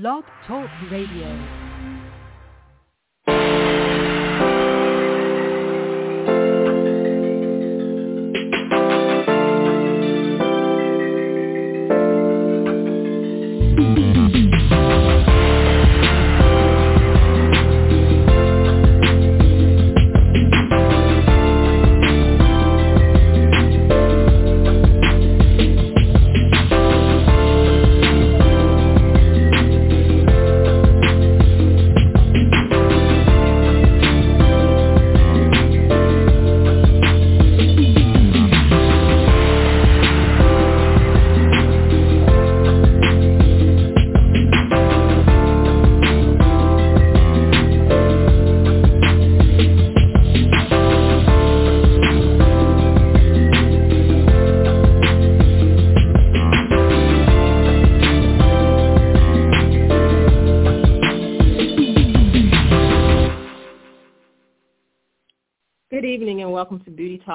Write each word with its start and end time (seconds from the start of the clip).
Blog 0.00 0.24
Talk 0.44 0.68
Radio. 0.90 1.63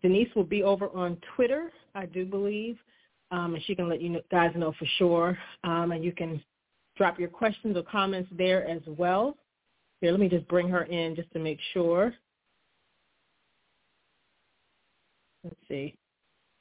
Denise 0.00 0.34
will 0.34 0.44
be 0.44 0.62
over 0.62 0.88
on 0.94 1.18
Twitter, 1.36 1.70
I 1.94 2.06
do 2.06 2.24
believe, 2.24 2.78
um, 3.30 3.54
and 3.54 3.62
she 3.64 3.74
can 3.74 3.90
let 3.90 4.00
you 4.00 4.18
guys 4.30 4.52
know 4.56 4.72
for 4.78 4.86
sure. 4.96 5.36
Um, 5.64 5.92
and 5.92 6.02
you 6.02 6.12
can 6.12 6.42
drop 6.98 7.18
your 7.18 7.28
questions 7.28 7.76
or 7.76 7.82
comments 7.84 8.28
there 8.36 8.68
as 8.68 8.82
well. 8.86 9.36
Here, 10.00 10.10
let 10.10 10.20
me 10.20 10.28
just 10.28 10.46
bring 10.48 10.68
her 10.68 10.82
in 10.82 11.16
just 11.16 11.32
to 11.32 11.38
make 11.38 11.58
sure. 11.72 12.12
Let's 15.44 15.56
see. 15.68 15.96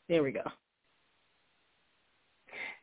There 0.08 0.24
we 0.24 0.32
go. 0.32 0.44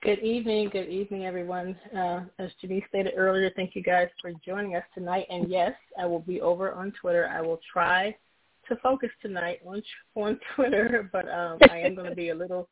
Good 0.02 0.18
evening. 0.18 0.68
Good 0.68 0.90
evening, 0.90 1.24
everyone. 1.24 1.74
Uh, 1.96 2.24
as 2.38 2.50
Janice 2.60 2.84
stated 2.90 3.14
earlier, 3.16 3.50
thank 3.56 3.74
you 3.74 3.82
guys 3.82 4.08
for 4.20 4.32
joining 4.44 4.76
us 4.76 4.82
tonight. 4.92 5.26
And 5.30 5.48
yes, 5.48 5.72
I 5.98 6.04
will 6.04 6.20
be 6.20 6.42
over 6.42 6.72
on 6.72 6.92
Twitter. 7.00 7.28
I 7.32 7.40
will 7.40 7.60
try 7.72 8.14
to 8.68 8.76
focus 8.76 9.10
tonight 9.22 9.60
on 9.64 9.82
on 10.14 10.38
Twitter, 10.54 11.08
but 11.12 11.28
um, 11.30 11.58
I 11.70 11.78
am 11.78 11.94
going 11.94 12.10
to 12.10 12.16
be 12.16 12.28
a 12.30 12.34
little 12.34 12.68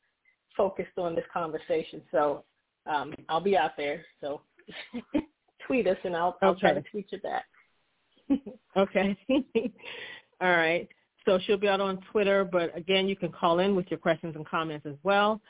focused 0.56 0.98
on 0.98 1.14
this 1.14 1.24
conversation. 1.32 2.02
So 2.10 2.44
um, 2.86 3.14
I'll 3.28 3.40
be 3.40 3.56
out 3.56 3.76
there. 3.76 4.04
So 4.20 4.42
tweet 5.66 5.86
us, 5.86 5.96
and 6.04 6.16
I'll, 6.16 6.36
I'll 6.42 6.54
try 6.54 6.72
to 6.74 6.82
tweet 6.82 7.06
you 7.10 7.18
back. 7.18 7.44
Okay. 8.74 9.14
All 10.40 10.50
right. 10.50 10.88
So 11.26 11.38
she'll 11.44 11.58
be 11.58 11.68
out 11.68 11.80
on 11.80 12.00
Twitter, 12.10 12.44
but 12.44 12.76
again, 12.76 13.06
you 13.06 13.14
can 13.14 13.30
call 13.30 13.58
in 13.60 13.76
with 13.76 13.86
your 13.90 13.98
questions 13.98 14.34
and 14.34 14.46
comments 14.46 14.86
as 14.86 14.96
well. 15.02 15.40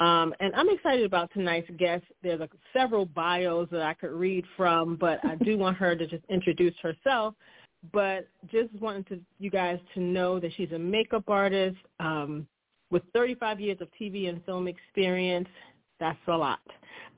Um, 0.00 0.34
and 0.40 0.54
I'm 0.54 0.68
excited 0.70 1.04
about 1.04 1.30
tonight's 1.32 1.70
guest. 1.78 2.04
There's 2.22 2.40
a, 2.40 2.48
several 2.72 3.04
bios 3.04 3.68
that 3.70 3.82
I 3.82 3.94
could 3.94 4.12
read 4.12 4.44
from, 4.56 4.96
but 4.96 5.22
I 5.24 5.36
do 5.36 5.58
want 5.58 5.76
her 5.76 5.94
to 5.94 6.06
just 6.06 6.24
introduce 6.30 6.74
herself. 6.82 7.34
But 7.92 8.28
just 8.50 8.72
wanted 8.80 9.06
to, 9.08 9.20
you 9.38 9.50
guys 9.50 9.78
to 9.94 10.00
know 10.00 10.40
that 10.40 10.52
she's 10.56 10.72
a 10.72 10.78
makeup 10.78 11.24
artist 11.28 11.76
um, 11.98 12.46
with 12.90 13.02
35 13.14 13.60
years 13.60 13.78
of 13.80 13.88
TV 14.00 14.28
and 14.28 14.44
film 14.44 14.68
experience. 14.68 15.48
That's 16.00 16.18
a 16.28 16.36
lot. 16.36 16.60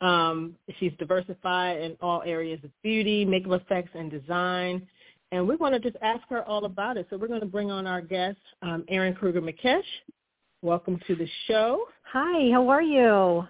Um, 0.00 0.56
she's 0.78 0.93
diversified 0.98 1.81
in 1.81 1.97
all 2.00 2.22
areas 2.26 2.60
of 2.65 2.70
beauty, 2.82 3.25
makeup 3.25 3.62
effects, 3.62 3.91
and 3.94 4.10
design. 4.10 4.87
And 5.31 5.47
we 5.48 5.56
want 5.56 5.72
to 5.75 5.81
just 5.81 5.97
ask 6.03 6.20
her 6.28 6.43
all 6.44 6.65
about 6.65 6.97
it. 6.97 7.06
So 7.09 7.16
we're 7.16 7.28
going 7.28 7.41
to 7.41 7.47
bring 7.47 7.70
on 7.70 7.87
our 7.87 8.03
guest, 8.03 8.38
um, 8.60 8.84
Eryn 8.93 9.16
Krueger 9.16 9.41
Mekash. 9.41 9.82
Welcome 10.60 11.00
to 11.06 11.15
the 11.15 11.28
show. 11.47 11.84
Hi, 12.12 12.50
how 12.53 12.69
are 12.69 12.82
you? 12.82 13.44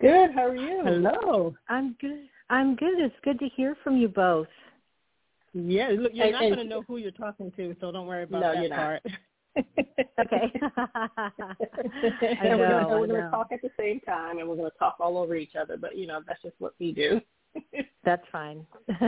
Good. 0.00 0.30
How 0.34 0.46
are 0.46 0.56
you? 0.56 0.80
Hello. 0.84 1.54
I'm 1.68 1.94
good. 2.00 2.28
I'm 2.48 2.74
good. 2.76 2.98
It's 2.98 3.14
good 3.22 3.38
to 3.40 3.48
hear 3.54 3.76
from 3.84 3.96
you 3.98 4.08
both. 4.08 4.48
Yeah, 5.52 5.88
look, 5.98 6.12
you're 6.14 6.26
And- 6.26 6.32
not 6.32 6.40
going 6.42 6.56
to 6.56 6.64
know 6.64 6.82
who 6.82 6.96
you're 6.98 7.10
talking 7.10 7.52
to, 7.56 7.76
so 7.80 7.90
don't 7.92 8.06
worry 8.06 8.22
about 8.22 8.40
No, 8.40 8.54
that 8.54 8.70
part. 8.70 9.02
Okay. 9.56 10.52
I 10.76 11.30
and 12.42 12.58
we're 12.58 12.68
know, 12.68 12.84
gonna, 12.84 13.00
we're 13.00 13.06
gonna 13.06 13.30
talk 13.30 13.48
at 13.52 13.62
the 13.62 13.70
same 13.78 14.00
time, 14.00 14.38
and 14.38 14.48
we're 14.48 14.56
gonna 14.56 14.70
talk 14.78 14.96
all 15.00 15.16
over 15.18 15.34
each 15.34 15.56
other. 15.60 15.76
But 15.76 15.96
you 15.96 16.06
know, 16.06 16.20
that's 16.26 16.42
just 16.42 16.54
what 16.58 16.74
we 16.78 16.92
do. 16.92 17.20
That's 18.04 18.22
fine. 18.30 18.64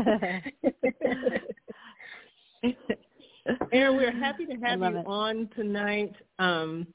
Eryn, 3.72 3.96
we're 3.96 4.12
happy 4.12 4.46
to 4.46 4.54
have 4.56 4.80
you 4.80 4.98
it. 4.98 5.06
on 5.06 5.48
tonight. 5.56 6.12
Um, 6.38 6.86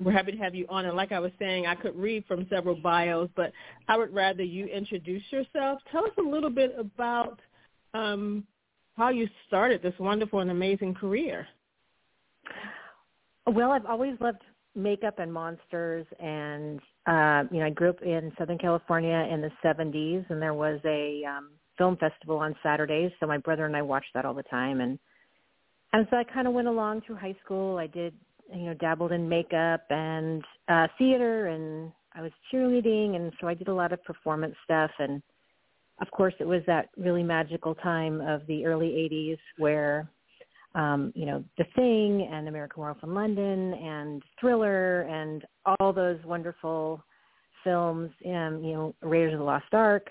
we're 0.00 0.12
happy 0.12 0.32
to 0.32 0.38
have 0.38 0.54
you 0.54 0.66
on. 0.68 0.86
And 0.86 0.96
like 0.96 1.12
I 1.12 1.18
was 1.18 1.32
saying, 1.38 1.66
I 1.66 1.74
could 1.74 1.96
read 1.96 2.24
from 2.26 2.46
several 2.48 2.76
bios, 2.76 3.28
but 3.36 3.52
I 3.88 3.96
would 3.96 4.14
rather 4.14 4.42
you 4.42 4.66
introduce 4.66 5.22
yourself. 5.30 5.80
Tell 5.90 6.04
us 6.04 6.12
a 6.18 6.22
little 6.22 6.50
bit 6.50 6.74
about 6.78 7.40
um, 7.94 8.44
how 8.96 9.10
you 9.10 9.28
started 9.46 9.82
this 9.82 9.94
wonderful 9.98 10.40
and 10.40 10.50
amazing 10.50 10.94
career. 10.94 11.46
Well, 13.46 13.72
I've 13.72 13.86
always 13.86 14.14
loved 14.20 14.42
makeup 14.74 15.18
and 15.18 15.32
monsters 15.32 16.06
and 16.18 16.80
uh 17.06 17.44
you 17.50 17.60
know, 17.60 17.66
I 17.66 17.70
grew 17.70 17.90
up 17.90 18.02
in 18.02 18.32
Southern 18.38 18.58
California 18.58 19.28
in 19.30 19.42
the 19.42 19.50
70s 19.62 20.24
and 20.30 20.40
there 20.40 20.54
was 20.54 20.80
a 20.84 21.22
um 21.24 21.50
film 21.76 21.96
festival 21.96 22.38
on 22.38 22.54
Saturdays, 22.62 23.10
so 23.18 23.26
my 23.26 23.38
brother 23.38 23.66
and 23.66 23.76
I 23.76 23.82
watched 23.82 24.14
that 24.14 24.24
all 24.24 24.34
the 24.34 24.42
time 24.44 24.80
and 24.80 24.98
and 25.92 26.06
so 26.10 26.16
I 26.16 26.24
kind 26.24 26.48
of 26.48 26.54
went 26.54 26.68
along 26.68 27.02
through 27.02 27.16
high 27.16 27.36
school. 27.44 27.76
I 27.76 27.86
did, 27.86 28.14
you 28.50 28.64
know, 28.64 28.74
dabbled 28.74 29.12
in 29.12 29.28
makeup 29.28 29.82
and 29.90 30.42
uh 30.68 30.86
theater 30.96 31.48
and 31.48 31.92
I 32.14 32.22
was 32.22 32.32
cheerleading 32.52 33.16
and 33.16 33.32
so 33.40 33.48
I 33.48 33.54
did 33.54 33.68
a 33.68 33.74
lot 33.74 33.92
of 33.92 34.02
performance 34.04 34.54
stuff 34.64 34.90
and 34.98 35.22
of 36.00 36.10
course 36.10 36.34
it 36.40 36.46
was 36.46 36.62
that 36.66 36.88
really 36.96 37.22
magical 37.22 37.74
time 37.74 38.22
of 38.22 38.46
the 38.46 38.64
early 38.64 38.88
80s 39.12 39.38
where 39.58 40.08
um, 40.74 41.12
you 41.14 41.26
know, 41.26 41.44
The 41.58 41.64
Thing 41.76 42.28
and 42.32 42.48
American 42.48 42.80
Werewolf 42.80 43.02
in 43.02 43.14
London 43.14 43.74
and 43.74 44.22
Thriller 44.40 45.02
and 45.02 45.44
all 45.66 45.92
those 45.92 46.18
wonderful 46.24 47.04
films, 47.64 48.10
um, 48.26 48.62
you 48.64 48.72
know, 48.72 48.94
Raiders 49.02 49.34
of 49.34 49.38
the 49.38 49.44
Lost 49.44 49.72
Ark 49.72 50.08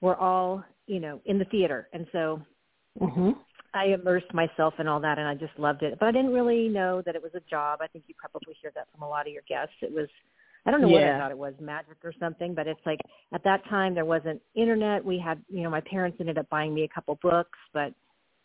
were 0.00 0.16
all, 0.16 0.62
you 0.86 1.00
know, 1.00 1.20
in 1.24 1.38
the 1.38 1.44
theater. 1.46 1.88
And 1.92 2.06
so 2.12 2.42
Mm-hmm. 3.00 3.30
I 3.74 3.86
immersed 3.86 4.32
myself 4.32 4.74
in 4.78 4.88
all 4.88 5.00
that 5.00 5.18
and 5.18 5.28
I 5.28 5.34
just 5.34 5.58
loved 5.58 5.82
it. 5.82 5.98
But 5.98 6.06
I 6.06 6.12
didn't 6.12 6.32
really 6.32 6.68
know 6.68 7.02
that 7.04 7.14
it 7.14 7.22
was 7.22 7.32
a 7.34 7.50
job. 7.50 7.80
I 7.82 7.86
think 7.88 8.04
you 8.06 8.14
probably 8.16 8.56
hear 8.60 8.72
that 8.74 8.86
from 8.92 9.02
a 9.02 9.08
lot 9.08 9.26
of 9.26 9.32
your 9.32 9.42
guests. 9.48 9.74
It 9.82 9.92
was 9.92 10.08
I 10.64 10.72
don't 10.72 10.80
know 10.80 10.88
what 10.88 11.04
I 11.04 11.16
thought 11.16 11.30
it 11.30 11.38
was, 11.38 11.54
magic 11.60 11.98
or 12.02 12.12
something, 12.18 12.52
but 12.52 12.66
it's 12.66 12.80
like 12.84 12.98
at 13.32 13.44
that 13.44 13.64
time 13.68 13.94
there 13.94 14.04
wasn't 14.04 14.42
internet. 14.56 15.04
We 15.04 15.16
had, 15.16 15.40
you 15.48 15.62
know, 15.62 15.70
my 15.70 15.80
parents 15.80 16.16
ended 16.18 16.38
up 16.38 16.48
buying 16.48 16.74
me 16.74 16.82
a 16.82 16.88
couple 16.88 17.16
books, 17.22 17.56
but 17.72 17.94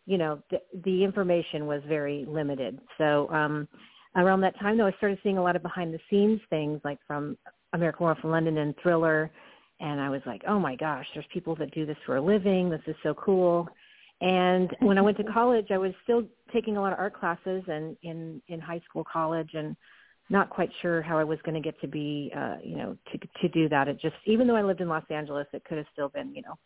you 0.06 0.18
know, 0.18 0.42
the, 0.50 0.59
the 0.83 1.03
information 1.03 1.68
was 1.68 1.81
very 1.88 2.25
limited. 2.27 2.80
So 2.98 3.30
um 3.31 3.68
around 4.15 4.42
that 4.42 4.59
time 4.59 4.77
though 4.77 4.88
I 4.88 4.94
started 4.94 5.19
seeing 5.24 5.38
a 5.38 5.44
lot 5.44 5.56
of 5.56 5.62
behind 5.62 5.94
the 5.94 6.00
scenes 6.09 6.42
things 6.50 6.81
like 6.83 7.00
from 7.07 7.38
American 7.74 8.06
Werewolf 8.06 8.24
in 8.24 8.31
London 8.31 8.57
and 8.57 8.75
Thriller 8.81 9.31
and 9.80 10.00
I 10.00 10.09
was 10.09 10.21
like, 10.25 10.44
"Oh 10.48 10.59
my 10.59 10.75
gosh, 10.75 11.07
there's 11.13 11.25
people 11.33 11.56
that 11.56 11.74
do 11.74 11.86
this 11.86 11.98
for 12.06 12.18
a 12.18 12.21
living. 12.21 12.69
This 12.69 12.81
is 12.88 12.95
so 13.01 13.13
cool." 13.15 13.68
And 14.21 14.69
when 14.80 15.00
I 15.00 15.01
went 15.01 15.18
to 15.18 15.24
college, 15.24 15.71
I 15.71 15.80
was 15.80 15.92
still 16.04 16.24
taking 16.54 16.77
a 16.77 16.81
lot 16.81 16.94
of 16.94 17.00
art 17.00 17.13
classes 17.13 17.63
and 17.68 17.97
in 18.04 18.42
in 18.47 18.59
high 18.59 18.81
school, 18.88 19.04
college, 19.12 19.50
and 19.56 19.75
not 20.30 20.50
quite 20.50 20.69
sure 20.81 21.01
how 21.01 21.18
I 21.18 21.24
was 21.24 21.39
going 21.44 21.56
to 21.56 21.62
get 21.62 21.80
to 21.81 21.88
be, 21.88 22.31
uh, 22.36 22.57
you 22.63 22.77
know, 22.77 22.95
to 23.12 23.18
to 23.42 23.50
do 23.50 23.68
that. 23.69 23.88
It 23.88 24.00
just, 24.00 24.15
even 24.25 24.47
though 24.47 24.56
I 24.56 24.62
lived 24.62 24.80
in 24.80 24.88
Los 24.88 25.04
Angeles, 25.09 25.47
it 25.54 25.63
could 25.65 25.77
have 25.77 25.88
still 25.92 26.09
been, 26.09 26.33
you 26.36 26.44
know, 26.44 26.57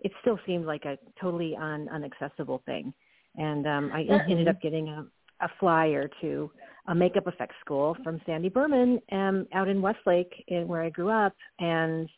it 0.00 0.12
still 0.20 0.38
seemed 0.46 0.66
like 0.66 0.84
a 0.84 0.98
totally 1.20 1.56
un, 1.56 1.88
unaccessible 1.92 2.64
thing. 2.64 2.92
And 3.36 3.66
um, 3.66 3.90
I 3.92 4.00
Yeah. 4.00 4.24
ended 4.28 4.48
up 4.48 4.60
getting 4.60 4.88
a, 4.88 5.06
a 5.40 5.48
flyer 5.60 6.08
to 6.20 6.50
a 6.86 6.94
makeup 6.94 7.26
effects 7.26 7.56
school 7.60 7.96
from 8.02 8.20
Sandy 8.24 8.48
Berman 8.48 9.00
um, 9.12 9.46
out 9.52 9.68
in 9.68 9.82
Westlake, 9.82 10.44
in, 10.48 10.66
where 10.66 10.82
I 10.82 10.90
grew 10.90 11.10
up, 11.10 11.34
and 11.58 12.08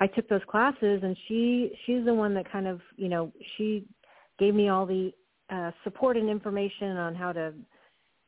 I 0.00 0.06
took 0.06 0.28
those 0.28 0.44
classes. 0.48 1.02
And 1.02 1.16
she 1.28 1.72
she's 1.84 2.04
the 2.04 2.14
one 2.14 2.34
that 2.34 2.50
kind 2.50 2.66
of 2.66 2.80
you 2.96 3.08
know 3.08 3.32
she 3.56 3.86
gave 4.38 4.54
me 4.54 4.68
all 4.68 4.86
the 4.86 5.12
uh, 5.50 5.70
support 5.84 6.16
and 6.16 6.28
information 6.28 6.96
on 6.96 7.14
how 7.14 7.32
to 7.32 7.52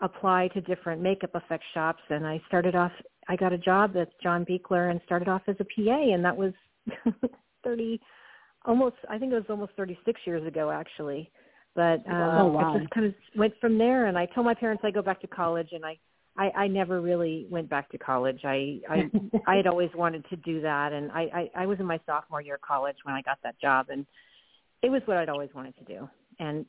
apply 0.01 0.49
to 0.49 0.61
different 0.61 1.01
makeup 1.01 1.31
effects 1.35 1.65
shops 1.73 2.03
and 2.11 2.27
I 2.27 2.43
started 2.49 2.75
off 2.75 2.91
I 3.29 3.37
got 3.37 3.53
a 3.53 3.59
job 3.59 3.97
at 3.97 4.09
John 4.21 4.45
Buechler 4.45 4.91
and 4.91 5.01
started 5.05 5.29
off 5.29 5.43
as 5.47 5.55
a 5.61 5.65
PA 5.65 6.13
and 6.13 6.25
that 6.25 6.37
was 6.37 6.53
30 7.65 8.01
almost 8.65 8.97
I 9.09 9.19
think 9.19 9.33
it 9.33 9.37
was 9.37 9.45
almost 9.49 9.73
36 9.77 10.21
years 10.27 10.47
ago 10.47 10.71
actually 10.71 11.31
but 11.75 12.01
um 12.09 12.39
oh, 12.41 12.47
wow. 12.47 12.75
I 12.75 12.79
just 12.79 12.91
kind 12.91 13.07
of 13.07 13.15
went 13.37 13.55
from 13.61 13.79
there 13.79 14.07
and 14.07 14.19
I 14.19 14.27
told 14.27 14.47
my 14.47 14.55
parents 14.55 14.83
I 14.85 14.91
go 14.91 15.03
back 15.03 15.21
to 15.23 15.27
college 15.27 15.69
and 15.73 15.85
I 15.85 15.99
I, 16.37 16.51
I 16.57 16.67
never 16.67 17.01
really 17.01 17.47
went 17.51 17.69
back 17.69 17.91
to 17.91 17.99
college. 17.99 18.41
I 18.45 18.81
I 18.89 19.11
I 19.47 19.57
had 19.57 19.67
always 19.67 19.91
wanted 19.95 20.25
to 20.31 20.37
do 20.37 20.61
that, 20.63 20.93
and 20.93 21.11
I, 21.13 21.51
I 21.55 21.63
I 21.63 21.67
was 21.67 21.79
in 21.79 21.87
my 21.87 22.01
sophomore 22.07 22.41
year 22.41 22.55
of 22.55 22.63
college 22.63 22.97
when 23.05 23.15
I 23.15 23.23
got 23.23 23.39
that 23.43 23.61
job, 23.61 23.87
and 23.91 24.07
it 24.83 24.91
was 24.91 25.03
what 25.07 25.17
I'd 25.17 25.29
always 25.29 25.51
wanted 25.55 25.77
to 25.79 25.85
do, 25.85 26.09
and 26.39 26.65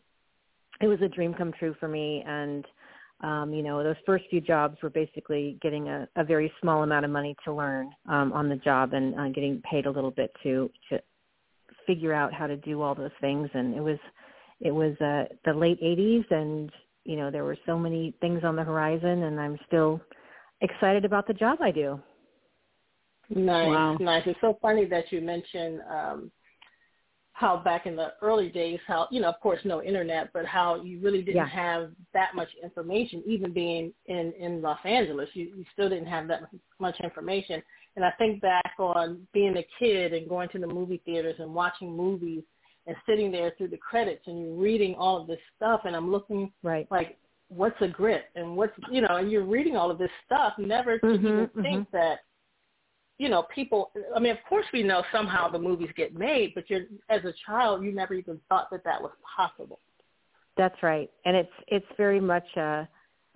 it 0.81 0.88
was 0.88 1.00
a 1.01 1.07
dream 1.07 1.34
come 1.34 1.54
true 1.57 1.75
for 1.80 1.88
me. 1.88 2.24
And 2.28 2.66
um, 3.22 3.54
you 3.54 3.63
know, 3.63 3.84
those 3.84 3.95
first 4.06 4.25
few 4.30 4.42
jobs 4.42 4.78
were 4.84 4.90
basically 4.90 5.57
getting 5.62 5.88
a, 5.88 6.07
a 6.18 6.24
very 6.24 6.51
small 6.62 6.84
amount 6.84 7.06
of 7.06 7.12
money 7.12 7.36
to 7.45 7.54
learn 7.54 7.90
um, 8.10 8.34
on 8.34 8.50
the 8.50 8.57
job 8.57 8.94
and 8.94 9.18
uh, 9.18 9.30
getting 9.30 9.62
paid 9.69 9.86
a 9.86 9.92
little 9.92 10.12
bit 10.12 10.31
to 10.44 10.69
to 10.90 11.00
figure 11.85 12.13
out 12.13 12.33
how 12.33 12.47
to 12.47 12.57
do 12.57 12.81
all 12.81 12.95
those 12.95 13.12
things. 13.21 13.50
And 13.53 13.75
it 13.75 13.81
was 13.81 14.00
it 14.59 14.71
was 14.71 14.94
uh, 15.01 15.33
the 15.45 15.53
late 15.53 15.81
'80s, 15.81 16.30
and 16.31 16.71
you 17.03 17.18
know, 17.18 17.30
there 17.30 17.44
were 17.44 17.57
so 17.65 17.77
many 17.77 18.13
things 18.21 18.44
on 18.44 18.56
the 18.56 18.63
horizon, 18.63 19.24
and 19.24 19.39
I'm 19.39 19.57
still 19.68 20.00
excited 20.62 21.06
about 21.06 21.27
the 21.27 21.33
job 21.33 21.59
I 21.62 21.71
do. 21.71 22.00
Nice, 23.30 23.68
wow. 23.68 23.97
nice. 24.00 24.24
It's 24.25 24.39
so 24.41 24.57
funny 24.62 24.85
that 24.85 25.12
you 25.12 25.21
mentioned 25.21 25.81
um, 25.89 26.31
how 27.33 27.57
back 27.57 27.85
in 27.85 27.95
the 27.95 28.13
early 28.21 28.50
days, 28.50 28.80
how 28.88 29.07
you 29.12 29.21
know, 29.21 29.30
of 29.30 29.39
course, 29.41 29.59
no 29.65 29.81
internet, 29.81 30.30
but 30.33 30.45
how 30.45 30.81
you 30.81 31.00
really 31.01 31.21
didn't 31.21 31.35
yeah. 31.38 31.47
have 31.47 31.91
that 32.13 32.35
much 32.35 32.50
information. 32.62 33.24
Even 33.25 33.51
being 33.51 33.91
in 34.06 34.33
in 34.39 34.62
Los 34.62 34.80
Angeles, 34.85 35.30
you, 35.33 35.45
you 35.56 35.65
still 35.74 35.89
didn't 35.89 36.07
have 36.07 36.27
that 36.27 36.44
much 36.80 36.95
information. 37.03 37.62
And 37.95 38.04
I 38.04 38.12
think 38.12 38.42
back 38.42 38.74
on 38.80 39.28
being 39.34 39.56
a 39.57 39.68
kid 39.80 40.13
and 40.13 40.28
going 40.28 40.50
to 40.50 40.60
the 40.60 40.68
movie 40.68 41.01
theaters 41.06 41.36
and 41.40 41.54
watching 41.54 41.95
movies 41.95 42.44
and 42.88 42.95
sitting 43.07 43.31
there 43.31 43.54
through 43.57 43.69
the 43.69 43.78
credits 43.78 44.24
and 44.28 44.42
you're 44.42 44.56
reading 44.56 44.95
all 44.95 45.22
of 45.22 45.28
this 45.28 45.40
stuff, 45.56 45.81
and 45.86 45.95
I'm 45.95 46.12
looking 46.12 46.51
right 46.63 46.88
like 46.92 47.18
what's 47.50 47.80
a 47.81 47.88
grit 47.88 48.25
and 48.36 48.57
what's 48.57 48.74
you 48.92 49.01
know, 49.01 49.18
and 49.18 49.31
you're 49.31 49.45
reading 49.45 49.75
all 49.75 49.92
of 49.92 50.00
this 50.00 50.10
stuff, 50.25 50.54
never 50.57 50.98
to 51.00 51.06
mm-hmm, 51.06 51.25
even 51.25 51.48
mm-hmm. 51.48 51.62
think 51.62 51.92
that 51.92 52.19
you 53.19 53.30
know, 53.30 53.45
people, 53.54 53.92
I 54.16 54.19
mean, 54.19 54.31
of 54.31 54.40
course 54.50 54.66
we 54.74 54.84
know 54.84 55.04
somehow 55.12 55.50
the 55.50 55.60
movies 55.60 55.90
get 55.95 56.13
made, 56.16 56.54
but 56.56 56.69
you're, 56.69 56.81
as 57.10 57.24
a 57.24 57.34
child, 57.45 57.84
you 57.84 57.94
never 57.94 58.13
even 58.13 58.40
thought 58.50 58.69
that 58.72 58.84
that 58.86 59.01
was 59.01 59.12
possible. 59.38 59.80
That's 60.57 60.75
right. 60.81 61.10
And 61.25 61.36
it's, 61.38 61.51
it's 61.68 61.86
very 61.95 62.19
much, 62.19 62.45
uh, 62.57 62.86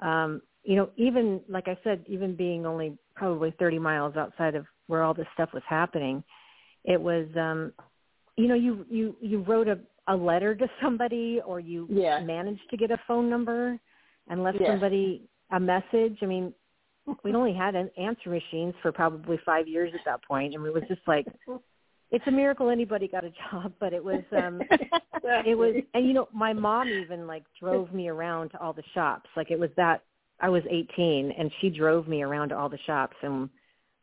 um, 0.02 0.42
you 0.64 0.76
know, 0.76 0.90
even, 0.98 1.42
like 1.48 1.68
I 1.68 1.78
said, 1.84 2.04
even 2.08 2.36
being 2.36 2.66
only 2.66 2.98
probably 3.18 3.54
30 3.60 3.80
miles 3.80 4.16
outside 4.16 4.56
of 4.56 4.66
where 4.88 5.04
all 5.04 5.14
this 5.14 5.28
stuff 5.34 5.50
was 5.54 5.64
happening, 5.68 6.24
it 6.84 7.00
was, 7.02 7.28
um, 7.36 7.74
you 8.38 8.48
know, 8.48 8.56
you, 8.56 8.86
you, 8.90 9.16
you 9.22 9.42
wrote 9.44 9.68
a, 9.68 9.80
a 10.08 10.16
letter 10.16 10.56
to 10.56 10.68
somebody 10.82 11.42
or 11.46 11.60
you 11.60 11.88
yeah. 11.90 12.20
managed 12.22 12.70
to 12.70 12.78
get 12.78 12.92
a 12.92 12.98
phone 13.08 13.30
number 13.30 13.78
and 14.30 14.44
left 14.44 14.60
yeah. 14.62 14.68
somebody 14.68 15.28
a 15.52 15.60
message. 15.60 16.18
I 16.22 16.26
mean, 16.26 16.54
we'd 17.24 17.36
only 17.36 17.54
had 17.54 17.76
an 17.76 17.90
answer 17.98 18.30
machines 18.30 18.74
for 18.82 18.92
probably 18.92 19.40
five 19.46 19.68
years 19.68 19.92
at 19.94 20.02
that 20.06 20.24
point, 20.24 20.54
and 20.54 20.66
it 20.66 20.74
was 20.74 20.84
just 20.88 21.02
like 21.08 21.26
it's 22.12 22.26
a 22.28 22.32
miracle 22.32 22.70
anybody 22.70 23.08
got 23.08 23.26
a 23.26 23.32
job 23.52 23.74
but 23.80 23.94
it 23.94 24.04
was 24.04 24.24
um 24.32 24.62
it 25.46 25.58
was 25.58 25.76
and 25.94 26.08
you 26.08 26.14
know 26.14 26.28
my 26.34 26.54
mom 26.54 26.88
even 26.88 27.28
like 27.28 27.44
drove 27.60 27.94
me 27.94 28.08
around 28.08 28.50
to 28.50 28.60
all 28.60 28.74
the 28.74 28.84
shops 28.94 29.30
like 29.36 29.52
it 29.52 29.60
was 29.60 29.70
that 29.76 30.04
i 30.40 30.50
was 30.50 30.64
eighteen 30.70 31.32
and 31.38 31.52
she 31.62 31.70
drove 31.70 32.08
me 32.08 32.22
around 32.22 32.50
to 32.50 32.58
all 32.58 32.70
the 32.70 32.80
shops 32.86 33.16
and 33.22 33.50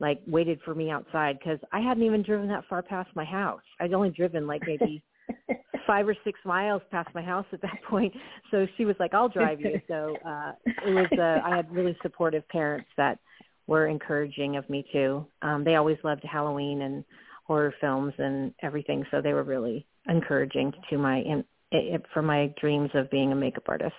like 0.01 0.21
waited 0.27 0.59
for 0.65 0.75
me 0.75 0.91
outside 0.91 1.39
because 1.39 1.59
i 1.73 1.81
hadn't 1.81 2.03
even 2.03 2.23
driven 2.23 2.49
that 2.49 2.65
far 2.69 2.83
past 2.83 3.09
my 3.15 3.25
house 3.25 3.63
i'd 3.81 3.93
only 3.93 4.11
driven 4.11 4.47
like 4.47 4.63
maybe 4.67 5.03
five 5.87 6.09
or 6.09 6.17
six 6.25 6.39
miles 6.45 6.83
past 6.91 7.09
my 7.15 7.23
house 7.23 7.47
at 7.53 7.63
that 7.63 7.79
point. 7.89 8.13
So 8.51 8.67
she 8.77 8.85
was 8.85 8.97
like, 8.99 9.15
"I'll 9.15 9.29
drive 9.29 9.61
you." 9.61 9.81
So 9.89 10.17
uh, 10.27 10.53
it 10.87 10.91
was. 10.91 11.09
Uh, 11.19 11.47
I 11.47 11.57
had 11.57 11.71
really 11.71 11.97
supportive 12.03 12.47
parents 12.49 12.89
that 12.97 13.19
were 13.67 13.87
encouraging 13.87 14.57
of 14.57 14.69
me 14.69 14.85
too. 14.93 15.27
Um, 15.43 15.65
they 15.65 15.77
always 15.77 15.99
loved 16.05 16.23
Halloween 16.25 16.83
and 16.83 17.05
horror 17.47 17.75
films 17.81 18.15
and 18.19 18.53
everything, 18.63 19.05
so 19.11 19.21
they 19.21 19.33
were 19.33 19.43
really 19.43 19.87
encouraging 20.09 20.73
to 20.91 20.99
my 20.99 21.19
in, 21.19 21.45
it, 21.71 22.03
for 22.13 22.23
my 22.23 22.53
dreams 22.61 22.91
of 22.95 23.11
being 23.11 23.33
a 23.33 23.37
makeup 23.37 23.65
artist. 23.69 23.95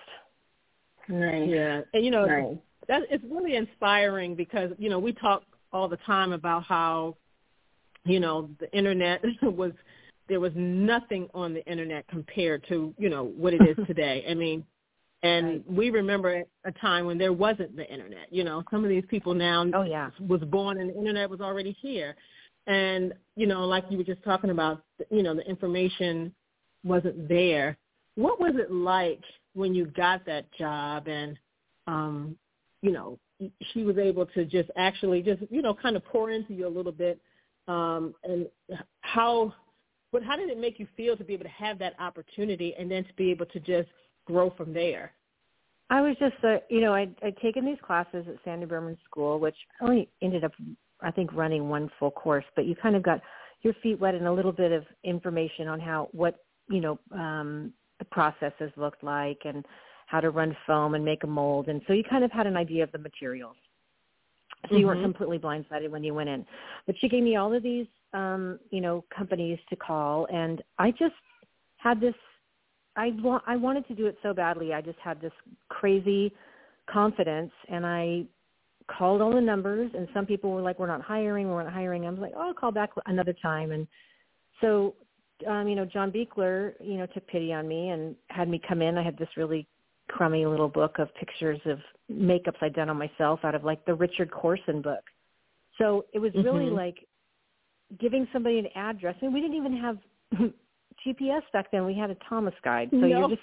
Nice. 1.08 1.48
Yeah, 1.48 1.80
and 1.92 2.04
you 2.04 2.10
know 2.10 2.26
nice. 2.26 2.56
that 2.88 3.02
it's 3.10 3.24
really 3.30 3.56
inspiring 3.56 4.34
because 4.34 4.72
you 4.78 4.90
know 4.90 4.98
we 4.98 5.12
talk 5.12 5.42
all 5.72 5.88
the 5.88 5.98
time 5.98 6.32
about 6.32 6.64
how 6.64 7.16
you 8.04 8.20
know 8.20 8.48
the 8.60 8.70
internet 8.76 9.22
was 9.42 9.72
there 10.28 10.40
was 10.40 10.52
nothing 10.56 11.28
on 11.34 11.54
the 11.54 11.64
internet 11.66 12.06
compared 12.08 12.66
to 12.68 12.94
you 12.98 13.08
know 13.08 13.24
what 13.24 13.54
it 13.54 13.62
is 13.62 13.76
today. 13.86 14.24
I 14.28 14.34
mean, 14.34 14.64
and 15.22 15.46
right. 15.46 15.70
we 15.70 15.90
remember 15.90 16.42
a 16.64 16.72
time 16.72 17.06
when 17.06 17.18
there 17.18 17.32
wasn't 17.32 17.76
the 17.76 17.88
internet. 17.90 18.32
You 18.32 18.44
know, 18.44 18.62
some 18.70 18.82
of 18.82 18.90
these 18.90 19.04
people 19.08 19.34
now 19.34 19.64
oh 19.74 19.82
yeah 19.82 20.10
was 20.20 20.40
born 20.42 20.80
and 20.80 20.90
the 20.90 20.96
internet 20.96 21.30
was 21.30 21.40
already 21.40 21.76
here, 21.80 22.16
and 22.66 23.12
you 23.36 23.46
know, 23.46 23.64
like 23.64 23.84
you 23.90 23.98
were 23.98 24.04
just 24.04 24.22
talking 24.24 24.50
about, 24.50 24.82
you 25.10 25.22
know, 25.22 25.34
the 25.34 25.48
information 25.48 26.34
wasn't 26.84 27.28
there. 27.28 27.76
What 28.16 28.40
was 28.40 28.54
it 28.56 28.70
like 28.70 29.20
when 29.56 29.74
you 29.74 29.86
got 29.86 30.24
that 30.26 30.52
job 30.52 31.08
and, 31.08 31.38
um, 31.86 32.36
you 32.82 32.92
know, 32.92 33.18
she 33.72 33.82
was 33.82 33.98
able 33.98 34.26
to 34.26 34.44
just 34.44 34.70
actually 34.76 35.22
just 35.22 35.42
you 35.50 35.62
know 35.62 35.74
kind 35.74 35.96
of 35.96 36.04
pour 36.04 36.30
into 36.30 36.54
you 36.54 36.66
a 36.66 36.68
little 36.68 36.92
bit, 36.92 37.20
um, 37.68 38.14
and 38.24 38.46
how 39.00 39.52
but 40.12 40.22
how 40.22 40.36
did 40.36 40.48
it 40.48 40.58
make 40.58 40.78
you 40.78 40.86
feel 40.96 41.16
to 41.16 41.24
be 41.24 41.34
able 41.34 41.44
to 41.44 41.50
have 41.50 41.78
that 41.78 41.94
opportunity 42.00 42.74
and 42.78 42.90
then 42.90 43.04
to 43.04 43.12
be 43.14 43.30
able 43.30 43.46
to 43.46 43.60
just 43.60 43.88
grow 44.24 44.50
from 44.56 44.72
there? 44.72 45.12
I 45.90 46.00
was 46.00 46.16
just, 46.18 46.34
uh, 46.42 46.56
you 46.68 46.80
know, 46.80 46.94
I'd, 46.94 47.14
I'd 47.22 47.36
taken 47.36 47.64
these 47.64 47.78
classes 47.84 48.24
at 48.28 48.36
Sandy 48.44 48.66
Berman 48.66 48.98
School, 49.04 49.38
which 49.38 49.54
only 49.80 50.08
ended 50.20 50.42
up, 50.42 50.52
I 51.00 51.10
think, 51.12 51.32
running 51.32 51.68
one 51.68 51.90
full 51.98 52.10
course. 52.10 52.44
But 52.56 52.66
you 52.66 52.74
kind 52.74 52.96
of 52.96 53.02
got 53.02 53.20
your 53.62 53.74
feet 53.82 54.00
wet 54.00 54.14
and 54.14 54.26
a 54.26 54.32
little 54.32 54.52
bit 54.52 54.72
of 54.72 54.84
information 55.04 55.68
on 55.68 55.78
how 55.78 56.08
what 56.12 56.44
you 56.68 56.80
know 56.80 56.98
um, 57.12 57.72
the 57.98 58.04
processes 58.06 58.70
looked 58.76 59.02
like 59.02 59.38
and 59.44 59.64
how 60.06 60.20
to 60.20 60.30
run 60.30 60.56
foam 60.66 60.94
and 60.94 61.04
make 61.04 61.24
a 61.24 61.26
mold, 61.26 61.68
and 61.68 61.80
so 61.86 61.92
you 61.92 62.04
kind 62.04 62.24
of 62.24 62.30
had 62.30 62.46
an 62.46 62.56
idea 62.56 62.84
of 62.84 62.92
the 62.92 62.98
materials. 62.98 63.56
So 64.62 64.68
mm-hmm. 64.68 64.76
you 64.78 64.86
weren't 64.86 64.98
mm-hmm. 65.00 65.12
completely 65.12 65.38
blindsided 65.38 65.90
when 65.90 66.04
you 66.04 66.14
went 66.14 66.28
in. 66.28 66.46
But 66.86 66.96
she 67.00 67.08
gave 67.08 67.22
me 67.22 67.36
all 67.36 67.54
of 67.54 67.62
these 67.62 67.86
um, 68.16 68.58
you 68.70 68.80
know, 68.80 69.04
companies 69.16 69.58
to 69.70 69.76
call, 69.76 70.26
and 70.32 70.62
I 70.78 70.90
just 70.90 71.14
had 71.76 72.00
this. 72.00 72.14
I 72.96 73.12
wa- 73.18 73.42
I 73.46 73.56
wanted 73.56 73.86
to 73.88 73.94
do 73.94 74.06
it 74.06 74.16
so 74.22 74.32
badly. 74.32 74.72
I 74.72 74.80
just 74.80 74.98
had 74.98 75.20
this 75.20 75.32
crazy 75.68 76.32
confidence, 76.90 77.52
and 77.68 77.84
I 77.84 78.24
called 78.90 79.20
all 79.20 79.32
the 79.32 79.40
numbers. 79.40 79.90
And 79.94 80.08
some 80.14 80.24
people 80.24 80.50
were 80.52 80.62
like, 80.62 80.78
"We're 80.78 80.86
not 80.86 81.02
hiring. 81.02 81.50
We're 81.50 81.64
not 81.64 81.72
hiring." 81.72 82.06
I 82.06 82.10
was 82.10 82.18
like, 82.18 82.32
"Oh, 82.34 82.48
I'll 82.48 82.54
call 82.54 82.72
back 82.72 82.90
another 83.06 83.34
time." 83.34 83.72
And 83.72 83.86
so, 84.60 84.94
um, 85.46 85.68
you 85.68 85.74
know, 85.74 85.84
John 85.84 86.10
Buechler, 86.10 86.74
you 86.80 86.96
know, 86.96 87.06
took 87.06 87.26
pity 87.26 87.52
on 87.52 87.68
me 87.68 87.90
and 87.90 88.16
had 88.28 88.48
me 88.48 88.60
come 88.66 88.82
in. 88.82 88.98
I 88.98 89.02
had 89.02 89.18
this 89.18 89.28
really 89.36 89.66
crummy 90.08 90.46
little 90.46 90.68
book 90.68 90.98
of 90.98 91.14
pictures 91.16 91.60
of 91.66 91.78
makeups 92.10 92.62
I'd 92.62 92.74
done 92.74 92.88
on 92.88 92.98
myself 92.98 93.40
out 93.44 93.54
of 93.54 93.64
like 93.64 93.84
the 93.84 93.94
Richard 93.94 94.30
Corson 94.30 94.80
book. 94.80 95.02
So 95.78 96.06
it 96.12 96.18
was 96.18 96.32
really 96.34 96.66
mm-hmm. 96.66 96.76
like 96.76 97.06
giving 98.00 98.26
somebody 98.32 98.58
an 98.58 98.68
address. 98.74 99.16
I 99.20 99.26
and 99.26 99.34
mean, 99.34 99.42
we 99.42 99.48
didn't 99.48 99.56
even 99.56 99.76
have 99.78 99.98
GPS 101.06 101.42
back 101.52 101.70
then. 101.70 101.84
We 101.84 101.94
had 101.94 102.10
a 102.10 102.16
Thomas 102.28 102.54
guide, 102.64 102.88
so 102.90 102.96
no. 102.98 103.06
you're 103.06 103.28
just 103.28 103.42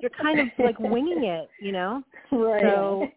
you're 0.00 0.10
kind 0.10 0.40
of 0.40 0.46
like 0.58 0.78
winging 0.78 1.24
it, 1.24 1.48
you 1.60 1.72
know. 1.72 2.02
Right. 2.32 2.62
So 2.62 3.08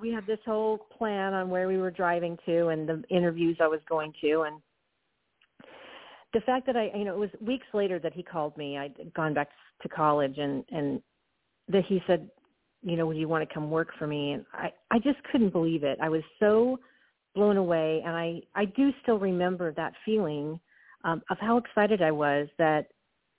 we 0.00 0.12
had 0.12 0.24
this 0.28 0.38
whole 0.46 0.78
plan 0.96 1.34
on 1.34 1.50
where 1.50 1.66
we 1.66 1.76
were 1.76 1.90
driving 1.90 2.38
to 2.46 2.68
and 2.68 2.88
the 2.88 3.02
interviews 3.10 3.56
I 3.60 3.66
was 3.66 3.80
going 3.88 4.12
to, 4.20 4.42
and 4.42 4.60
the 6.32 6.40
fact 6.42 6.66
that 6.66 6.76
I, 6.76 6.90
you 6.94 7.04
know, 7.04 7.14
it 7.14 7.18
was 7.18 7.30
weeks 7.40 7.66
later 7.72 7.98
that 7.98 8.12
he 8.12 8.22
called 8.22 8.56
me. 8.56 8.78
I'd 8.78 9.12
gone 9.14 9.34
back 9.34 9.48
to 9.82 9.88
college, 9.88 10.38
and 10.38 10.64
and 10.70 11.02
that 11.68 11.84
he 11.86 12.02
said, 12.06 12.28
you 12.82 12.96
know, 12.96 13.06
would 13.06 13.16
you 13.16 13.28
want 13.28 13.46
to 13.48 13.54
come 13.54 13.70
work 13.70 13.88
for 13.98 14.06
me? 14.06 14.32
And 14.32 14.44
I 14.52 14.72
I 14.90 14.98
just 14.98 15.22
couldn't 15.30 15.50
believe 15.50 15.84
it. 15.84 15.98
I 16.00 16.08
was 16.08 16.22
so 16.38 16.78
blown 17.34 17.56
away 17.56 18.02
and 18.04 18.16
I, 18.16 18.40
I 18.54 18.64
do 18.64 18.90
still 19.02 19.18
remember 19.18 19.72
that 19.74 19.92
feeling 20.04 20.58
um, 21.04 21.22
of 21.30 21.38
how 21.40 21.58
excited 21.58 22.02
I 22.02 22.10
was 22.10 22.48
that 22.58 22.88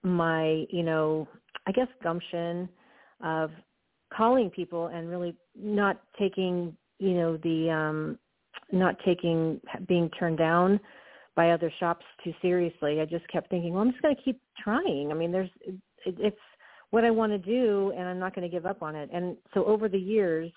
my, 0.03 0.65
you 0.69 0.83
know, 0.83 1.27
I 1.67 1.71
guess 1.71 1.88
gumption 2.01 2.69
of 3.24 3.51
calling 4.15 4.50
people 4.50 4.88
and 4.88 5.10
really 5.10 5.36
not 5.55 6.01
taking 6.17 6.75
you 7.00 7.13
know 7.13 7.38
the 7.38 7.69
um 7.69 8.19
not 8.71 8.95
taking 9.05 9.60
being 9.88 10.10
turned 10.19 10.38
down 10.38 10.79
by 11.36 11.52
other 11.52 11.72
shops 11.80 12.06
too 12.24 12.34
seriously. 12.42 13.00
I 13.00 13.06
just 13.06 13.28
kept 13.30 13.50
thinking, 13.50 13.74
well, 13.74 13.82
I'm 13.82 13.92
just 13.92 14.02
going 14.02 14.16
to 14.16 14.22
keep 14.22 14.42
trying. 14.62 15.10
I 15.12 15.14
mean, 15.14 15.32
there's 15.32 15.50
it, 15.66 15.76
it's 16.06 16.38
what 16.90 17.06
I 17.06 17.12
want 17.12 17.32
to 17.32 17.38
do, 17.38 17.94
and 17.98 18.08
I'm 18.08 18.20
not 18.20 18.36
going 18.36 18.50
to 18.50 18.54
give 18.54 18.66
up 18.66 18.82
on 18.82 18.96
it. 18.96 19.10
And 19.14 19.38
so 19.54 19.66
over 19.66 19.88
the 19.88 19.98
years, 19.98 20.52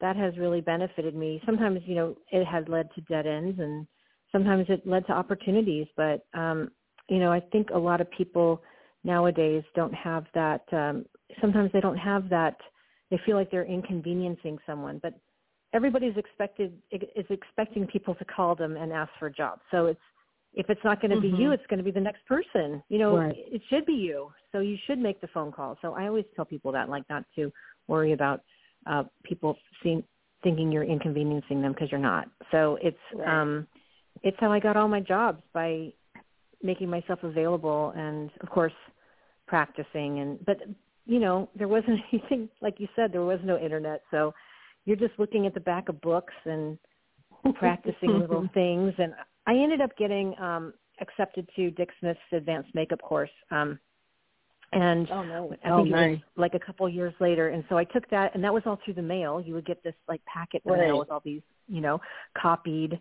that 0.00 0.16
has 0.16 0.36
really 0.38 0.60
benefited 0.60 1.14
me. 1.14 1.42
Sometimes, 1.44 1.80
you 1.84 1.94
know, 1.94 2.16
it 2.30 2.44
has 2.46 2.64
led 2.68 2.88
to 2.94 3.00
dead 3.02 3.26
ends, 3.26 3.58
and 3.60 3.86
sometimes 4.32 4.66
it 4.68 4.86
led 4.86 5.06
to 5.06 5.12
opportunities. 5.12 5.86
But 5.96 6.24
um, 6.34 6.70
you 7.08 7.18
know, 7.18 7.32
I 7.32 7.40
think 7.40 7.70
a 7.70 7.78
lot 7.78 8.00
of 8.00 8.10
people 8.10 8.62
nowadays 9.04 9.62
don't 9.74 9.94
have 9.94 10.24
that. 10.34 10.62
Um, 10.72 11.04
sometimes 11.40 11.70
they 11.72 11.80
don't 11.80 11.96
have 11.96 12.28
that. 12.30 12.56
They 13.10 13.20
feel 13.24 13.36
like 13.36 13.50
they're 13.50 13.64
inconveniencing 13.64 14.58
someone, 14.66 15.00
but 15.02 15.14
everybody's 15.72 16.16
expected 16.16 16.72
is 16.90 17.26
expecting 17.30 17.86
people 17.86 18.14
to 18.14 18.24
call 18.24 18.54
them 18.54 18.76
and 18.76 18.92
ask 18.92 19.10
for 19.18 19.26
a 19.26 19.32
job. 19.32 19.60
So 19.70 19.86
it's 19.86 20.00
if 20.54 20.68
it's 20.70 20.80
not 20.82 21.00
going 21.00 21.10
to 21.10 21.18
mm-hmm. 21.18 21.36
be 21.36 21.42
you, 21.42 21.52
it's 21.52 21.66
going 21.68 21.78
to 21.78 21.84
be 21.84 21.90
the 21.90 22.00
next 22.00 22.24
person. 22.26 22.82
You 22.88 22.98
know, 22.98 23.18
right. 23.18 23.34
it 23.36 23.62
should 23.68 23.84
be 23.86 23.92
you. 23.92 24.30
So 24.50 24.60
you 24.60 24.76
should 24.86 24.98
make 24.98 25.20
the 25.20 25.28
phone 25.28 25.52
call. 25.52 25.76
So 25.82 25.94
I 25.94 26.06
always 26.06 26.24
tell 26.34 26.44
people 26.44 26.72
that, 26.72 26.88
like, 26.88 27.04
not 27.10 27.24
to 27.36 27.52
worry 27.86 28.12
about 28.12 28.40
uh, 28.86 29.04
people 29.24 29.56
seeing, 29.82 30.02
thinking 30.42 30.72
you're 30.72 30.84
inconveniencing 30.84 31.60
them 31.60 31.72
because 31.72 31.90
you're 31.90 32.00
not. 32.00 32.28
So 32.50 32.78
it's 32.82 32.96
right. 33.14 33.42
um, 33.42 33.66
it's 34.22 34.36
how 34.40 34.50
I 34.50 34.58
got 34.58 34.76
all 34.76 34.88
my 34.88 35.00
jobs 35.00 35.42
by 35.52 35.92
making 36.62 36.88
myself 36.88 37.20
available 37.22 37.92
and, 37.94 38.30
of 38.40 38.48
course, 38.48 38.72
practicing. 39.46 40.20
And 40.20 40.44
but 40.44 40.58
you 41.06 41.20
know, 41.20 41.48
there 41.56 41.68
wasn't 41.68 42.00
anything 42.12 42.48
like 42.62 42.80
you 42.80 42.88
said. 42.96 43.12
There 43.12 43.22
was 43.22 43.40
no 43.44 43.58
internet, 43.58 44.02
so 44.10 44.32
you're 44.88 44.96
just 44.96 45.18
looking 45.18 45.46
at 45.46 45.52
the 45.52 45.60
back 45.60 45.90
of 45.90 46.00
books 46.00 46.32
and 46.46 46.78
practicing 47.56 48.18
little 48.18 48.48
things. 48.54 48.94
And 48.96 49.12
I 49.46 49.52
ended 49.52 49.82
up 49.82 49.94
getting 49.98 50.34
um, 50.40 50.72
accepted 50.98 51.46
to 51.56 51.70
Dick 51.72 51.90
Smith's 52.00 52.18
advanced 52.32 52.74
makeup 52.74 53.02
course. 53.02 53.30
Um, 53.50 53.78
and 54.72 55.10
oh, 55.10 55.22
no. 55.22 55.44
I 55.46 55.48
think 55.48 55.60
oh, 55.66 55.84
nice. 55.84 56.06
it 56.06 56.10
was 56.12 56.20
like 56.36 56.54
a 56.54 56.58
couple 56.58 56.86
of 56.86 56.94
years 56.94 57.12
later. 57.20 57.50
And 57.50 57.64
so 57.68 57.76
I 57.76 57.84
took 57.84 58.08
that, 58.08 58.34
and 58.34 58.42
that 58.42 58.52
was 58.52 58.62
all 58.64 58.78
through 58.82 58.94
the 58.94 59.02
mail. 59.02 59.42
You 59.44 59.52
would 59.54 59.66
get 59.66 59.82
this 59.84 59.94
like 60.08 60.24
packet 60.24 60.62
in 60.64 60.72
the 60.72 60.78
mail 60.78 60.98
with 60.98 61.10
all 61.10 61.22
these, 61.22 61.42
you 61.68 61.82
know, 61.82 62.00
copied 62.40 62.98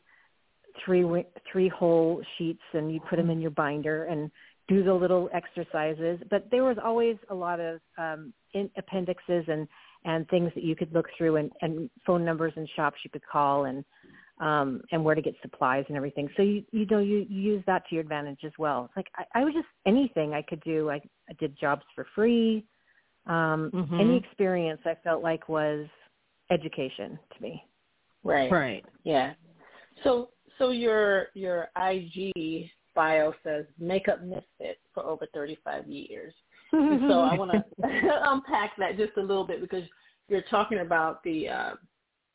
three 0.84 1.06
three 1.50 1.70
whole 1.70 2.22
sheets, 2.38 2.62
and 2.74 2.94
you 2.94 3.00
put 3.10 3.16
them 3.16 3.30
in 3.30 3.40
your 3.40 3.52
binder 3.52 4.06
and 4.06 4.30
do 4.68 4.84
the 4.84 4.94
little 4.94 5.30
exercises. 5.34 6.20
But 6.30 6.50
there 6.52 6.66
was 6.66 6.78
always 6.84 7.16
a 7.30 7.36
lot 7.36 7.62
of 7.62 7.80
um, 7.98 8.34
in 8.54 8.70
appendixes 8.78 9.46
and 9.48 9.68
and 10.06 10.28
things 10.30 10.52
that 10.56 10.64
you 10.64 10.76
could 10.76 10.94
look 10.94 11.08
through 11.18 11.38
and, 11.38 11.52
and 11.62 11.90
phone 12.06 12.24
numbers 12.24 12.54
and 12.56 12.68
shops 12.76 12.98
you 13.04 13.10
could 13.10 13.26
call 13.26 13.66
and 13.66 13.84
um 14.40 14.82
and 14.92 15.04
where 15.04 15.16
to 15.16 15.22
get 15.22 15.34
supplies 15.42 15.84
and 15.88 15.98
everything. 15.98 16.30
So 16.38 16.44
you 16.44 16.64
you 16.72 16.86
know 16.86 17.00
you, 17.00 17.26
you 17.30 17.42
use 17.42 17.64
that 17.66 17.84
to 17.90 17.96
your 17.96 18.04
advantage 18.04 18.40
as 18.46 18.52
well. 18.60 18.86
It's 18.86 18.96
like 18.96 19.08
I, 19.16 19.42
I 19.42 19.44
was 19.44 19.54
just 19.54 19.68
anything 19.86 20.34
I 20.34 20.42
could 20.42 20.62
do. 20.62 20.90
I, 20.90 21.02
I 21.30 21.34
did 21.40 21.58
jobs 21.60 21.84
for 21.96 22.06
free. 22.16 22.66
Um 23.26 23.72
mm-hmm. 23.74 24.00
any 24.00 24.18
experience 24.18 24.82
I 24.86 24.96
felt 25.04 25.24
like 25.24 25.50
was 25.50 25.88
education 26.52 27.20
to 27.36 27.42
me. 27.42 27.64
Right. 28.24 28.52
Right. 28.52 28.86
Yeah. 29.04 29.34
So 30.04 30.30
so 30.58 30.70
your 30.70 31.28
your 31.34 31.70
IG 31.76 32.70
bio 32.96 33.34
says 33.44 33.66
makeup 33.80 34.22
misfit 34.24 34.80
for 34.94 35.04
over 35.04 35.28
35 35.34 35.88
years 35.88 36.34
so 36.72 37.22
I 37.22 37.36
want 37.36 37.52
to 37.52 37.64
unpack 37.84 38.72
that 38.78 38.98
just 38.98 39.18
a 39.18 39.22
little 39.22 39.46
bit 39.46 39.62
because 39.62 39.84
you're 40.28 40.44
talking 40.44 40.80
about 40.80 41.24
the 41.24 41.50
uh, 41.50 41.72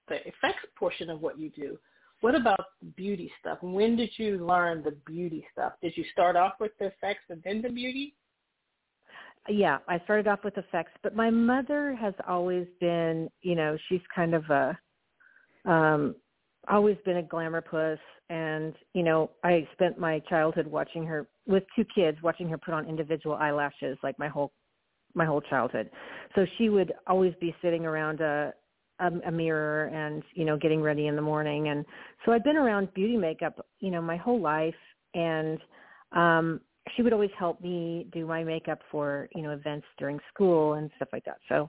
the 0.09 0.17
effects 0.27 0.65
portion 0.77 1.11
of 1.11 1.21
what 1.21 1.39
you 1.39 1.51
do. 1.51 1.79
What 2.21 2.35
about 2.35 2.61
beauty 2.97 3.33
stuff? 3.41 3.59
When 3.63 3.97
did 3.97 4.11
you 4.17 4.45
learn 4.47 4.83
the 4.83 4.97
beauty 5.07 5.45
stuff? 5.53 5.73
Did 5.83 5.97
you 5.97 6.05
start 6.13 6.37
off 6.37 6.53
with 6.61 6.71
the 6.79 6.87
effects 6.87 7.25
and 7.31 7.43
then 7.45 7.63
the 7.63 7.69
beauty? 7.69 8.15
Yeah, 9.49 9.79
I 9.89 9.99
started 10.05 10.29
off 10.29 10.45
with 10.45 10.57
effects, 10.57 10.93
but 11.03 11.17
my 11.17 11.31
mother 11.31 11.97
has 12.01 12.15
always 12.29 12.69
been, 12.81 13.29
you 13.41 13.57
know, 13.57 13.77
she's 13.89 14.01
kind 14.15 14.35
of 14.35 14.49
a 14.51 14.79
um 15.65 16.15
always 16.69 16.97
been 17.05 17.17
a 17.17 17.23
glamour 17.23 17.61
puss 17.61 17.99
and 18.31 18.75
you 18.95 19.03
know 19.03 19.31
i 19.45 19.67
spent 19.73 19.99
my 19.99 20.21
childhood 20.29 20.67
watching 20.67 21.05
her 21.05 21.27
with 21.47 21.65
two 21.75 21.85
kids 21.95 22.19
watching 22.23 22.49
her 22.49 22.59
put 22.59 22.75
on 22.75 22.89
individual 22.89 23.37
eyelashes 23.37 23.99
like 24.03 24.19
my 24.19 24.29
whole 24.29 24.53
my 25.15 25.27
whole 25.27 25.43
childhood. 25.43 25.91
So 26.35 26.47
she 26.57 26.71
would 26.71 26.93
always 27.07 27.35
be 27.41 27.55
sitting 27.63 27.85
around 27.85 28.21
a 28.21 28.53
a, 29.01 29.11
a 29.27 29.33
mirror 29.33 29.87
and 29.87 30.23
you 30.35 30.45
know 30.45 30.57
getting 30.57 30.83
ready 30.83 31.07
in 31.07 31.17
the 31.17 31.23
morning. 31.23 31.69
And 31.69 31.85
so 32.25 32.33
i've 32.33 32.45
been 32.45 32.57
around 32.57 32.93
beauty 32.95 33.17
makeup 33.17 33.67
you 33.81 33.91
know 33.91 34.03
my 34.03 34.17
whole 34.17 34.41
life. 34.41 34.75
And 35.15 35.59
um 36.13 36.61
she 36.97 37.03
would 37.03 37.13
always 37.13 37.31
help 37.39 37.61
me 37.61 38.07
do 38.13 38.27
my 38.27 38.43
makeup 38.43 38.81
for 38.91 39.29
you 39.35 39.43
know 39.43 39.51
events 39.51 39.87
during 39.99 40.19
school 40.33 40.75
and 40.75 40.91
stuff 40.97 41.09
like 41.13 41.25
that. 41.25 41.39
So 41.49 41.69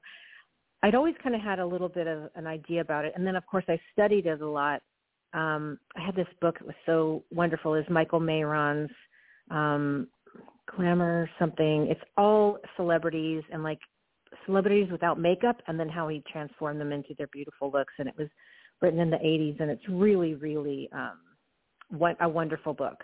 I'd 0.83 0.95
always 0.95 1.15
kind 1.23 1.33
of 1.33 1.41
had 1.41 1.59
a 1.59 1.65
little 1.65 1.87
bit 1.87 2.07
of 2.07 2.29
an 2.35 2.45
idea 2.45 2.81
about 2.81 3.05
it, 3.05 3.13
and 3.15 3.25
then 3.25 3.35
of 3.35 3.45
course 3.45 3.63
I 3.69 3.79
studied 3.93 4.25
it 4.25 4.41
a 4.41 4.47
lot. 4.47 4.81
Um, 5.33 5.79
I 5.95 6.05
had 6.05 6.15
this 6.15 6.27
book 6.41 6.59
that 6.59 6.65
was 6.67 6.75
so 6.85 7.23
wonderful, 7.31 7.73
is 7.73 7.85
Michael 7.89 8.19
Maron's 8.19 8.91
um, 9.51 10.07
Glamour 10.75 11.29
something. 11.39 11.87
It's 11.89 12.01
all 12.17 12.57
celebrities 12.75 13.43
and 13.51 13.63
like 13.63 13.79
celebrities 14.45 14.91
without 14.91 15.19
makeup, 15.19 15.57
and 15.67 15.79
then 15.79 15.89
how 15.89 16.07
he 16.07 16.23
transformed 16.31 16.79
them 16.79 16.91
into 16.91 17.13
their 17.17 17.27
beautiful 17.27 17.71
looks. 17.71 17.93
And 17.99 18.07
it 18.07 18.15
was 18.17 18.27
written 18.81 18.99
in 18.99 19.09
the 19.09 19.17
80s, 19.17 19.59
and 19.59 19.69
it's 19.69 19.87
really, 19.89 20.35
really 20.35 20.89
um, 20.93 21.19
what 21.89 22.17
a 22.21 22.27
wonderful 22.27 22.73
book. 22.73 23.03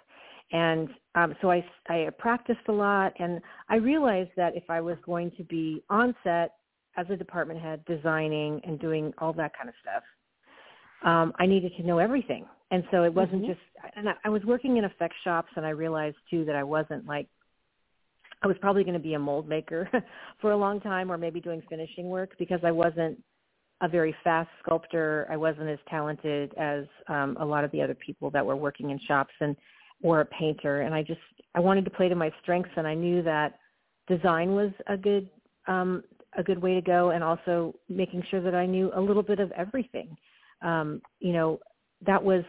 And 0.52 0.90
um, 1.14 1.36
so 1.42 1.52
I, 1.52 1.64
I 1.90 2.08
practiced 2.18 2.68
a 2.70 2.72
lot, 2.72 3.14
and 3.20 3.40
I 3.70 3.76
realized 3.76 4.32
that 4.36 4.56
if 4.56 4.64
I 4.70 4.82
was 4.82 4.98
going 5.06 5.32
to 5.38 5.44
be 5.44 5.84
on 5.90 6.16
set 6.24 6.54
as 6.98 7.06
a 7.10 7.16
department 7.16 7.62
head 7.62 7.84
designing 7.86 8.62
and 8.66 8.80
doing 8.80 9.14
all 9.20 9.34
that 9.34 9.52
kind 9.56 9.70
of 9.70 9.76
stuff 9.82 10.04
um 11.06 11.34
i 11.40 11.46
needed 11.46 11.72
to 11.78 11.84
know 11.84 12.00
everything 12.00 12.46
and 12.72 12.84
so 12.92 13.04
it 13.04 13.14
wasn't 13.14 13.42
mm-hmm. 13.42 13.52
just 13.52 13.96
and 13.96 14.10
I, 14.10 14.14
I 14.26 14.30
was 14.30 14.44
working 14.44 14.78
in 14.78 14.86
effect 14.86 15.14
shops 15.24 15.50
and 15.56 15.66
i 15.66 15.70
realized 15.70 16.18
too 16.30 16.46
that 16.46 16.56
i 16.56 16.64
wasn't 16.64 17.06
like 17.06 17.28
i 18.44 18.48
was 18.48 18.58
probably 18.62 18.84
going 18.84 18.94
to 18.94 19.00
be 19.00 19.14
a 19.14 19.20
mold 19.20 19.48
maker 19.48 19.90
for 20.42 20.52
a 20.52 20.58
long 20.58 20.80
time 20.80 21.12
or 21.12 21.18
maybe 21.18 21.40
doing 21.40 21.62
finishing 21.70 22.10
work 22.10 22.32
because 22.40 22.60
i 22.64 22.72
wasn't 22.72 23.22
a 23.82 23.88
very 23.88 24.16
fast 24.24 24.50
sculptor 24.64 25.28
i 25.30 25.38
wasn't 25.38 25.68
as 25.68 25.80
talented 25.90 26.54
as 26.58 26.86
um 27.08 27.38
a 27.40 27.46
lot 27.46 27.64
of 27.64 27.72
the 27.72 27.82
other 27.82 27.96
people 27.96 28.30
that 28.30 28.46
were 28.46 28.56
working 28.56 28.90
in 28.90 29.00
shops 29.08 29.34
and 29.42 29.56
or 30.02 30.22
a 30.22 30.26
painter 30.26 30.82
and 30.82 30.94
i 30.94 31.02
just 31.02 31.20
i 31.56 31.60
wanted 31.60 31.86
to 31.86 31.92
play 31.92 32.10
to 32.10 32.16
my 32.16 32.32
strengths 32.42 32.72
and 32.78 32.88
i 32.88 32.94
knew 32.94 33.22
that 33.22 33.60
design 34.08 34.54
was 34.54 34.72
a 34.88 34.98
good 34.98 35.30
um 35.68 36.04
a 36.38 36.44
good 36.44 36.62
way 36.62 36.74
to 36.76 36.82
go 36.82 37.10
and 37.10 37.24
also 37.24 37.74
making 37.88 38.24
sure 38.30 38.42
that 38.42 38.56
I 38.56 38.66
knew 38.66 38.92
a 38.96 39.02
little 39.02 39.24
bit 39.24 39.40
of 39.40 39.52
everything. 39.54 40.16
Um, 40.62 41.02
you 41.20 41.34
know, 41.34 41.60
that 42.06 42.24
was 42.24 42.44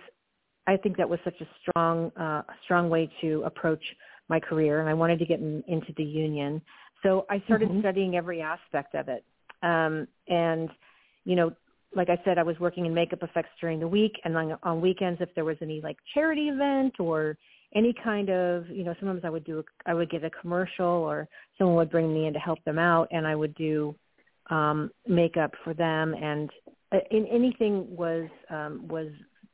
I 0.67 0.77
think 0.77 0.97
that 0.99 1.09
was 1.09 1.19
such 1.25 1.41
a 1.41 1.47
strong 1.63 2.13
uh 2.19 2.43
strong 2.65 2.91
way 2.91 3.11
to 3.21 3.43
approach 3.45 3.83
my 4.29 4.41
career 4.41 4.81
and 4.81 4.89
I 4.89 4.95
wanted 4.95 5.19
to 5.19 5.27
get 5.27 5.41
in, 5.41 5.63
into 5.67 5.93
the 5.97 6.05
union. 6.05 6.63
So 7.03 7.27
I 7.31 7.43
started 7.47 7.69
mm-hmm. 7.69 7.81
studying 7.81 8.17
every 8.17 8.41
aspect 8.41 8.95
of 8.95 9.09
it. 9.09 9.25
Um 9.63 10.07
and 10.29 10.69
you 11.25 11.37
know, 11.37 11.53
like 11.95 12.09
I 12.09 12.19
said, 12.25 12.39
I 12.39 12.43
was 12.43 12.59
working 12.61 12.87
in 12.87 12.95
makeup 12.95 13.23
effects 13.23 13.51
during 13.61 13.81
the 13.81 13.89
week 13.89 14.13
and 14.25 14.37
on, 14.37 14.57
on 14.63 14.81
weekends 14.81 15.21
if 15.21 15.29
there 15.35 15.45
was 15.45 15.57
any 15.61 15.81
like 15.83 15.97
charity 16.15 16.49
event 16.49 16.95
or 17.01 17.37
any 17.75 17.95
kind 18.03 18.31
of 18.31 18.69
you 18.69 18.85
know 18.85 18.95
sometimes 18.99 19.23
i 19.25 19.31
would 19.31 19.45
do 19.45 19.63
i 19.87 19.95
would 19.95 20.11
get 20.11 20.25
a 20.25 20.31
commercial 20.31 20.87
or 20.87 21.29
someone 21.57 21.77
would 21.77 21.91
bring 21.91 22.13
me 22.13 22.27
in 22.27 22.33
to 22.33 22.39
help 22.39 22.63
them 22.65 22.79
out 22.79 23.09
and 23.11 23.27
i 23.27 23.35
would 23.35 23.55
do 23.55 23.95
um 24.51 24.91
makeup 25.07 25.53
for 25.63 25.75
them 25.75 26.15
and 26.15 26.51
uh, 26.93 26.99
in 27.11 27.27
anything 27.27 27.87
was 27.95 28.29
um 28.51 28.87
was 28.89 29.09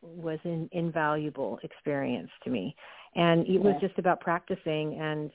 was 0.07 0.39
an 0.45 0.69
invaluable 0.73 1.59
experience 1.63 2.31
to 2.45 2.51
me. 2.51 2.75
And 3.15 3.47
it 3.47 3.59
was 3.59 3.75
just 3.81 3.99
about 3.99 4.21
practicing 4.21 4.99
and 5.01 5.31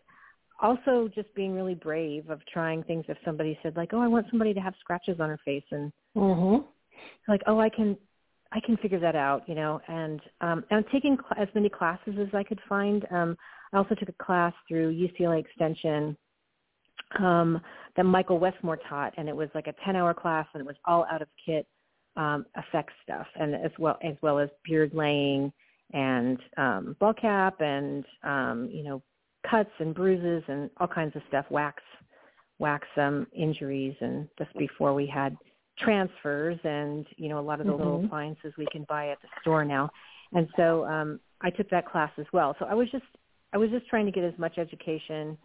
also 0.62 1.10
just 1.16 1.34
being 1.34 1.54
really 1.54 1.74
brave 1.74 2.30
of 2.30 2.40
trying 2.46 2.84
things. 2.84 3.06
If 3.08 3.18
somebody 3.26 3.58
said 3.64 3.76
like 3.76 3.94
oh 3.94 4.00
i 4.00 4.08
want 4.08 4.28
somebody 4.30 4.54
to 4.54 4.60
have 4.60 4.74
scratches 4.80 5.20
on 5.20 5.30
her 5.30 5.40
face 5.44 5.64
and 5.72 5.92
mhm 6.16 6.64
like 7.28 7.42
oh 7.48 7.60
i 7.60 7.70
can 7.70 7.98
I 8.54 8.60
can 8.60 8.76
figure 8.78 9.00
that 9.00 9.16
out, 9.16 9.48
you 9.48 9.56
know, 9.56 9.80
and 9.88 10.20
um, 10.42 10.66
I'm 10.72 10.84
taking 10.92 11.16
cl- 11.16 11.42
as 11.42 11.48
many 11.56 11.70
classes 11.70 12.16
as 12.20 12.28
I 12.34 12.44
could 12.44 12.60
find. 12.68 13.06
Um, 13.10 13.38
I 13.72 13.78
also 13.78 13.96
took 13.96 14.10
a 14.10 14.24
class 14.24 14.54
through 14.68 14.94
UCLA 14.94 15.40
Extension 15.40 16.18
um, 17.20 17.62
that 17.96 18.04
Michael 18.04 18.40
Westmore 18.40 18.78
taught, 18.90 19.14
and 19.18 19.30
it 19.30 19.36
was 19.36 19.48
like 19.56 19.68
a 19.68 19.74
10-hour 19.88 20.14
class, 20.14 20.46
and 20.54 20.60
it 20.60 20.68
was 20.68 20.76
all 20.86 21.06
out 21.10 21.22
of 21.22 21.30
kit 21.46 21.66
um, 22.16 22.46
effects 22.58 22.94
stuff, 23.04 23.28
and 23.40 23.56
as 23.56 23.72
well 23.80 23.98
as 24.04 24.16
well 24.22 24.40
as 24.40 24.50
beard 24.64 24.94
laying 24.94 25.52
and 25.94 26.38
um, 26.58 26.96
bald 27.00 27.18
cap 27.20 27.62
and 27.62 28.06
um, 28.24 28.70
you 28.72 28.84
know 28.84 29.02
cuts 29.50 29.72
and 29.80 29.96
bruises 29.96 30.44
and 30.48 30.70
all 30.78 30.88
kinds 30.88 31.16
of 31.16 31.22
stuff, 31.28 31.46
wax 31.50 31.82
wax 32.62 32.88
some 32.96 33.26
injuries 33.34 33.96
and 34.02 34.30
just 34.38 34.56
before 34.56 34.94
we 34.94 35.08
had 35.08 35.36
transfers 35.80 36.60
and 36.64 37.08
you 37.18 37.28
know 37.28 37.40
a 37.40 37.42
lot 37.42 37.60
of 37.60 37.66
the 37.66 37.74
mm-hmm. 37.74 37.84
little 37.84 38.06
appliances 38.06 38.54
we 38.58 38.68
can 38.72 38.86
buy 38.88 39.10
at 39.10 39.22
the 39.22 39.28
store 39.42 39.66
now. 39.66 39.90
And 40.34 40.48
so 40.56 40.86
um 40.86 41.20
i 41.42 41.50
took 41.50 41.70
that 41.72 41.90
class 41.90 42.12
as 42.18 42.28
well. 42.32 42.56
So 42.60 42.66
i 42.66 42.74
was 42.74 42.90
just 42.92 43.04
i 43.52 43.58
was 43.58 43.72
just 43.72 43.88
trying 43.88 44.06
to 44.06 44.12
get 44.12 44.24
as 44.24 44.38
much 44.38 44.58
education 44.58 45.38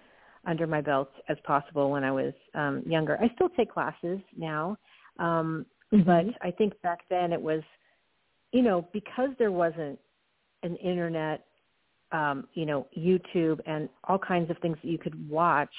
under 0.47 0.67
my 0.67 0.81
belt 0.81 1.11
as 1.29 1.39
possible 1.45 1.91
when 1.91 2.05
i 2.05 2.13
was 2.13 2.35
um 2.55 2.83
younger. 2.87 3.19
I 3.21 3.33
still 3.35 3.49
take 3.49 3.73
classes 3.73 4.21
now 4.37 4.77
um 5.19 5.65
mm-hmm. 5.93 6.03
but 6.03 6.25
i 6.43 6.51
think 6.51 6.81
back 6.83 7.01
then 7.11 7.33
it 7.33 7.41
was 7.41 7.63
you 8.53 8.63
know 8.63 8.87
because 8.93 9.31
there 9.39 9.53
wasn't 9.53 9.99
an 10.63 10.77
internet 10.77 11.45
um 12.13 12.47
you 12.55 12.67
know 12.67 12.87
youtube 12.97 13.61
and 13.67 13.89
all 14.05 14.19
kinds 14.19 14.51
of 14.51 14.57
things 14.59 14.77
that 14.83 14.89
you 14.89 14.99
could 14.99 15.29
watch 15.29 15.75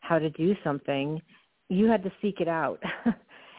how 0.00 0.18
to 0.18 0.30
do 0.30 0.54
something 0.62 1.20
you 1.68 1.86
had 1.86 2.02
to 2.02 2.12
seek 2.20 2.40
it 2.40 2.48
out 2.48 2.80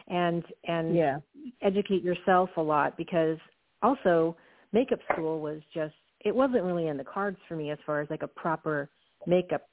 and 0.08 0.44
and 0.64 0.94
yeah. 0.94 1.18
educate 1.62 2.02
yourself 2.02 2.50
a 2.56 2.62
lot 2.62 2.96
because 2.96 3.38
also 3.82 4.36
makeup 4.72 5.00
school 5.12 5.40
was 5.40 5.60
just 5.74 5.94
it 6.24 6.34
wasn't 6.34 6.62
really 6.62 6.88
in 6.88 6.96
the 6.96 7.04
cards 7.04 7.38
for 7.48 7.56
me 7.56 7.70
as 7.70 7.78
far 7.84 8.00
as 8.00 8.08
like 8.10 8.22
a 8.22 8.28
proper 8.28 8.88
makeup 9.26 9.68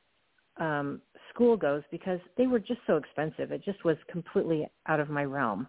um 0.58 1.02
school 1.34 1.58
goes 1.58 1.84
because 1.92 2.20
they 2.38 2.48
were 2.48 2.60
just 2.60 2.80
so 2.88 2.96
expensive 2.98 3.52
it 3.52 3.64
just 3.64 3.84
was 3.84 3.98
completely 4.12 4.68
out 4.88 5.00
of 5.00 5.10
my 5.10 5.24
realm 5.24 5.68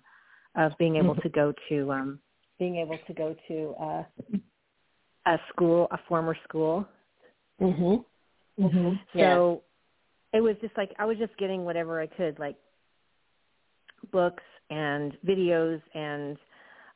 of 0.57 0.73
being 0.79 0.97
able 0.97 1.15
mm-hmm. 1.15 1.23
to 1.23 1.29
go 1.29 1.53
to 1.69 1.93
um 1.93 2.19
being 2.59 2.77
able 2.77 2.99
to 3.07 3.15
go 3.15 3.35
to 3.49 3.75
uh 3.81 4.03
a 5.27 5.39
school 5.53 5.89
a 5.91 5.99
former 6.09 6.37
school. 6.49 6.87
Mhm 7.61 8.05
mhm 8.61 8.97
so 9.13 9.19
yeah. 9.19 10.39
it 10.39 10.41
was 10.41 10.55
just 10.61 10.77
like 10.77 10.95
i 11.01 11.05
was 11.05 11.19
just 11.19 11.37
getting 11.39 11.65
whatever 11.65 12.01
i 12.01 12.07
could 12.07 12.39
like 12.39 12.55
books 14.13 14.45
and 14.71 15.17
videos 15.27 15.81
and 15.95 16.37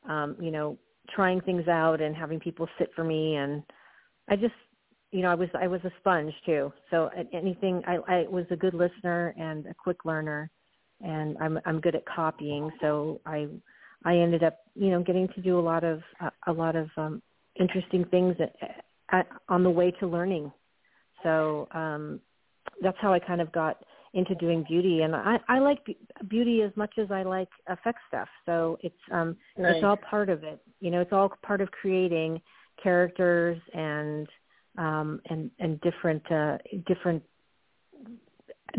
um, 0.08 0.36
you 0.40 0.50
know 0.50 0.78
trying 1.14 1.40
things 1.40 1.66
out 1.68 2.00
and 2.00 2.14
having 2.14 2.38
people 2.38 2.68
sit 2.78 2.90
for 2.94 3.04
me. 3.04 3.36
And 3.36 3.62
I 4.28 4.36
just 4.36 4.54
you 5.10 5.22
know 5.22 5.30
I 5.30 5.34
was 5.34 5.48
I 5.60 5.66
was 5.66 5.80
a 5.84 5.92
sponge 6.00 6.32
too. 6.44 6.72
So 6.90 7.10
anything 7.32 7.82
I, 7.86 7.96
I 8.08 8.26
was 8.28 8.44
a 8.50 8.56
good 8.56 8.74
listener 8.74 9.34
and 9.38 9.66
a 9.66 9.74
quick 9.74 10.04
learner 10.04 10.50
and 11.00 11.36
I'm 11.38 11.58
I'm 11.64 11.80
good 11.80 11.94
at 11.94 12.04
copying 12.06 12.70
so 12.80 13.20
I 13.26 13.48
I 14.04 14.16
ended 14.16 14.42
up 14.42 14.58
you 14.74 14.90
know 14.90 15.02
getting 15.02 15.28
to 15.28 15.40
do 15.40 15.58
a 15.58 15.62
lot 15.62 15.84
of 15.84 16.00
uh, 16.20 16.30
a 16.46 16.52
lot 16.52 16.76
of 16.76 16.88
um, 16.96 17.22
interesting 17.58 18.04
things 18.06 18.36
at, 18.40 18.54
at, 19.10 19.26
on 19.48 19.62
the 19.62 19.70
way 19.70 19.90
to 19.92 20.06
learning 20.06 20.52
so 21.22 21.68
um, 21.72 22.20
that's 22.82 22.98
how 23.00 23.12
I 23.12 23.18
kind 23.18 23.40
of 23.40 23.50
got 23.52 23.82
into 24.14 24.34
doing 24.36 24.64
beauty 24.66 25.02
and 25.02 25.14
I 25.14 25.38
I 25.48 25.58
like 25.58 25.80
beauty 26.28 26.62
as 26.62 26.70
much 26.76 26.94
as 26.98 27.10
I 27.10 27.22
like 27.22 27.48
effect 27.68 27.98
stuff. 28.08 28.28
So 28.46 28.78
it's 28.82 28.94
um 29.12 29.36
right. 29.56 29.76
it's 29.76 29.84
all 29.84 29.96
part 29.96 30.28
of 30.28 30.44
it. 30.44 30.60
You 30.80 30.90
know, 30.90 31.00
it's 31.00 31.12
all 31.12 31.30
part 31.42 31.60
of 31.60 31.70
creating 31.70 32.40
characters 32.82 33.58
and 33.74 34.26
um 34.78 35.20
and 35.28 35.50
and 35.58 35.80
different 35.82 36.22
uh 36.32 36.58
different 36.86 37.22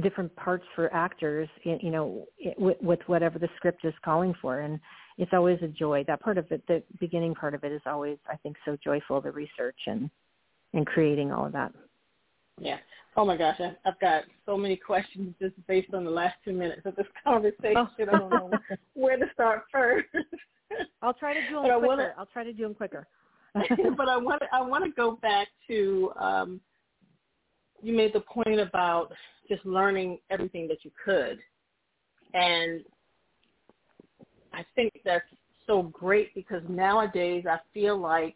different 0.02 0.34
parts 0.36 0.64
for 0.76 0.94
actors 0.94 1.50
you 1.64 1.90
know 1.90 2.26
with, 2.58 2.78
with 2.82 3.00
whatever 3.08 3.40
the 3.40 3.50
script 3.56 3.84
is 3.84 3.94
calling 4.06 4.34
for 4.42 4.60
and 4.60 4.80
it's 5.18 5.34
always 5.34 5.58
a 5.64 5.68
joy 5.68 6.04
that 6.08 6.22
part 6.22 6.38
of 6.38 6.46
it 6.52 6.62
the 6.68 6.84
beginning 7.00 7.34
part 7.34 7.56
of 7.56 7.64
it 7.64 7.72
is 7.72 7.82
always 7.88 8.18
i 8.30 8.36
think 8.38 8.56
so 8.66 8.78
joyful 8.84 9.20
the 9.20 9.32
research 9.32 9.80
and 9.88 10.10
and 10.74 10.86
creating 10.86 11.32
all 11.32 11.46
of 11.46 11.52
that 11.52 11.72
yeah 12.60 12.78
Oh 13.16 13.26
my 13.26 13.36
gosh, 13.36 13.60
I, 13.60 13.76
I've 13.86 14.00
got 14.00 14.24
so 14.46 14.56
many 14.56 14.78
questions 14.78 15.36
just 15.42 15.54
based 15.68 15.94
on 15.94 16.06
the 16.06 16.12
last 16.12 16.36
two 16.46 16.54
minutes 16.54 16.84
of 16.86 16.96
this 16.96 17.06
conversation. 17.24 17.76
Oh. 17.76 17.90
I 18.00 18.06
don't 18.06 18.30
know 18.30 18.52
where 18.94 19.18
to 19.18 19.26
start 19.34 19.64
first. 19.72 20.08
I'll 21.02 21.14
try 21.14 21.34
to 21.34 21.42
do 21.50 21.56
them 21.56 21.64
quicker. 21.64 21.88
Wanna, 21.88 22.14
I'll 22.18 22.28
try 22.28 22.44
to 22.44 22.54
do 22.54 22.64
them 22.64 22.76
quicker. 22.76 23.08
but 23.54 24.08
I 24.08 24.16
want 24.16 24.42
to, 24.42 24.48
I 24.54 24.62
want 24.62 24.86
to 24.86 24.92
go 24.92 25.18
back 25.22 25.48
to 25.68 26.12
um, 26.20 26.62
you 27.82 27.94
made 27.96 28.14
the 28.14 28.22
point 28.22 28.60
about 28.60 29.12
just 29.48 29.66
learning 29.66 30.20
everything 30.30 30.68
that 30.68 30.84
you 30.84 30.92
could, 31.04 31.40
and 32.34 32.84
I 34.54 34.66
think 34.76 34.94
that's 35.06 35.26
so 35.68 35.84
great 35.84 36.34
because 36.34 36.62
nowadays 36.68 37.46
I 37.50 37.60
feel 37.74 37.98
like 37.98 38.36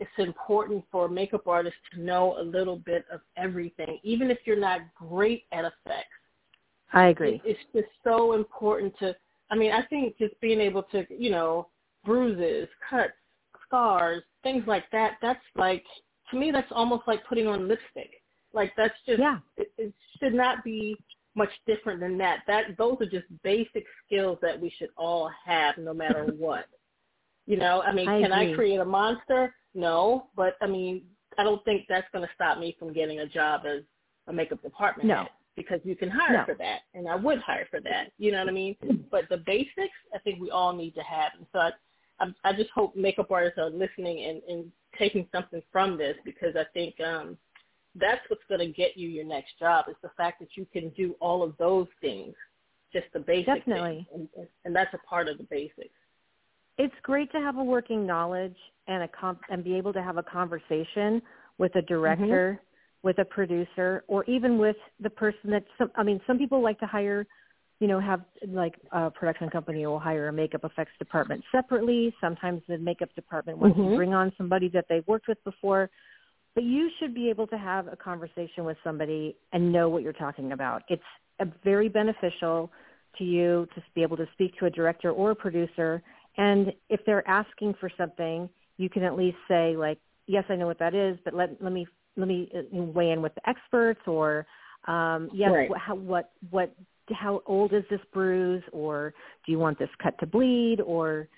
it's 0.00 0.10
important 0.18 0.84
for 0.90 1.08
makeup 1.08 1.46
artists 1.46 1.78
to 1.92 2.00
know 2.00 2.36
a 2.40 2.42
little 2.42 2.76
bit 2.76 3.04
of 3.12 3.20
everything, 3.36 3.98
even 4.02 4.30
if 4.30 4.38
you're 4.44 4.58
not 4.58 4.80
great 4.94 5.44
at 5.52 5.64
effects. 5.64 6.08
I 6.92 7.06
agree. 7.06 7.40
It's 7.44 7.60
just 7.74 7.88
so 8.02 8.34
important 8.34 8.96
to. 8.98 9.14
I 9.50 9.56
mean, 9.56 9.72
I 9.72 9.82
think 9.82 10.16
just 10.18 10.38
being 10.40 10.60
able 10.60 10.84
to, 10.84 11.04
you 11.10 11.30
know, 11.30 11.68
bruises, 12.04 12.68
cuts, 12.88 13.12
scars, 13.66 14.22
things 14.42 14.64
like 14.66 14.84
that. 14.92 15.18
That's 15.20 15.40
like 15.56 15.84
to 16.30 16.38
me, 16.38 16.50
that's 16.50 16.70
almost 16.70 17.02
like 17.06 17.24
putting 17.26 17.46
on 17.46 17.68
lipstick. 17.68 18.22
Like 18.54 18.72
that's 18.76 18.94
just. 19.06 19.18
Yeah. 19.18 19.38
It, 19.56 19.72
it 19.76 19.94
should 20.20 20.34
not 20.34 20.64
be 20.64 20.96
much 21.34 21.50
different 21.66 22.00
than 22.00 22.16
that. 22.18 22.40
That 22.46 22.76
those 22.78 22.96
are 23.00 23.06
just 23.06 23.26
basic 23.42 23.84
skills 24.06 24.38
that 24.42 24.60
we 24.60 24.72
should 24.78 24.90
all 24.96 25.30
have, 25.44 25.76
no 25.78 25.92
matter 25.92 26.24
what. 26.38 26.66
You 27.46 27.58
know, 27.58 27.82
I 27.82 27.92
mean, 27.92 28.08
I 28.08 28.22
can 28.22 28.32
agree. 28.32 28.52
I 28.52 28.54
create 28.54 28.80
a 28.80 28.84
monster? 28.84 29.54
No, 29.74 30.28
but 30.34 30.56
I 30.62 30.66
mean, 30.66 31.02
I 31.36 31.42
don't 31.42 31.62
think 31.64 31.84
that's 31.88 32.06
going 32.12 32.26
to 32.26 32.30
stop 32.34 32.58
me 32.58 32.76
from 32.78 32.92
getting 32.92 33.20
a 33.20 33.26
job 33.26 33.62
as 33.66 33.82
a 34.28 34.32
makeup 34.32 34.62
department 34.62 35.08
no. 35.08 35.16
head 35.16 35.28
because 35.56 35.80
you 35.84 35.94
can 35.94 36.10
hire 36.10 36.38
no. 36.38 36.44
for 36.44 36.54
that, 36.54 36.80
and 36.94 37.08
I 37.08 37.16
would 37.16 37.40
hire 37.40 37.66
for 37.70 37.80
that. 37.80 38.12
You 38.18 38.32
know 38.32 38.38
what 38.38 38.48
I 38.48 38.52
mean? 38.52 38.76
But 39.10 39.28
the 39.28 39.36
basics, 39.38 39.94
I 40.12 40.18
think 40.18 40.40
we 40.40 40.50
all 40.50 40.72
need 40.72 40.94
to 40.96 41.02
have. 41.02 41.32
And 41.38 41.46
so 41.52 41.58
I, 41.60 41.70
I, 42.18 42.50
I 42.50 42.52
just 42.52 42.70
hope 42.70 42.96
makeup 42.96 43.30
artists 43.30 43.58
are 43.58 43.70
listening 43.70 44.24
and, 44.24 44.42
and 44.48 44.72
taking 44.98 45.28
something 45.32 45.62
from 45.70 45.96
this 45.96 46.16
because 46.24 46.56
I 46.56 46.64
think 46.72 46.96
um, 47.00 47.36
that's 47.96 48.20
what's 48.28 48.42
going 48.48 48.60
to 48.60 48.72
get 48.72 48.96
you 48.96 49.08
your 49.08 49.24
next 49.24 49.58
job 49.58 49.86
is 49.88 49.96
the 50.02 50.10
fact 50.16 50.40
that 50.40 50.48
you 50.56 50.66
can 50.72 50.90
do 50.90 51.14
all 51.20 51.42
of 51.42 51.56
those 51.58 51.86
things, 52.00 52.34
just 52.92 53.06
the 53.12 53.20
basics. 53.20 53.58
Definitely. 53.58 54.06
And, 54.12 54.28
and 54.64 54.74
that's 54.74 54.92
a 54.94 54.98
part 55.08 55.28
of 55.28 55.38
the 55.38 55.44
basics 55.44 55.94
it's 56.78 56.94
great 57.02 57.30
to 57.32 57.38
have 57.38 57.56
a 57.56 57.62
working 57.62 58.06
knowledge 58.06 58.56
and 58.88 59.02
a 59.02 59.08
comp- 59.08 59.40
and 59.48 59.62
be 59.62 59.76
able 59.76 59.92
to 59.92 60.02
have 60.02 60.16
a 60.16 60.22
conversation 60.22 61.22
with 61.58 61.74
a 61.76 61.82
director, 61.82 62.58
mm-hmm. 62.58 63.06
with 63.06 63.18
a 63.18 63.24
producer, 63.24 64.04
or 64.08 64.24
even 64.24 64.58
with 64.58 64.76
the 65.00 65.10
person 65.10 65.50
that 65.50 65.64
some. 65.78 65.90
I 65.96 66.02
mean, 66.02 66.20
some 66.26 66.38
people 66.38 66.62
like 66.62 66.80
to 66.80 66.86
hire, 66.86 67.26
you 67.78 67.86
know, 67.86 68.00
have 68.00 68.22
like 68.48 68.74
a 68.92 69.10
production 69.10 69.48
company 69.50 69.86
will 69.86 70.00
hire 70.00 70.28
a 70.28 70.32
makeup 70.32 70.62
effects 70.64 70.92
department 70.98 71.44
separately. 71.52 72.12
Sometimes 72.20 72.62
the 72.68 72.78
makeup 72.78 73.14
department 73.14 73.58
wants 73.58 73.78
mm-hmm. 73.78 73.90
to 73.90 73.96
bring 73.96 74.14
on 74.14 74.32
somebody 74.36 74.68
that 74.70 74.86
they've 74.88 75.06
worked 75.06 75.28
with 75.28 75.42
before. 75.44 75.90
But 76.54 76.64
you 76.64 76.90
should 76.98 77.14
be 77.14 77.30
able 77.30 77.46
to 77.48 77.58
have 77.58 77.88
a 77.88 77.96
conversation 77.96 78.64
with 78.64 78.76
somebody 78.84 79.36
and 79.52 79.72
know 79.72 79.88
what 79.88 80.02
you're 80.02 80.12
talking 80.12 80.52
about. 80.52 80.82
It's 80.88 81.02
a 81.40 81.46
very 81.64 81.88
beneficial 81.88 82.70
to 83.18 83.24
you 83.24 83.66
to 83.74 83.82
be 83.94 84.02
able 84.02 84.16
to 84.16 84.26
speak 84.32 84.56
to 84.58 84.66
a 84.66 84.70
director 84.70 85.10
or 85.10 85.32
a 85.32 85.34
producer 85.34 86.02
and 86.36 86.72
if 86.88 87.00
they're 87.06 87.26
asking 87.28 87.74
for 87.78 87.90
something, 87.96 88.48
you 88.76 88.90
can 88.90 89.02
at 89.04 89.16
least 89.16 89.36
say 89.48 89.76
like, 89.76 89.98
yes, 90.26 90.44
I 90.48 90.56
know 90.56 90.66
what 90.66 90.78
that 90.78 90.94
is, 90.94 91.18
but 91.24 91.34
let 91.34 91.62
let 91.62 91.72
me 91.72 91.86
let 92.16 92.28
me 92.28 92.50
uh, 92.54 92.62
weigh 92.70 93.10
in 93.10 93.22
with 93.22 93.34
the 93.34 93.48
experts 93.48 94.00
or 94.06 94.46
um, 94.86 95.30
yes, 95.32 95.50
right. 95.52 95.70
what, 95.70 95.78
how, 95.78 95.94
what 95.94 96.32
what 96.50 96.74
how 97.12 97.42
old 97.46 97.72
is 97.72 97.84
this 97.90 98.00
bruise 98.12 98.62
or 98.72 99.12
do 99.44 99.52
you 99.52 99.58
want 99.58 99.78
this 99.78 99.90
cut 100.02 100.18
to 100.18 100.26
bleed 100.26 100.80
or 100.80 101.28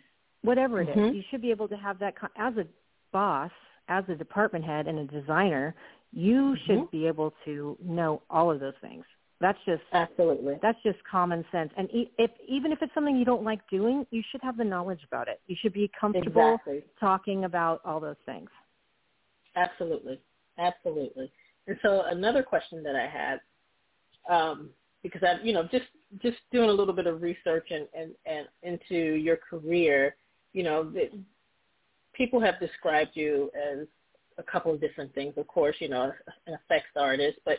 whatever 0.42 0.80
it 0.80 0.88
mm-hmm. 0.88 1.08
is. 1.08 1.14
You 1.16 1.22
should 1.30 1.42
be 1.42 1.50
able 1.50 1.68
to 1.68 1.76
have 1.76 1.98
that 1.98 2.14
as 2.36 2.56
a 2.56 2.66
boss, 3.12 3.50
as 3.88 4.04
a 4.08 4.14
department 4.14 4.64
head 4.64 4.86
and 4.86 4.98
a 4.98 5.04
designer. 5.04 5.74
You 6.12 6.54
mm-hmm. 6.54 6.54
should 6.66 6.90
be 6.90 7.06
able 7.06 7.34
to 7.44 7.76
know 7.82 8.22
all 8.30 8.50
of 8.50 8.60
those 8.60 8.74
things. 8.80 9.04
That's 9.40 9.58
just 9.66 9.82
absolutely. 9.92 10.54
That's 10.62 10.78
just 10.82 10.98
common 11.10 11.44
sense. 11.52 11.70
And 11.76 11.88
if 11.92 12.30
even 12.48 12.72
if 12.72 12.80
it's 12.80 12.92
something 12.94 13.16
you 13.16 13.24
don't 13.24 13.44
like 13.44 13.60
doing, 13.70 14.06
you 14.10 14.22
should 14.30 14.40
have 14.42 14.56
the 14.56 14.64
knowledge 14.64 15.00
about 15.06 15.28
it. 15.28 15.40
You 15.46 15.56
should 15.60 15.74
be 15.74 15.90
comfortable 15.98 16.54
exactly. 16.54 16.84
talking 16.98 17.44
about 17.44 17.82
all 17.84 18.00
those 18.00 18.16
things. 18.24 18.48
Absolutely, 19.54 20.20
absolutely. 20.58 21.30
And 21.66 21.76
so 21.82 22.04
another 22.06 22.42
question 22.42 22.82
that 22.84 22.96
I 22.96 23.06
had, 23.06 23.40
um, 24.34 24.70
because 25.02 25.22
I, 25.22 25.42
you 25.44 25.52
know, 25.52 25.64
just 25.64 25.86
just 26.22 26.38
doing 26.50 26.70
a 26.70 26.72
little 26.72 26.94
bit 26.94 27.06
of 27.06 27.20
research 27.20 27.68
and 27.70 27.86
and, 27.94 28.12
and 28.24 28.46
into 28.62 29.16
your 29.16 29.36
career, 29.36 30.16
you 30.54 30.62
know, 30.62 30.90
people 32.16 32.40
have 32.40 32.58
described 32.60 33.10
you 33.14 33.50
as 33.54 33.86
a 34.38 34.42
couple 34.42 34.72
of 34.72 34.80
different 34.80 35.14
things. 35.14 35.34
Of 35.36 35.46
course, 35.46 35.76
you 35.78 35.88
know, 35.88 36.12
an 36.46 36.54
effects 36.54 36.90
artist, 36.96 37.38
but 37.44 37.58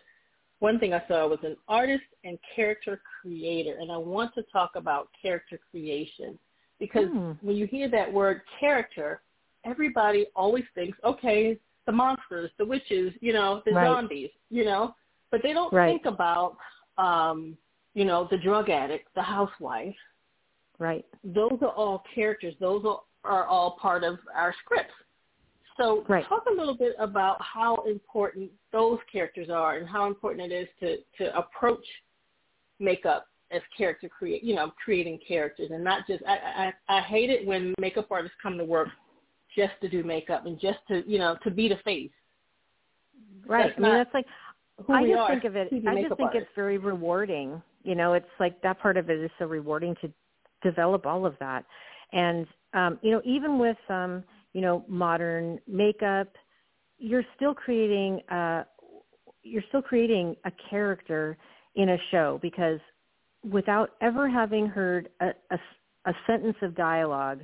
one 0.59 0.79
thing 0.79 0.93
I 0.93 1.03
saw 1.07 1.27
was 1.27 1.39
an 1.43 1.55
artist 1.67 2.03
and 2.23 2.39
character 2.55 2.99
creator, 3.21 3.77
and 3.79 3.91
I 3.91 3.97
want 3.97 4.33
to 4.35 4.43
talk 4.51 4.71
about 4.75 5.09
character 5.21 5.59
creation 5.69 6.37
because 6.79 7.07
mm. 7.07 7.37
when 7.41 7.55
you 7.55 7.67
hear 7.67 7.89
that 7.89 8.11
word 8.11 8.41
character, 8.59 9.21
everybody 9.65 10.27
always 10.35 10.63
thinks, 10.73 10.97
okay, 11.03 11.59
the 11.85 11.91
monsters, 11.91 12.49
the 12.57 12.65
witches, 12.65 13.13
you 13.21 13.33
know, 13.33 13.61
the 13.65 13.71
right. 13.71 13.85
zombies, 13.85 14.29
you 14.49 14.65
know, 14.65 14.95
but 15.31 15.41
they 15.43 15.53
don't 15.53 15.71
right. 15.71 15.91
think 15.91 16.05
about 16.05 16.57
um, 16.97 17.57
you 17.93 18.05
know, 18.05 18.27
the 18.29 18.37
drug 18.37 18.69
addict, 18.69 19.07
the 19.15 19.21
housewife. 19.21 19.95
Right. 20.77 21.03
Those 21.23 21.57
are 21.61 21.69
all 21.69 22.03
characters. 22.13 22.53
Those 22.59 22.83
are, 22.85 22.99
are 23.27 23.45
all 23.45 23.77
part 23.81 24.03
of 24.03 24.19
our 24.35 24.53
scripts. 24.63 24.93
So 25.77 26.03
right. 26.09 26.25
talk 26.27 26.45
a 26.51 26.53
little 26.53 26.75
bit 26.75 26.95
about 26.97 27.37
how 27.39 27.83
important 27.87 28.49
those 28.71 28.97
characters 29.11 29.49
are 29.49 29.77
and 29.77 29.87
how 29.87 30.07
important 30.07 30.51
it 30.51 30.55
is 30.55 30.67
to, 30.79 30.97
to 31.19 31.37
approach 31.37 31.85
makeup 32.79 33.27
as 33.51 33.61
character 33.77 34.09
create, 34.09 34.43
you 34.43 34.55
know, 34.55 34.71
creating 34.83 35.19
characters 35.25 35.69
and 35.71 35.83
not 35.83 36.07
just, 36.07 36.23
I, 36.27 36.71
I, 36.89 36.97
I 36.97 37.01
hate 37.01 37.29
it 37.29 37.45
when 37.45 37.73
makeup 37.79 38.07
artists 38.11 38.35
come 38.41 38.57
to 38.57 38.65
work 38.65 38.89
just 39.55 39.73
to 39.81 39.87
do 39.87 40.03
makeup 40.03 40.45
and 40.45 40.59
just 40.59 40.79
to, 40.89 41.03
you 41.09 41.19
know, 41.19 41.37
to 41.43 41.51
be 41.51 41.69
the 41.69 41.77
face. 41.85 42.11
Right. 43.45 43.67
That's 43.67 43.77
I 43.77 43.81
mean, 43.81 43.93
that's 43.93 44.13
like, 44.13 44.25
I 44.89 45.07
just 45.07 45.17
are, 45.17 45.29
think 45.29 45.43
of 45.45 45.55
it, 45.55 45.67
I 45.87 46.01
just 46.01 46.15
think 46.17 46.19
artists. 46.19 46.47
it's 46.47 46.55
very 46.55 46.77
rewarding. 46.77 47.61
You 47.83 47.95
know, 47.95 48.13
it's 48.13 48.25
like 48.39 48.61
that 48.63 48.79
part 48.79 48.97
of 48.97 49.09
it 49.09 49.19
is 49.19 49.31
so 49.39 49.45
rewarding 49.45 49.95
to 50.01 50.11
develop 50.61 51.05
all 51.05 51.25
of 51.25 51.35
that. 51.39 51.65
And, 52.13 52.47
um, 52.73 52.99
you 53.01 53.11
know, 53.11 53.21
even 53.25 53.59
with, 53.59 53.77
um, 53.89 54.23
you 54.53 54.61
know, 54.61 54.85
modern 54.87 55.59
makeup, 55.67 56.29
you're 56.97 57.25
still 57.35 57.53
creating, 57.53 58.21
uh, 58.29 58.63
you're 59.43 59.63
still 59.69 59.81
creating 59.81 60.35
a 60.45 60.51
character 60.69 61.37
in 61.75 61.89
a 61.89 61.97
show 62.11 62.39
because 62.41 62.79
without 63.49 63.91
ever 64.01 64.29
having 64.29 64.67
heard 64.67 65.09
a, 65.21 65.27
a, 65.51 65.59
a 66.05 66.13
sentence 66.25 66.57
of 66.61 66.75
dialogue, 66.75 67.41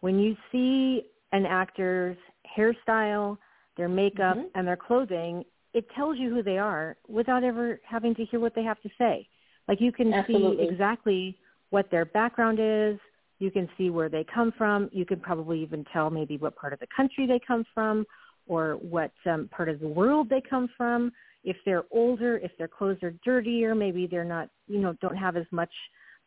when 0.00 0.18
you 0.18 0.36
see 0.50 1.02
an 1.32 1.46
actor's 1.46 2.16
hairstyle, 2.56 3.38
their 3.76 3.88
makeup, 3.88 4.36
mm-hmm. 4.36 4.46
and 4.54 4.66
their 4.66 4.76
clothing, 4.76 5.44
it 5.72 5.86
tells 5.96 6.18
you 6.18 6.30
who 6.30 6.42
they 6.42 6.58
are 6.58 6.96
without 7.08 7.42
ever 7.42 7.80
having 7.84 8.14
to 8.14 8.24
hear 8.24 8.40
what 8.40 8.54
they 8.54 8.62
have 8.62 8.80
to 8.82 8.88
say. 8.98 9.26
Like 9.66 9.80
you 9.80 9.92
can 9.92 10.12
Absolutely. 10.12 10.64
see 10.64 10.70
exactly 10.70 11.38
what 11.70 11.90
their 11.90 12.04
background 12.04 12.58
is. 12.60 12.98
You 13.38 13.50
can 13.50 13.68
see 13.76 13.90
where 13.90 14.08
they 14.08 14.24
come 14.32 14.52
from. 14.56 14.88
You 14.92 15.04
can 15.04 15.20
probably 15.20 15.60
even 15.62 15.84
tell 15.92 16.10
maybe 16.10 16.36
what 16.36 16.56
part 16.56 16.72
of 16.72 16.80
the 16.80 16.86
country 16.94 17.26
they 17.26 17.40
come 17.46 17.64
from 17.74 18.06
or 18.46 18.74
what 18.74 19.12
um, 19.26 19.48
part 19.50 19.68
of 19.68 19.80
the 19.80 19.88
world 19.88 20.28
they 20.28 20.42
come 20.48 20.68
from. 20.76 21.12
If 21.42 21.56
they're 21.64 21.84
older, 21.90 22.38
if 22.38 22.52
their 22.58 22.68
clothes 22.68 23.02
are 23.02 23.14
dirtier, 23.24 23.74
maybe 23.74 24.06
they're 24.06 24.24
not, 24.24 24.48
you 24.66 24.78
know, 24.78 24.94
don't 25.00 25.16
have 25.16 25.36
as 25.36 25.46
much 25.50 25.72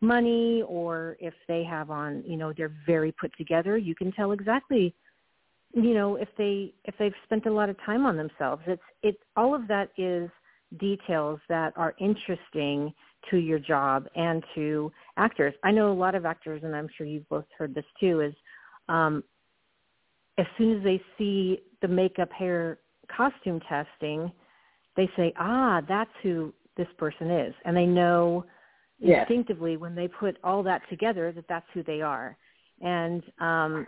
money 0.02 0.64
or 0.68 1.18
if 1.20 1.34
they 1.48 1.64
have 1.64 1.90
on, 1.90 2.24
you 2.26 2.38
know, 2.38 2.54
they're 2.56 2.76
very 2.86 3.12
put 3.12 3.32
together, 3.38 3.78
you 3.78 3.96
can 3.96 4.12
tell 4.12 4.32
exactly 4.32 4.94
you 5.74 5.94
know 5.94 6.16
if 6.16 6.30
they 6.38 6.74
if 6.86 6.96
they've 6.98 7.14
spent 7.26 7.46
a 7.46 7.52
lot 7.52 7.70
of 7.70 7.76
time 7.86 8.06
on 8.06 8.16
themselves 8.16 8.62
it's 8.68 8.82
it 9.04 9.18
all 9.36 9.54
of 9.54 9.68
that 9.68 9.90
is 9.98 10.30
details 10.80 11.40
that 11.50 11.74
are 11.76 11.94
interesting 12.00 12.94
to 13.30 13.38
your 13.38 13.60
job 13.60 14.08
and 14.16 14.44
to 14.56 14.92
actors 15.18 15.54
i 15.64 15.72
know 15.72 15.92
a 15.92 15.94
lot 15.94 16.16
of 16.16 16.26
actors 16.26 16.62
and 16.64 16.76
i'm 16.76 16.88
sure 16.98 17.06
you've 17.06 17.28
both 17.30 17.46
heard 17.58 17.74
this 17.74 17.86
too 18.00 18.22
is 18.22 18.34
um 18.90 19.24
as 20.38 20.46
soon 20.58 20.78
as 20.78 20.84
they 20.84 21.02
see 21.18 21.60
the 21.82 21.88
makeup 21.88 22.32
hair 22.32 22.80
costume 23.16 23.60
testing 23.68 24.32
they 24.96 25.10
say 25.16 25.34
ah 25.40 25.82
that's 25.88 26.12
who 26.24 26.54
this 26.76 26.88
person 26.98 27.30
is 27.30 27.54
and 27.66 27.76
they 27.76 27.86
know 27.86 28.46
yes. 29.00 29.20
instinctively 29.22 29.78
when 29.78 29.96
they 29.96 30.08
put 30.08 30.38
all 30.44 30.64
that 30.64 30.82
together 30.90 31.32
that 31.32 31.46
that's 31.50 31.66
who 31.74 31.84
they 31.84 32.02
are 32.02 32.38
and 32.82 33.24
um 33.40 33.88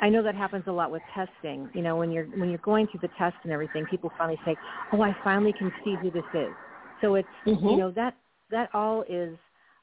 I 0.00 0.08
know 0.08 0.22
that 0.22 0.34
happens 0.34 0.64
a 0.66 0.72
lot 0.72 0.90
with 0.90 1.02
testing. 1.14 1.68
You 1.74 1.82
know, 1.82 1.96
when 1.96 2.10
you're 2.10 2.26
when 2.26 2.50
you're 2.50 2.58
going 2.58 2.86
through 2.86 3.00
the 3.02 3.10
test 3.18 3.36
and 3.42 3.52
everything, 3.52 3.84
people 3.86 4.12
finally 4.16 4.38
say, 4.44 4.56
"Oh, 4.92 5.02
I 5.02 5.16
finally 5.24 5.52
can 5.52 5.72
see 5.84 5.96
who 6.00 6.10
this 6.10 6.24
is." 6.34 6.50
So 7.00 7.16
it's 7.16 7.28
mm-hmm. 7.46 7.66
you 7.66 7.76
know 7.76 7.90
that 7.92 8.14
that 8.50 8.68
all 8.74 9.04
is 9.08 9.36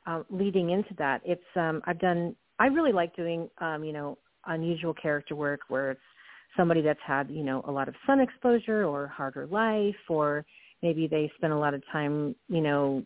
uh, 0.08 0.23
leading 0.30 0.71
into 0.71 0.93
that. 0.97 1.21
It's 1.25 1.41
um, 1.56 1.82
I've 1.86 1.99
done. 1.99 2.36
I 2.60 2.67
really 2.67 2.91
like 2.91 3.15
doing 3.15 3.49
um, 3.60 3.84
you 3.84 3.93
know 3.93 4.17
unusual 4.47 4.93
character 4.93 5.36
work 5.36 5.62
where 5.67 5.91
it's 5.91 6.01
somebody 6.56 6.82
that's 6.82 6.99
had 7.06 7.30
you 7.30 7.43
know 7.43 7.63
a 7.67 7.71
lot 7.71 7.88
of 7.88 7.95
sun 8.06 8.19
exposure 8.19 8.86
or 8.86 9.08
harder 9.08 9.47
life, 9.47 9.95
or 10.10 10.45
maybe 10.82 11.08
they 11.08 11.32
spend 11.38 11.54
a 11.54 11.58
lot 11.58 11.73
of 11.73 11.82
time 11.91 12.36
you 12.47 12.62
know 12.62 13.04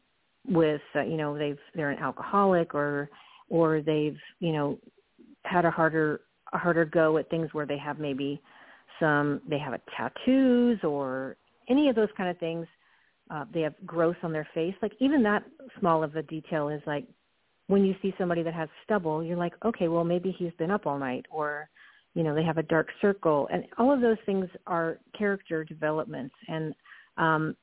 with 0.48 0.82
uh, 0.95 1.02
you 1.02 1.17
know 1.17 1.38
they've 1.38 1.60
they're 1.76 1.91
an 1.91 2.00
alcoholic 2.00 2.74
or 2.74 3.10
or 3.50 3.82
they've 3.82 4.17
you 4.39 4.52
know 4.52 4.78
had 5.43 5.65
a 5.65 5.72
harder 5.72 6.22
a 6.54 6.58
harder 6.58 6.86
go 6.86 7.17
at 7.17 7.30
things 7.30 7.50
where 7.54 7.65
they 7.65 7.78
have 7.78 8.00
maybe 8.00 8.41
some 9.00 9.41
they 9.48 9.58
have 9.58 9.74
a 9.74 9.80
tattoos 9.95 10.80
or 10.84 11.36
any 11.69 11.89
of 11.89 11.95
those 11.95 12.10
kind 12.17 12.30
of 12.30 12.38
things. 12.39 12.67
Uh, 13.30 13.46
they 13.54 13.62
have 13.62 13.76
growth 13.86 14.15
on 14.24 14.32
their 14.32 14.48
face. 14.54 14.74
Like 14.82 14.94
even 15.00 15.22
that 15.24 15.44
small 15.80 16.04
of 16.04 16.15
a 16.15 16.24
detail 16.24 16.70
is 16.70 16.82
like 16.88 17.06
when 17.68 17.86
you 17.86 17.94
see 18.02 18.13
somebody 18.18 18.42
that 18.42 18.54
has 18.56 18.68
stubble, 18.84 19.24
you're 19.24 19.38
like, 19.38 19.54
okay, 19.63 19.88
well 19.88 20.04
maybe 20.04 20.36
he's 20.38 20.52
been 20.58 20.72
up 20.72 20.88
all 20.88 20.98
night, 20.98 21.26
or 21.30 21.70
you 22.15 22.24
know 22.24 22.34
they 22.34 22.44
have 22.44 22.58
a 22.58 22.63
dark 22.63 22.88
circle, 23.02 23.48
and 23.52 23.63
all 23.78 23.94
of 23.94 24.02
those 24.02 24.18
things 24.26 24.48
are 24.65 24.98
character 25.18 25.63
developments. 25.63 26.34
And 26.48 26.74
um, 27.18 27.56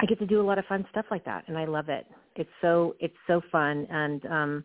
I 0.00 0.06
get 0.06 0.18
to 0.18 0.26
do 0.26 0.40
a 0.40 0.42
lot 0.42 0.58
of 0.58 0.64
fun 0.66 0.84
stuff 0.90 1.06
like 1.10 1.24
that, 1.24 1.44
and 1.46 1.56
I 1.56 1.64
love 1.64 1.88
it. 1.88 2.06
It's 2.34 2.50
so 2.60 2.96
it's 2.98 3.14
so 3.28 3.40
fun, 3.52 3.86
and 3.88 4.26
um, 4.26 4.64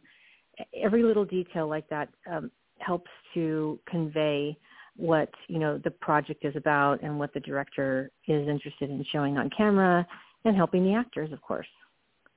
every 0.76 1.04
little 1.04 1.26
detail 1.26 1.70
like 1.70 1.88
that 1.90 2.10
um, 2.30 2.50
helps 2.80 3.12
to 3.36 3.80
convey 3.88 4.58
what 4.98 5.30
you 5.48 5.60
know 5.60 5.78
the 5.84 5.92
project 5.92 6.44
is 6.46 6.56
about 6.56 7.02
and 7.02 7.18
what 7.18 7.34
the 7.34 7.40
director 7.40 8.12
is 8.28 8.48
interested 8.48 8.90
in 8.90 9.04
showing 9.12 9.38
on 9.38 9.50
camera 9.56 10.06
and 10.46 10.56
helping 10.56 10.84
the 10.84 10.94
actors 10.94 11.32
of 11.32 11.42
course 11.42 11.68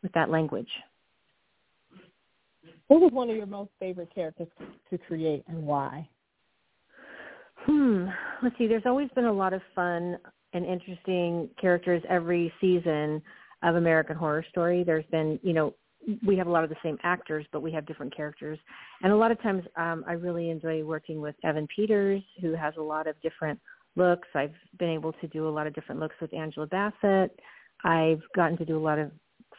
with 0.02 0.12
that 0.12 0.30
language. 0.30 0.68
What 2.88 3.00
was 3.00 3.12
one 3.12 3.30
of 3.30 3.36
your 3.36 3.46
most 3.46 3.70
favorite 3.80 4.14
characters 4.14 4.48
to 4.90 4.98
create 4.98 5.42
and 5.48 5.66
why? 5.66 6.08
Hmm. 7.60 8.06
Let's 8.42 8.56
see. 8.58 8.66
There's 8.66 8.82
always 8.84 9.08
been 9.14 9.24
a 9.24 9.32
lot 9.32 9.54
of 9.54 9.62
fun 9.74 10.18
and 10.52 10.66
interesting 10.66 11.48
characters 11.60 12.02
every 12.08 12.52
season 12.60 13.20
of 13.62 13.76
american 13.76 14.16
horror 14.16 14.44
story. 14.50 14.84
There's 14.84 15.06
been 15.10 15.40
you 15.42 15.52
know 15.52 15.74
we 16.26 16.36
have 16.36 16.46
a 16.46 16.50
lot 16.50 16.64
of 16.64 16.70
the 16.70 16.76
same 16.82 16.98
actors, 17.02 17.46
but 17.52 17.62
we 17.62 17.72
have 17.72 17.86
different 17.86 18.14
characters. 18.14 18.58
And 19.02 19.12
a 19.12 19.16
lot 19.16 19.30
of 19.30 19.40
times 19.42 19.64
um, 19.76 20.04
I 20.06 20.12
really 20.12 20.50
enjoy 20.50 20.84
working 20.84 21.20
with 21.20 21.34
Evan 21.44 21.66
Peters, 21.74 22.22
who 22.40 22.54
has 22.54 22.74
a 22.78 22.82
lot 22.82 23.06
of 23.06 23.20
different 23.22 23.58
looks. 23.96 24.28
I've 24.34 24.54
been 24.78 24.90
able 24.90 25.12
to 25.12 25.28
do 25.28 25.48
a 25.48 25.50
lot 25.50 25.66
of 25.66 25.74
different 25.74 26.00
looks 26.00 26.16
with 26.20 26.32
Angela 26.34 26.66
Bassett. 26.66 27.38
I've 27.84 28.22
gotten 28.34 28.56
to 28.58 28.64
do 28.64 28.76
a 28.76 28.80
lot 28.80 28.98
of 28.98 29.10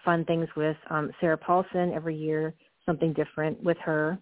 fun 0.04 0.26
things 0.26 0.48
with 0.56 0.78
um, 0.90 1.12
Sarah 1.20 1.38
Paulson 1.38 1.94
every 1.94 2.16
year, 2.16 2.54
something 2.86 3.14
different 3.14 3.62
with 3.64 3.78
her. 3.84 4.18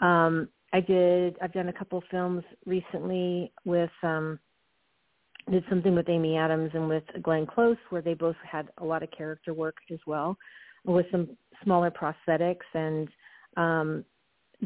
Um, 0.00 0.48
I 0.72 0.80
did. 0.80 1.36
I've 1.42 1.52
done 1.52 1.68
a 1.68 1.72
couple 1.72 2.02
films 2.10 2.44
recently 2.66 3.52
with. 3.64 3.90
Um, 4.02 4.38
did 5.50 5.64
something 5.70 5.94
with 5.94 6.10
Amy 6.10 6.36
Adams 6.36 6.72
and 6.74 6.90
with 6.90 7.04
Glenn 7.22 7.46
Close, 7.46 7.78
where 7.88 8.02
they 8.02 8.12
both 8.12 8.36
had 8.46 8.68
a 8.82 8.84
lot 8.84 9.02
of 9.02 9.10
character 9.10 9.54
work 9.54 9.76
as 9.90 9.98
well 10.06 10.36
with 10.94 11.06
some 11.10 11.28
smaller 11.64 11.90
prosthetics 11.90 12.66
and 12.74 13.08
um 13.56 14.04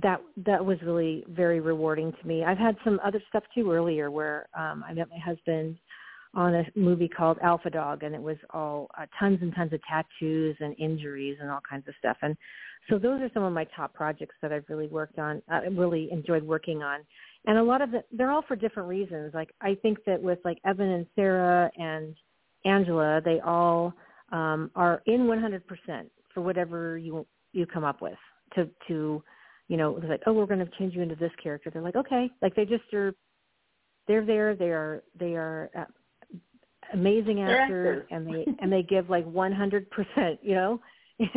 that 0.02 0.20
that 0.36 0.64
was 0.64 0.78
really 0.82 1.24
very 1.28 1.60
rewarding 1.60 2.12
to 2.12 2.26
me. 2.26 2.44
I've 2.44 2.58
had 2.58 2.76
some 2.82 2.98
other 3.04 3.22
stuff 3.28 3.44
too 3.54 3.70
earlier 3.70 4.10
where 4.10 4.48
um 4.58 4.84
I 4.88 4.94
met 4.94 5.08
my 5.10 5.18
husband 5.18 5.78
on 6.34 6.54
a 6.54 6.64
movie 6.74 7.08
called 7.08 7.38
Alpha 7.42 7.68
Dog 7.68 8.02
and 8.02 8.14
it 8.14 8.22
was 8.22 8.38
all 8.50 8.88
uh, 8.98 9.04
tons 9.18 9.38
and 9.42 9.54
tons 9.54 9.72
of 9.72 9.80
tattoos 9.88 10.56
and 10.60 10.74
injuries 10.78 11.36
and 11.40 11.50
all 11.50 11.60
kinds 11.68 11.86
of 11.88 11.94
stuff. 11.98 12.16
And 12.22 12.34
so 12.88 12.98
those 12.98 13.20
are 13.20 13.30
some 13.34 13.42
of 13.42 13.52
my 13.52 13.66
top 13.76 13.92
projects 13.92 14.34
that 14.40 14.50
I've 14.50 14.64
really 14.68 14.86
worked 14.86 15.18
on 15.18 15.42
uh, 15.52 15.60
really 15.70 16.08
enjoyed 16.10 16.42
working 16.42 16.82
on. 16.82 17.00
And 17.46 17.58
a 17.58 17.62
lot 17.62 17.82
of 17.82 17.92
it 17.94 18.06
they're 18.12 18.30
all 18.30 18.44
for 18.48 18.56
different 18.56 18.88
reasons. 18.88 19.34
Like 19.34 19.50
I 19.60 19.74
think 19.82 19.98
that 20.06 20.22
with 20.22 20.38
like 20.44 20.58
Evan 20.64 20.88
and 20.88 21.06
Sarah 21.14 21.70
and 21.76 22.14
Angela 22.64 23.20
they 23.22 23.40
all 23.40 23.92
um, 24.32 24.70
are 24.74 25.02
in 25.06 25.22
100% 25.22 25.62
for 26.34 26.40
whatever 26.40 26.98
you 26.98 27.26
you 27.52 27.66
come 27.66 27.84
up 27.84 28.00
with 28.00 28.16
to 28.54 28.68
to 28.88 29.22
you 29.68 29.76
know 29.76 29.96
it's 29.96 30.06
like 30.06 30.22
oh 30.26 30.32
we're 30.32 30.46
going 30.46 30.58
to 30.58 30.70
change 30.78 30.94
you 30.94 31.02
into 31.02 31.14
this 31.14 31.32
character. 31.42 31.70
They're 31.70 31.82
like 31.82 31.96
okay. 31.96 32.30
Like 32.40 32.54
they 32.54 32.64
just 32.64 32.92
are 32.92 33.14
they're 34.08 34.24
there 34.24 34.56
they 34.56 34.70
are 34.70 35.02
they 35.18 35.34
are 35.34 35.70
uh, 35.78 35.84
amazing 36.92 37.42
actors, 37.42 38.02
actors. 38.02 38.08
and 38.10 38.26
they 38.26 38.46
and 38.62 38.72
they 38.72 38.82
give 38.82 39.10
like 39.10 39.26
100% 39.26 39.86
you 40.42 40.54
know? 40.54 40.80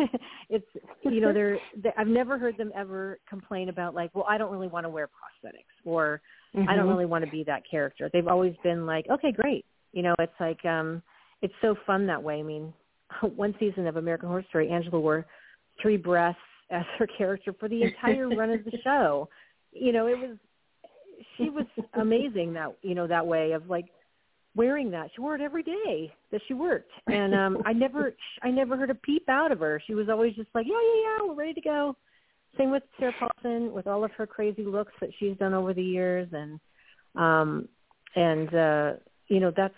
It's 0.50 0.66
you 1.04 1.22
know 1.22 1.34
they're 1.34 1.58
they, 1.76 1.92
I've 1.98 2.08
never 2.08 2.38
heard 2.38 2.56
them 2.58 2.72
ever 2.76 3.20
complain 3.28 3.70
about 3.70 3.94
like 3.94 4.14
well 4.14 4.26
I 4.30 4.38
don't 4.38 4.52
really 4.52 4.68
want 4.68 4.86
to 4.86 4.90
wear 4.90 5.08
prosthetics 5.08 5.86
or 5.86 6.22
mm-hmm. 6.56 6.70
I 6.70 6.76
don't 6.76 6.88
really 6.88 7.06
want 7.06 7.26
to 7.26 7.32
be 7.32 7.44
that 7.46 7.64
character. 7.70 8.10
They've 8.14 8.28
always 8.28 8.54
been 8.64 8.86
like 8.86 9.06
okay 9.12 9.32
great. 9.32 9.66
You 9.92 10.04
know 10.04 10.16
it's 10.20 10.34
like 10.40 10.64
um 10.66 11.02
it's 11.42 11.54
so 11.62 11.76
fun 11.86 12.08
that 12.08 12.22
way. 12.22 12.40
I 12.40 12.44
mean 12.44 12.74
one 13.36 13.56
season 13.60 13.88
of 13.88 13.98
American 13.98 14.30
Horror 14.30 14.46
Story, 14.50 14.70
Angela 14.70 15.00
wore 15.00 15.26
three 15.82 15.98
breasts 15.98 16.40
as 16.72 16.84
her 16.98 17.08
character 17.18 17.54
for 17.60 17.70
the 17.70 17.84
entire 17.84 18.30
run 18.30 18.50
of 18.50 18.64
the 18.66 18.78
show. 18.84 19.30
You 19.72 19.92
know, 19.92 20.08
it 20.08 20.18
was 20.18 20.38
she 21.38 21.50
was 21.50 21.66
amazing 21.94 22.54
that 22.54 22.76
you 22.82 22.96
know 22.96 23.08
that 23.08 23.26
way 23.26 23.52
of 23.52 23.70
like 23.70 23.86
wearing 24.56 24.92
that. 24.92 25.10
She 25.14 25.22
wore 25.22 25.36
it 25.36 25.42
every 25.42 25.64
day 25.64 26.14
that 26.32 26.42
she 26.48 26.54
worked, 26.54 26.92
and 27.08 27.34
um 27.36 27.58
I 27.66 27.74
never 27.74 28.14
I 28.44 28.52
never 28.52 28.78
heard 28.78 28.90
a 28.90 28.96
peep 28.96 29.28
out 29.30 29.52
of 29.52 29.60
her. 29.60 29.82
She 29.86 29.94
was 29.94 30.10
always 30.10 30.36
just 30.36 30.50
like, 30.54 30.66
yeah, 30.68 30.74
yeah, 30.74 31.02
yeah, 31.04 31.28
we're 31.28 31.36
ready 31.36 31.54
to 31.54 31.62
go. 31.62 31.96
Same 32.58 32.72
with 32.72 32.84
Sarah 33.00 33.14
Paulson 33.20 33.74
with 33.74 33.86
all 33.86 34.04
of 34.06 34.12
her 34.12 34.26
crazy 34.26 34.64
looks 34.64 34.94
that 35.02 35.10
she's 35.20 35.38
done 35.38 35.54
over 35.54 35.74
the 35.74 35.84
years, 35.84 36.28
and 36.32 36.60
um 37.16 37.68
and 38.16 38.54
uh 38.54 38.94
you 39.28 39.40
know 39.40 39.52
that's 39.56 39.76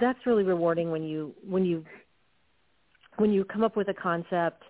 that's 0.00 0.18
really 0.26 0.44
rewarding 0.44 0.90
when 0.90 1.02
you 1.02 1.34
when 1.46 1.64
you 1.64 1.84
when 3.16 3.32
you 3.32 3.44
come 3.44 3.62
up 3.62 3.76
with 3.76 3.88
a 3.88 3.94
concept 3.94 4.62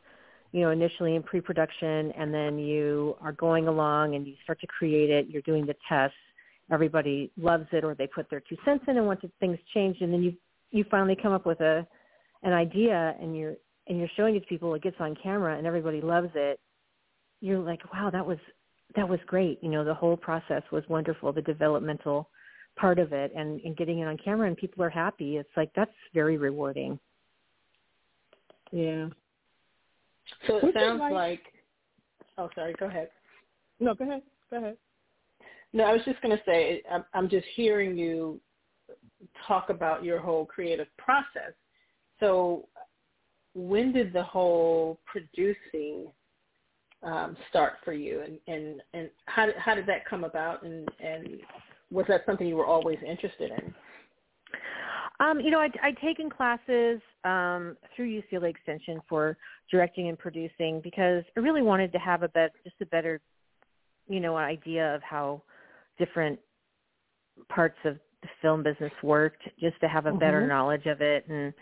you 0.53 0.61
know 0.61 0.71
initially 0.71 1.17
in 1.17 1.23
pre-production 1.23 2.13
and 2.13 2.33
then 2.33 2.59
you 2.59 3.17
are 3.21 3.33
going 3.33 3.69
along 3.69 4.15
and 4.15 4.27
you 4.27 4.35
start 4.43 4.61
to 4.61 4.67
create 4.67 5.11
it 5.11 5.27
you're 5.29 5.43
doing 5.43 5.67
the 5.67 5.75
tests 5.89 6.17
everybody 6.71 7.31
loves 7.37 7.67
it 7.73 7.85
or 7.85 7.95
they 7.95 8.07
put 8.07 8.29
their 8.31 8.41
two 8.41 8.57
cents 8.65 8.85
in 8.89 8.97
and 8.97 9.07
want 9.07 9.21
things 9.41 9.59
changed 9.75 10.03
and 10.03 10.13
then 10.13 10.23
you 10.23 10.33
you 10.71 10.85
finally 10.91 11.17
come 11.21 11.33
up 11.33 11.47
with 11.47 11.61
a 11.61 11.87
an 12.43 12.53
idea 12.53 13.15
and 13.21 13.37
you're 13.37 13.55
and 13.89 13.99
you're 13.99 14.09
showing 14.17 14.37
it 14.37 14.41
to 14.41 14.47
people 14.47 14.75
it 14.75 14.83
gets 14.83 14.97
on 15.01 15.17
camera 15.23 15.57
and 15.57 15.67
everybody 15.67 16.01
loves 16.01 16.31
it 16.35 16.59
you're 17.41 17.59
like 17.59 17.81
wow 17.93 18.11
that 18.11 18.27
was 18.27 18.39
that 18.97 19.09
was 19.09 19.21
great. 19.27 19.59
You 19.63 19.71
know 19.71 19.85
the 19.85 19.95
whole 19.95 20.17
process 20.17 20.63
was 20.71 20.85
wonderful 20.89 21.33
the 21.33 21.43
developmental 21.43 22.29
part 22.77 22.99
of 22.99 23.13
it 23.13 23.33
and, 23.37 23.61
and 23.61 23.77
getting 23.77 23.99
it 23.99 24.07
on 24.07 24.17
camera 24.23 24.47
and 24.49 24.57
people 24.57 24.83
are 24.83 24.91
happy. 24.91 25.37
It's 25.37 25.49
like 25.57 25.71
that's 25.75 25.91
very 26.15 26.39
rewarding 26.39 26.99
yeah. 28.73 29.09
So 30.47 30.57
it 30.57 30.75
sounds 30.75 31.01
like, 31.01 31.13
like 31.13 31.43
oh 32.39 32.51
sorry 32.55 32.75
go 32.79 32.87
ahead. 32.87 33.11
No 33.79 33.95
go 33.95 34.05
ahead 34.05 34.23
go 34.51 34.59
ahead. 34.59 34.77
No, 35.73 35.85
I 35.85 35.93
was 35.93 36.03
just 36.05 36.21
going 36.21 36.37
to 36.37 36.43
say, 36.45 36.83
I'm, 36.91 37.05
I'm 37.15 37.29
just 37.31 37.47
hearing 37.55 37.97
you 37.97 38.39
talk 39.47 39.71
about 39.71 40.05
your 40.05 40.19
whole 40.19 40.45
creative 40.45 40.89
process. 40.99 41.55
So 42.21 42.69
when 43.55 43.93
did 43.93 44.13
the 44.13 44.23
whole 44.23 45.01
producing 45.07 46.09
um, 47.03 47.37
start 47.49 47.75
for 47.85 47.93
you, 47.93 48.21
and 48.21 48.39
and 48.47 48.81
and 48.95 49.11
how 49.25 49.47
did, 49.47 49.57
how 49.57 49.75
did 49.75 49.87
that 49.87 50.05
come 50.09 50.25
about, 50.25 50.63
and 50.63 50.89
and 51.01 51.41
was 51.91 52.07
that 52.09 52.23
something 52.27 52.47
you 52.47 52.57
were 52.57 52.67
always 52.67 52.99
interested 53.05 53.51
in? 53.51 53.75
Um, 55.23 55.39
you 55.39 55.51
know, 55.51 55.61
I'd, 55.61 55.79
I'd 55.83 55.97
taken 55.99 56.29
classes 56.29 57.01
um, 57.25 57.77
through 57.95 58.23
UCLA 58.23 58.51
Extension 58.51 59.01
for 59.09 59.37
directing 59.71 60.09
and 60.09 60.19
producing 60.19 60.81
because 60.83 61.23
I 61.37 61.41
really 61.41 61.63
wanted 61.63 61.93
to 61.93 61.99
have 61.99 62.25
a 62.25 62.29
bet, 62.29 62.53
just 62.65 62.77
a 62.81 62.87
better, 62.87 63.21
you 64.09 64.19
know, 64.19 64.37
idea 64.37 64.95
of 64.95 65.03
how 65.03 65.43
different 65.97 66.41
parts 67.49 67.77
of 67.85 67.99
the 68.23 68.29
film 68.41 68.63
business 68.63 68.93
worked 69.03 69.43
just 69.61 69.79
to 69.81 69.89
have 69.89 70.07
a 70.07 70.13
better 70.13 70.41
mm-hmm. 70.41 70.49
knowledge 70.49 70.87
of 70.87 71.01
it 71.01 71.27
and 71.29 71.53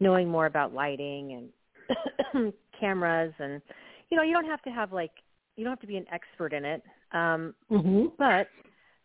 knowing 0.00 0.28
more 0.28 0.46
about 0.46 0.74
lighting 0.74 1.50
and 2.34 2.52
cameras 2.80 3.32
and 3.38 3.62
you 4.10 4.16
know 4.16 4.22
you 4.22 4.32
don't 4.32 4.44
have 4.44 4.62
to 4.62 4.70
have 4.70 4.92
like 4.92 5.12
you 5.56 5.64
don't 5.64 5.72
have 5.72 5.80
to 5.80 5.86
be 5.86 5.96
an 5.96 6.06
expert 6.12 6.52
in 6.52 6.64
it 6.64 6.82
um 7.12 7.54
mm-hmm. 7.70 8.06
but 8.18 8.48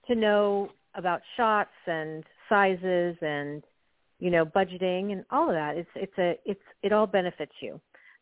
to 0.08 0.16
know 0.16 0.70
about 0.96 1.22
shots 1.38 1.70
and 1.86 2.24
sizes 2.50 3.16
and 3.22 3.64
you 4.20 4.30
know 4.30 4.46
budgeting 4.46 5.12
and 5.12 5.24
all 5.32 5.50
of 5.50 5.56
that 5.56 5.78
it's 5.78 5.90
it's 5.96 6.18
a 6.18 6.36
it's 6.46 6.62
it 6.84 6.92
all 6.92 7.08
benefits 7.08 7.54
you 7.62 7.80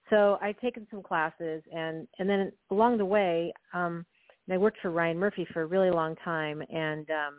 so 0.09 0.37
i've 0.41 0.59
taken 0.59 0.85
some 0.91 1.01
classes 1.01 1.63
and 1.73 2.07
and 2.19 2.29
then 2.29 2.51
along 2.71 2.97
the 2.97 3.05
way 3.05 3.53
um 3.73 4.05
I 4.51 4.57
worked 4.57 4.77
for 4.79 4.91
Ryan 4.91 5.17
Murphy 5.17 5.47
for 5.51 5.63
a 5.63 5.65
really 5.65 5.89
long 5.89 6.15
time 6.17 6.61
and 6.69 7.09
um 7.09 7.33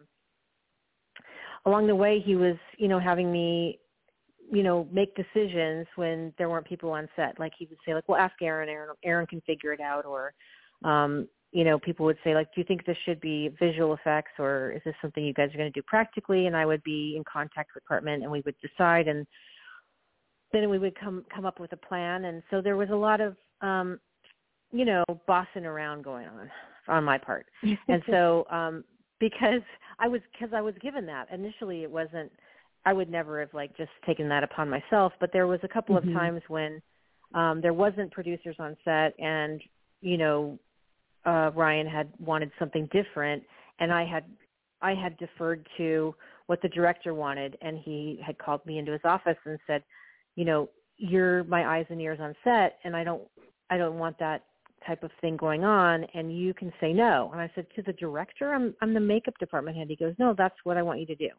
along 1.65 1.87
the 1.89 1.95
way 1.95 2.23
he 2.25 2.37
was, 2.37 2.57
you 2.79 2.89
know, 2.89 2.99
having 2.99 3.31
me 3.31 3.79
you 4.53 4.63
know, 4.63 4.87
make 4.93 5.13
decisions 5.17 5.89
when 5.97 6.33
there 6.39 6.49
weren't 6.49 6.69
people 6.69 6.93
on 6.93 7.09
set. 7.17 7.37
Like 7.41 7.53
he 7.59 7.67
would 7.67 7.79
say, 7.85 7.95
like, 7.95 8.09
"Well, 8.09 8.21
ask 8.21 8.35
Eryn. 8.41 8.69
Eryn, 8.69 8.95
Eryn 9.05 9.29
can 9.29 9.41
figure 9.41 9.73
it 9.73 9.81
out." 9.81 10.07
Or, 10.07 10.35
um, 10.85 11.29
you 11.53 11.65
know, 11.65 11.79
people 11.79 12.05
would 12.07 12.19
say, 12.25 12.35
like, 12.35 12.53
"Do 12.55 12.61
you 12.61 12.65
think 12.67 12.85
this 12.85 12.97
should 13.05 13.21
be 13.21 13.49
visual 13.59 13.95
effects, 13.95 14.33
or 14.39 14.73
is 14.73 14.83
this 14.85 14.95
something 15.01 15.25
you 15.25 15.35
guys 15.35 15.51
are 15.55 15.59
going 15.59 15.73
to 15.73 15.81
do 15.81 15.85
practically?" 15.87 16.47
And 16.47 16.57
I 16.57 16.67
would 16.67 16.83
be 16.83 17.15
in 17.17 17.25
contact 17.25 17.71
with 17.75 17.85
department, 17.85 18.23
and 18.23 18.33
we 18.33 18.43
would 18.45 18.57
decide, 18.61 19.09
and 19.09 19.27
then 20.53 20.69
we 20.69 20.79
would 20.79 20.99
come 20.99 21.25
come 21.35 21.47
up 21.47 21.61
with 21.61 21.73
a 21.73 21.77
plan. 21.77 22.27
And 22.27 22.43
so 22.51 22.61
there 22.61 22.77
was 22.77 22.91
a 22.91 22.97
lot 22.97 23.21
of, 23.21 23.37
um, 23.61 24.01
you 24.73 24.85
know, 24.85 25.05
bossing 25.27 25.65
around 25.67 26.05
going 26.05 26.27
on 26.27 26.51
on 26.89 27.05
my 27.05 27.19
part. 27.19 27.47
and 27.89 28.03
so 28.09 28.47
um 28.51 28.85
because 29.19 29.63
I 29.99 30.09
was 30.09 30.21
because 30.33 30.55
I 30.55 30.61
was 30.61 30.75
given 30.81 31.07
that 31.07 31.29
initially 31.33 31.83
it 31.83 31.91
wasn't 31.91 32.31
I 32.85 32.93
would 32.93 33.11
never 33.11 33.41
have 33.41 33.53
like 33.55 33.77
just 33.77 33.91
taken 34.07 34.29
that 34.29 34.45
upon 34.45 34.69
myself, 34.71 35.13
but 35.21 35.31
there 35.33 35.47
was 35.47 35.61
a 35.63 35.69
couple 35.69 35.97
mm-hmm. 35.97 36.09
of 36.09 36.15
times 36.15 36.43
when 36.49 36.83
um 37.35 37.61
there 37.61 37.75
wasn't 37.75 38.13
producers 38.13 38.57
on 38.59 38.77
set 38.85 39.19
and 39.19 39.61
you 40.01 40.17
know 40.17 40.59
uh 41.27 41.51
Ryan 41.55 41.87
had 41.87 42.09
wanted 42.19 42.51
something 42.59 42.89
different 42.93 43.43
and 43.79 43.93
I 43.93 44.05
had 44.05 44.25
I 44.83 44.95
had 44.95 45.17
deferred 45.19 45.67
to 45.79 46.15
what 46.47 46.63
the 46.63 46.69
director 46.69 47.15
wanted 47.15 47.57
and 47.63 47.79
he 47.79 48.21
had 48.25 48.39
called 48.39 48.65
me 48.67 48.79
into 48.79 48.93
his 48.93 49.01
office 49.05 49.39
and 49.45 49.59
said, 49.67 49.83
you 50.37 50.45
know, 50.45 50.69
you're 50.97 51.45
my 51.45 51.79
eyes 51.79 51.87
and 51.89 52.01
ears 52.01 52.19
on 52.21 52.35
set 52.45 52.79
and 52.85 52.95
I 52.95 53.05
don't 53.05 53.23
I 53.71 53.77
don't 53.77 53.99
want 53.99 54.19
that 54.19 54.45
type 54.87 55.03
of 55.03 55.11
thing 55.21 55.37
going 55.37 55.65
on 55.65 56.05
and 56.15 56.37
you 56.37 56.55
can 56.55 56.73
say 56.81 56.93
no. 56.93 57.31
And 57.33 57.41
I 57.41 57.51
said, 57.55 57.67
to 57.75 57.83
the 57.83 57.93
director, 57.95 58.55
I'm, 58.55 58.75
I'm 58.81 58.95
the 58.95 59.01
makeup 59.01 59.35
department 59.39 59.77
head. 59.77 59.89
He 59.89 59.97
goes, 59.97 60.15
no, 60.19 60.35
that's 60.37 60.55
what 60.65 60.77
I 60.77 60.83
want 60.83 61.01
you 61.01 61.07
to 61.07 61.17
do. 61.17 61.31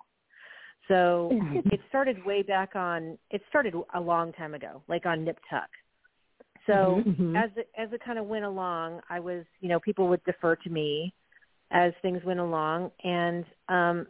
So 0.87 1.29
it 1.65 1.79
started 1.89 2.25
way 2.25 2.41
back 2.41 2.75
on, 2.75 3.17
it 3.29 3.41
started 3.49 3.73
a 3.93 3.99
long 3.99 4.31
time 4.33 4.53
ago, 4.53 4.81
like 4.87 5.05
on 5.05 5.23
Nip 5.23 5.37
Tuck. 5.49 5.69
So 6.67 7.01
mm-hmm, 7.07 7.35
as 7.35 7.49
it, 7.55 7.69
as 7.77 7.91
it 7.93 8.01
kind 8.03 8.19
of 8.19 8.25
went 8.25 8.45
along, 8.45 9.01
I 9.09 9.19
was, 9.19 9.45
you 9.61 9.69
know, 9.69 9.79
people 9.79 10.07
would 10.09 10.23
defer 10.25 10.55
to 10.57 10.69
me 10.69 11.13
as 11.71 11.93
things 12.01 12.21
went 12.23 12.39
along. 12.39 12.91
And 13.03 13.45
um, 13.69 14.07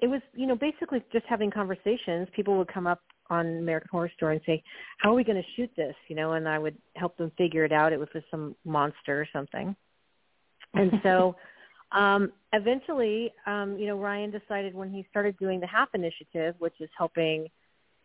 it 0.00 0.06
was, 0.06 0.20
you 0.34 0.46
know, 0.46 0.56
basically 0.56 1.02
just 1.12 1.26
having 1.28 1.50
conversations. 1.50 2.28
People 2.34 2.56
would 2.58 2.72
come 2.72 2.86
up 2.86 3.00
on 3.30 3.46
American 3.58 3.88
Horror 3.90 4.10
Story 4.16 4.36
and 4.36 4.44
say, 4.46 4.62
"How 4.98 5.10
are 5.10 5.14
we 5.14 5.24
going 5.24 5.42
to 5.42 5.48
shoot 5.56 5.70
this?" 5.76 5.94
You 6.08 6.16
know, 6.16 6.32
and 6.32 6.48
I 6.48 6.58
would 6.58 6.76
help 6.96 7.16
them 7.16 7.32
figure 7.36 7.64
it 7.64 7.72
out. 7.72 7.92
It 7.92 7.98
was 7.98 8.08
with 8.14 8.24
some 8.30 8.54
monster 8.64 9.20
or 9.20 9.28
something, 9.32 9.74
and 10.74 10.92
so 11.02 11.36
um, 11.92 12.32
eventually, 12.52 13.32
um, 13.46 13.76
you 13.78 13.86
know, 13.86 13.98
Ryan 13.98 14.30
decided 14.30 14.74
when 14.74 14.90
he 14.90 15.06
started 15.10 15.36
doing 15.38 15.60
the 15.60 15.66
Half 15.66 15.90
initiative, 15.94 16.54
which 16.58 16.74
is 16.80 16.88
helping. 16.96 17.48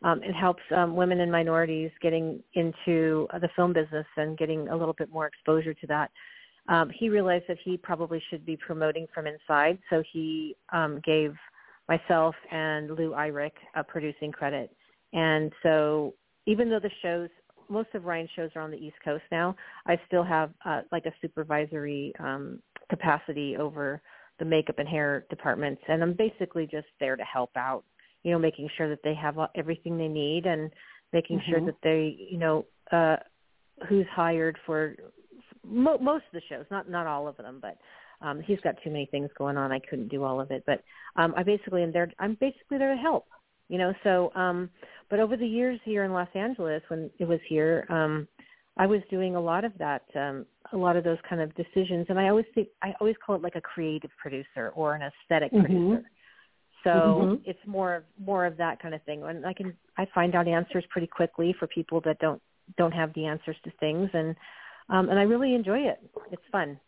Um, 0.04 0.22
it 0.22 0.34
helps 0.34 0.62
um, 0.76 0.96
women 0.96 1.22
and 1.22 1.32
minorities 1.32 1.92
getting 2.02 2.44
into 2.54 3.28
uh, 3.34 3.39
the 3.39 3.50
film 3.56 3.74
business 3.74 4.06
and 4.18 4.38
getting 4.38 4.68
a 4.70 4.76
little 4.76 4.94
bit 4.94 5.10
more 5.12 5.28
exposure 5.28 5.74
to 5.74 5.88
that. 5.88 6.12
Um, 6.68 6.89
he 6.98 7.10
realized 7.10 7.46
that 7.48 7.58
he 7.63 7.78
probably 7.78 8.22
should 8.30 8.46
be 8.46 8.58
promoting 8.58 9.08
from 9.13 9.28
inside, 9.28 9.80
so 9.89 10.04
he 10.12 10.56
um, 10.72 11.02
gave 11.04 11.34
myself 11.89 12.36
and 12.52 12.89
Lou 12.89 13.12
Eyrich 13.12 13.52
a 13.76 13.84
producing 13.84 14.32
credit. 14.32 14.74
And 15.12 15.52
so 15.62 16.13
even 16.46 16.70
though 16.70 16.80
the 16.80 16.89
shows, 17.02 17.30
most 17.70 17.89
of 17.94 18.06
Ryan's 18.06 18.30
shows 18.36 18.50
are 18.56 18.62
on 18.62 18.72
the 18.72 18.78
East 18.78 18.96
Coast 19.04 19.24
now, 19.32 19.56
I 19.86 20.00
still 20.08 20.24
have 20.24 20.52
uh, 20.66 20.82
like 20.92 21.06
a 21.06 21.13
supervisory 21.22 22.13
um, 22.20 22.60
capacity 22.89 23.58
over 23.58 24.02
the 24.39 24.46
makeup 24.46 24.80
and 24.80 24.88
hair 24.88 25.26
departments. 25.30 25.82
And 25.88 26.02
I'm 26.02 26.13
basically 26.13 26.66
just 26.66 26.88
there 27.00 27.16
to 27.16 27.24
help 27.24 27.52
out, 27.56 27.84
you 28.23 28.31
know, 28.31 28.39
making 28.39 28.69
sure 28.77 28.89
that 28.89 29.03
they 29.03 29.13
have 29.13 29.38
everything 29.55 29.97
they 29.97 30.07
need 30.07 30.45
and 30.45 30.71
making 31.12 31.39
mm-hmm. 31.39 31.51
sure 31.51 31.65
that 31.65 31.75
they, 31.83 32.17
you 32.29 32.38
know, 32.38 32.65
uh, 32.91 33.17
who's 33.88 34.05
hired 34.13 34.57
for 34.65 34.95
mo- 35.67 35.97
most 35.97 36.23
of 36.25 36.33
the 36.33 36.41
shows, 36.49 36.65
not 36.71 36.89
not 36.89 37.07
all 37.07 37.27
of 37.27 37.38
them, 37.38 37.59
but 37.62 37.77
um, 38.25 38.41
he's 38.41 38.59
got 38.62 38.75
too 38.83 38.89
many 38.89 39.05
things 39.07 39.29
going 39.38 39.57
on. 39.57 39.71
I 39.71 39.79
couldn't 39.79 40.07
do 40.07 40.23
all 40.23 40.39
of 40.39 40.51
it, 40.51 40.63
but 40.65 40.83
um, 41.15 41.33
I 41.36 41.43
basically 41.43 41.83
am 41.83 41.91
there. 41.91 42.12
I'm 42.19 42.38
basically 42.39 42.77
there 42.77 42.95
to 42.95 43.01
help 43.01 43.27
you 43.69 43.77
know 43.77 43.93
so 44.03 44.31
um 44.36 44.69
but 45.09 45.19
over 45.19 45.38
the 45.38 45.47
years 45.47 45.79
here 45.83 46.03
in 46.03 46.13
los 46.13 46.27
angeles 46.36 46.81
when 46.89 47.09
it 47.19 47.27
was 47.27 47.39
here 47.47 47.86
um 47.89 48.27
i 48.77 48.86
was 48.86 49.01
doing 49.09 49.36
a 49.36 49.41
lot 49.41 49.63
of 49.63 49.71
that 49.77 50.03
um 50.15 50.45
a 50.73 50.77
lot 50.77 50.95
of 50.95 51.03
those 51.03 51.17
kind 51.27 51.41
of 51.41 51.53
decisions 51.55 52.05
and 52.09 52.19
i 52.19 52.29
always 52.29 52.45
think 52.53 52.67
i 52.81 52.93
always 52.99 53.15
call 53.25 53.36
it 53.36 53.41
like 53.41 53.55
a 53.55 53.62
creative 53.62 54.12
producer 54.21 54.71
or 54.75 54.95
an 54.95 55.01
aesthetic 55.01 55.51
mm-hmm. 55.51 55.65
producer 55.65 56.09
so 56.84 56.89
mm-hmm. 56.89 57.36
it's 57.46 57.60
more 57.65 57.96
of 57.96 58.04
more 58.24 58.46
of 58.46 58.58
that 58.58 58.82
kind 58.82 58.93
of 58.93 59.02
thing 59.04 59.24
and 59.24 59.46
i 59.46 59.54
can 59.54 59.74
i 59.98 60.06
find 60.13 60.36
out 60.36 60.48
answers 60.48 60.84
pretty 60.89 61.08
quickly 61.08 61.56
for 61.60 61.67
people 61.67 62.02
that 62.02 62.17
don't 62.19 62.41
don't 62.78 62.93
have 62.93 63.13
the 63.13 63.26
answers 63.26 63.56
to 63.63 63.72
things 63.80 64.10
and 64.13 64.36
um 64.89 65.10
and 65.10 65.19
i 65.19 65.24
really 65.24 65.54
enjoy 65.54 65.80
it 65.80 66.00
it's 66.32 66.43
fun 66.52 66.80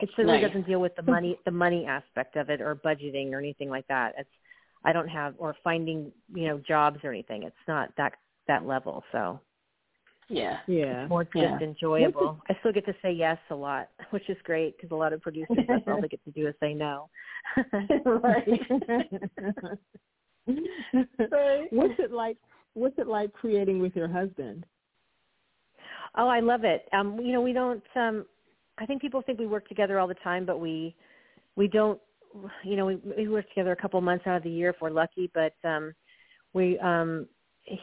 it 0.00 0.08
certainly 0.14 0.40
nice. 0.40 0.46
doesn't 0.46 0.66
deal 0.66 0.80
with 0.80 0.94
the 0.96 1.02
money 1.02 1.38
the 1.44 1.50
money 1.50 1.86
aspect 1.86 2.36
of 2.36 2.50
it 2.50 2.60
or 2.60 2.76
budgeting 2.76 3.32
or 3.32 3.38
anything 3.38 3.68
like 3.68 3.86
that 3.88 4.14
it's 4.18 4.30
I 4.84 4.92
don't 4.92 5.08
have 5.08 5.34
or 5.38 5.56
finding 5.64 6.12
you 6.34 6.48
know 6.48 6.58
jobs 6.66 6.98
or 7.04 7.10
anything. 7.10 7.42
It's 7.42 7.56
not 7.66 7.90
that 7.96 8.14
that 8.46 8.66
level. 8.66 9.04
So 9.12 9.40
Yeah. 10.28 10.58
Yeah. 10.66 11.02
It's 11.02 11.10
more 11.10 11.24
just 11.24 11.36
yeah. 11.36 11.58
enjoyable. 11.60 12.40
I 12.48 12.56
still 12.60 12.72
get 12.72 12.84
to 12.86 12.94
say 13.02 13.12
yes 13.12 13.38
a 13.50 13.54
lot, 13.54 13.88
which 14.10 14.28
is 14.28 14.36
great 14.44 14.76
because 14.76 14.90
a 14.90 14.94
lot 14.94 15.12
of 15.12 15.22
producers 15.22 15.56
that's 15.66 15.82
all 15.86 16.00
they 16.00 16.08
get 16.08 16.22
to 16.24 16.30
do 16.30 16.46
is 16.48 16.54
say 16.60 16.74
no. 16.74 17.08
right. 18.06 18.46
What's 21.70 21.98
it 21.98 22.12
like? 22.12 22.36
What's 22.74 22.98
it 22.98 23.06
like 23.06 23.32
creating 23.32 23.80
with 23.80 23.96
your 23.96 24.08
husband? 24.08 24.64
Oh, 26.16 26.28
I 26.28 26.40
love 26.40 26.64
it. 26.64 26.88
Um, 26.92 27.18
you 27.20 27.32
know, 27.32 27.40
we 27.40 27.52
don't. 27.52 27.82
Um, 27.96 28.26
I 28.78 28.86
think 28.86 29.00
people 29.00 29.22
think 29.22 29.38
we 29.38 29.46
work 29.46 29.68
together 29.68 29.98
all 29.98 30.06
the 30.06 30.14
time, 30.14 30.44
but 30.46 30.60
we 30.60 30.94
we 31.56 31.68
don't. 31.68 32.00
You 32.64 32.76
know, 32.76 32.86
we, 32.86 32.96
we 32.96 33.28
work 33.28 33.48
together 33.48 33.72
a 33.72 33.76
couple 33.76 34.00
months 34.00 34.26
out 34.26 34.36
of 34.36 34.42
the 34.42 34.50
year 34.50 34.70
if 34.70 34.76
we're 34.80 34.90
lucky, 34.90 35.30
but 35.34 35.54
um, 35.64 35.94
we 36.52 36.78
um, 36.78 37.26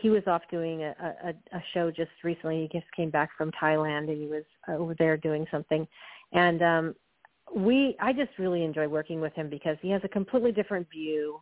he 0.02 0.10
was 0.10 0.24
off 0.28 0.41
doing 0.50 0.84
a, 0.84 0.93
a, 1.24 1.30
a 1.58 1.63
show 1.74 1.91
just 1.91 2.12
recently. 2.24 2.62
He 2.71 2.80
just 2.80 2.91
came 2.95 3.10
back 3.10 3.30
from 3.38 3.52
Thailand 3.62 4.10
and 4.10 4.21
he 4.21 4.28
was 4.28 4.43
over 4.67 4.95
there 4.98 5.17
doing 5.17 5.45
something, 5.52 5.88
and 6.34 6.62
um, 6.62 6.95
we 7.56 7.95
I 8.02 8.13
just 8.13 8.32
really 8.39 8.63
enjoy 8.63 8.88
working 8.88 9.21
with 9.21 9.34
him 9.34 9.50
because 9.50 9.78
he 9.82 9.89
has 9.91 10.02
a 10.04 10.10
completely 10.10 10.52
different 10.52 10.88
view 10.89 11.41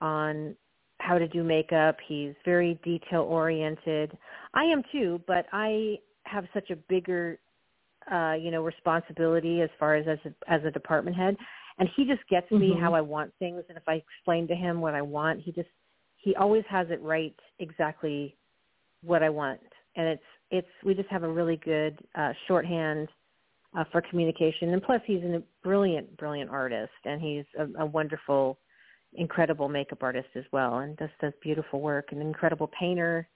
on 0.00 0.54
how 0.98 1.18
to 1.18 1.28
do 1.28 1.42
makeup. 1.42 1.96
He's 2.06 2.34
very 2.44 2.78
detail 2.84 3.22
oriented. 3.22 4.16
I 4.54 4.64
am 4.64 4.82
too, 4.92 5.20
but 5.26 5.46
I 5.52 5.98
have 6.24 6.44
such 6.52 6.70
a 6.70 6.76
bigger 6.76 7.38
uh, 8.10 8.34
you 8.40 8.50
know, 8.50 8.62
responsibility 8.62 9.60
as 9.60 9.70
far 9.78 9.94
as 9.94 10.06
as 10.08 10.18
a, 10.24 10.52
as 10.52 10.64
a 10.64 10.70
department 10.70 11.16
head. 11.16 11.36
And 11.78 11.88
he 11.94 12.04
just 12.04 12.26
gets 12.28 12.50
me 12.50 12.70
mm-hmm. 12.70 12.80
how 12.80 12.94
I 12.94 13.00
want 13.00 13.32
things 13.38 13.62
and 13.68 13.76
if 13.76 13.84
I 13.86 14.02
explain 14.02 14.48
to 14.48 14.54
him 14.54 14.80
what 14.80 14.94
I 14.94 15.02
want, 15.02 15.40
he 15.40 15.52
just 15.52 15.68
he 16.18 16.34
always 16.36 16.64
has 16.68 16.88
it 16.90 17.02
right 17.02 17.34
exactly 17.58 18.36
what 19.02 19.22
I 19.22 19.30
want. 19.30 19.60
And 19.96 20.06
it's 20.08 20.22
it's 20.50 20.68
we 20.84 20.94
just 20.94 21.08
have 21.08 21.22
a 21.22 21.28
really 21.28 21.56
good 21.56 21.98
uh 22.14 22.32
shorthand 22.46 23.08
uh, 23.76 23.84
for 23.92 24.02
communication. 24.02 24.72
And 24.72 24.82
plus, 24.82 25.00
he's 25.06 25.22
a 25.22 25.42
brilliant, 25.62 26.16
brilliant 26.16 26.50
artist, 26.50 26.92
and 27.04 27.20
he's 27.20 27.44
a, 27.58 27.82
a 27.82 27.86
wonderful, 27.86 28.58
incredible 29.14 29.68
makeup 29.68 30.02
artist 30.02 30.28
as 30.36 30.44
well, 30.52 30.78
and 30.78 30.98
just 30.98 31.12
does 31.20 31.32
beautiful 31.42 31.80
work. 31.80 32.08
An 32.12 32.20
incredible 32.20 32.70
painter, 32.78 33.28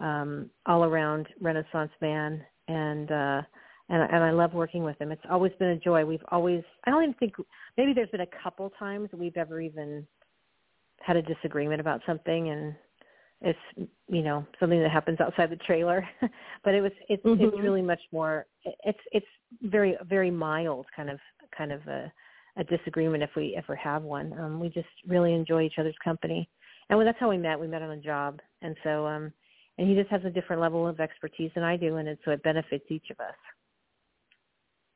um, 0.00 0.50
all 0.66 0.84
around 0.84 1.26
Renaissance 1.40 1.90
man, 2.00 2.42
and 2.68 3.10
uh, 3.10 3.42
and 3.88 4.02
and 4.02 4.24
I 4.24 4.30
love 4.30 4.54
working 4.54 4.84
with 4.84 5.00
him. 5.00 5.12
It's 5.12 5.22
always 5.30 5.52
been 5.58 5.70
a 5.70 5.76
joy. 5.76 6.04
We've 6.04 6.24
always 6.30 6.62
I 6.86 6.90
don't 6.90 7.02
even 7.02 7.14
think 7.14 7.34
maybe 7.76 7.92
there's 7.92 8.10
been 8.10 8.20
a 8.20 8.42
couple 8.42 8.70
times 8.78 9.08
we've 9.12 9.36
ever 9.36 9.60
even 9.60 10.06
had 11.04 11.16
a 11.16 11.22
disagreement 11.22 11.80
about 11.80 12.00
something, 12.06 12.50
and 12.50 12.74
it's 13.40 13.88
you 14.08 14.22
know 14.22 14.46
something 14.60 14.80
that 14.80 14.90
happens 14.90 15.20
outside 15.20 15.50
the 15.50 15.56
trailer. 15.56 16.08
But 16.64 16.74
it 16.74 16.80
was 16.80 16.92
it's 17.08 17.24
mm-hmm. 17.24 17.42
it's 17.42 17.60
really 17.60 17.82
much 17.82 18.00
more 18.12 18.46
it's 18.84 18.98
it's 19.10 19.26
very 19.62 19.96
very 20.08 20.30
mild 20.30 20.86
kind 20.94 21.10
of 21.10 21.18
kind 21.56 21.72
of 21.72 21.84
a 21.88 22.12
a 22.56 22.64
disagreement 22.64 23.22
if 23.22 23.30
we 23.34 23.60
we 23.68 23.76
have 23.82 24.02
one. 24.02 24.32
Um 24.38 24.60
we 24.60 24.68
just 24.68 24.86
really 25.08 25.34
enjoy 25.34 25.62
each 25.62 25.78
other's 25.78 25.96
company. 26.04 26.48
And 26.88 26.96
well, 26.96 27.06
that's 27.06 27.18
how 27.18 27.30
we 27.30 27.38
met. 27.38 27.58
We 27.58 27.66
met 27.66 27.82
on 27.82 27.90
a 27.90 27.96
job. 27.96 28.40
And 28.60 28.76
so 28.84 29.06
um 29.06 29.32
and 29.76 29.88
he 29.88 29.96
just 29.96 30.10
has 30.10 30.24
a 30.24 30.30
different 30.30 30.62
level 30.62 30.86
of 30.86 31.00
expertise 31.00 31.50
than 31.54 31.64
I 31.64 31.76
do 31.76 31.96
and 31.96 32.06
it 32.08 32.20
so 32.24 32.30
it 32.30 32.44
benefits 32.44 32.84
each 32.88 33.10
of 33.10 33.18
us. 33.18 33.34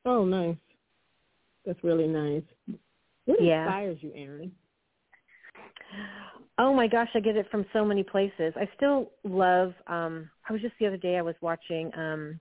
Oh 0.05 0.23
nice. 0.23 0.55
That's 1.65 1.83
really 1.83 2.07
nice. 2.07 2.43
What 3.25 3.41
yeah. 3.41 3.63
inspires 3.65 3.97
you 3.99 4.11
Eryn 4.11 4.51
Oh 6.59 6.73
my 6.73 6.87
gosh, 6.87 7.09
I 7.13 7.19
get 7.19 7.35
it 7.35 7.47
from 7.51 7.65
so 7.71 7.85
many 7.85 8.03
places. 8.03 8.53
I 8.55 8.67
still 8.75 9.11
love 9.23 9.73
um 9.87 10.29
I 10.49 10.53
was 10.53 10.61
just 10.61 10.73
the 10.79 10.87
other 10.87 10.97
day 10.97 11.17
I 11.17 11.21
was 11.21 11.35
watching 11.41 11.91
um 11.95 12.39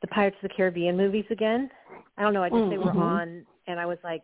the 0.00 0.08
Pirates 0.08 0.36
of 0.42 0.48
the 0.48 0.54
Caribbean 0.54 0.96
movies 0.96 1.24
again. 1.30 1.70
I 2.16 2.22
don't 2.22 2.34
know, 2.34 2.42
I 2.42 2.48
just 2.48 2.58
mm-hmm. 2.58 2.70
they 2.70 2.78
were 2.78 2.90
on 2.90 3.44
and 3.66 3.78
I 3.80 3.86
was 3.86 3.98
like 4.04 4.22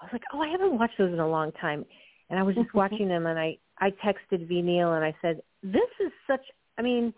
I 0.00 0.04
was 0.04 0.10
like, 0.12 0.22
"Oh, 0.32 0.40
I 0.40 0.48
haven't 0.48 0.78
watched 0.78 0.96
those 0.98 1.12
in 1.12 1.20
a 1.20 1.28
long 1.28 1.52
time." 1.52 1.84
And 2.30 2.38
I 2.38 2.42
was 2.42 2.54
just 2.54 2.72
watching 2.74 3.08
them 3.08 3.26
and 3.26 3.38
I 3.38 3.56
I 3.78 3.90
texted 4.04 4.48
Vé 4.50 4.62
Neill 4.62 4.92
and 4.94 5.04
I 5.04 5.14
said, 5.22 5.40
"This 5.62 5.90
is 6.04 6.12
such 6.26 6.42
I 6.78 6.82
mean, 6.82 7.12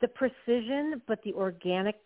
the 0.00 0.08
precision 0.08 1.02
but 1.06 1.20
the 1.24 1.32
organic 1.34 1.96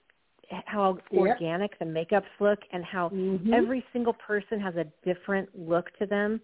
how 0.67 0.99
yep. 1.11 1.21
organic 1.21 1.79
the 1.79 1.85
makeups 1.85 2.23
look 2.41 2.59
and 2.73 2.85
how 2.85 3.09
mm-hmm. 3.09 3.53
every 3.53 3.85
single 3.93 4.13
person 4.13 4.61
has 4.61 4.75
a 4.77 4.85
different 5.05 5.49
look 5.59 5.87
to 5.99 6.07
them 6.07 6.41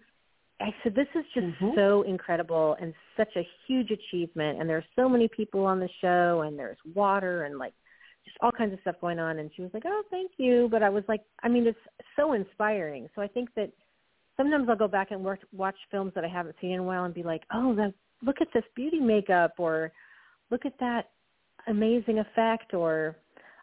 I 0.61 0.73
said, 0.83 0.95
this 0.95 1.07
is 1.15 1.25
just 1.33 1.47
mm-hmm. 1.47 1.71
so 1.75 2.03
incredible 2.03 2.75
and 2.79 2.93
such 3.17 3.35
a 3.35 3.47
huge 3.67 3.91
achievement. 3.91 4.59
And 4.59 4.69
there's 4.69 4.85
so 4.95 5.09
many 5.09 5.27
people 5.27 5.65
on 5.65 5.79
the 5.79 5.89
show 6.01 6.43
and 6.45 6.57
there's 6.57 6.77
water 6.93 7.43
and 7.43 7.57
like 7.57 7.73
just 8.25 8.37
all 8.41 8.51
kinds 8.51 8.73
of 8.73 8.79
stuff 8.81 8.95
going 9.01 9.19
on. 9.19 9.39
And 9.39 9.49
she 9.55 9.61
was 9.61 9.71
like, 9.73 9.83
oh, 9.85 10.03
thank 10.09 10.31
you. 10.37 10.67
But 10.71 10.83
I 10.83 10.89
was 10.89 11.03
like, 11.07 11.21
I 11.43 11.49
mean, 11.49 11.67
it's 11.67 11.79
so 12.15 12.33
inspiring. 12.33 13.09
So 13.15 13.21
I 13.21 13.27
think 13.27 13.49
that 13.55 13.71
sometimes 14.37 14.67
I'll 14.69 14.75
go 14.75 14.87
back 14.87 15.11
and 15.11 15.23
work, 15.23 15.39
watch 15.51 15.77
films 15.89 16.13
that 16.15 16.23
I 16.23 16.29
haven't 16.29 16.55
seen 16.61 16.71
in 16.71 16.79
a 16.79 16.83
while 16.83 17.05
and 17.05 17.13
be 17.13 17.23
like, 17.23 17.41
oh, 17.53 17.75
that, 17.75 17.93
look 18.23 18.37
at 18.41 18.47
this 18.53 18.63
beauty 18.75 18.99
makeup 18.99 19.53
or 19.57 19.91
look 20.51 20.65
at 20.65 20.77
that 20.79 21.09
amazing 21.67 22.19
effect 22.19 22.73
or 22.73 23.15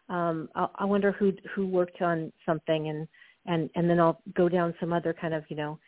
um, 0.09 0.49
I, 0.55 0.67
I 0.79 0.85
wonder 0.85 1.11
who 1.11 1.33
who 1.53 1.67
worked 1.67 2.01
on 2.01 2.31
something 2.45 2.89
and 2.89 3.07
and 3.45 3.69
and 3.75 3.89
then 3.89 3.99
I'll 3.99 4.21
go 4.35 4.49
down 4.49 4.73
some 4.79 4.91
other 4.91 5.13
kind 5.13 5.33
of 5.33 5.43
you 5.49 5.55
know 5.55 5.79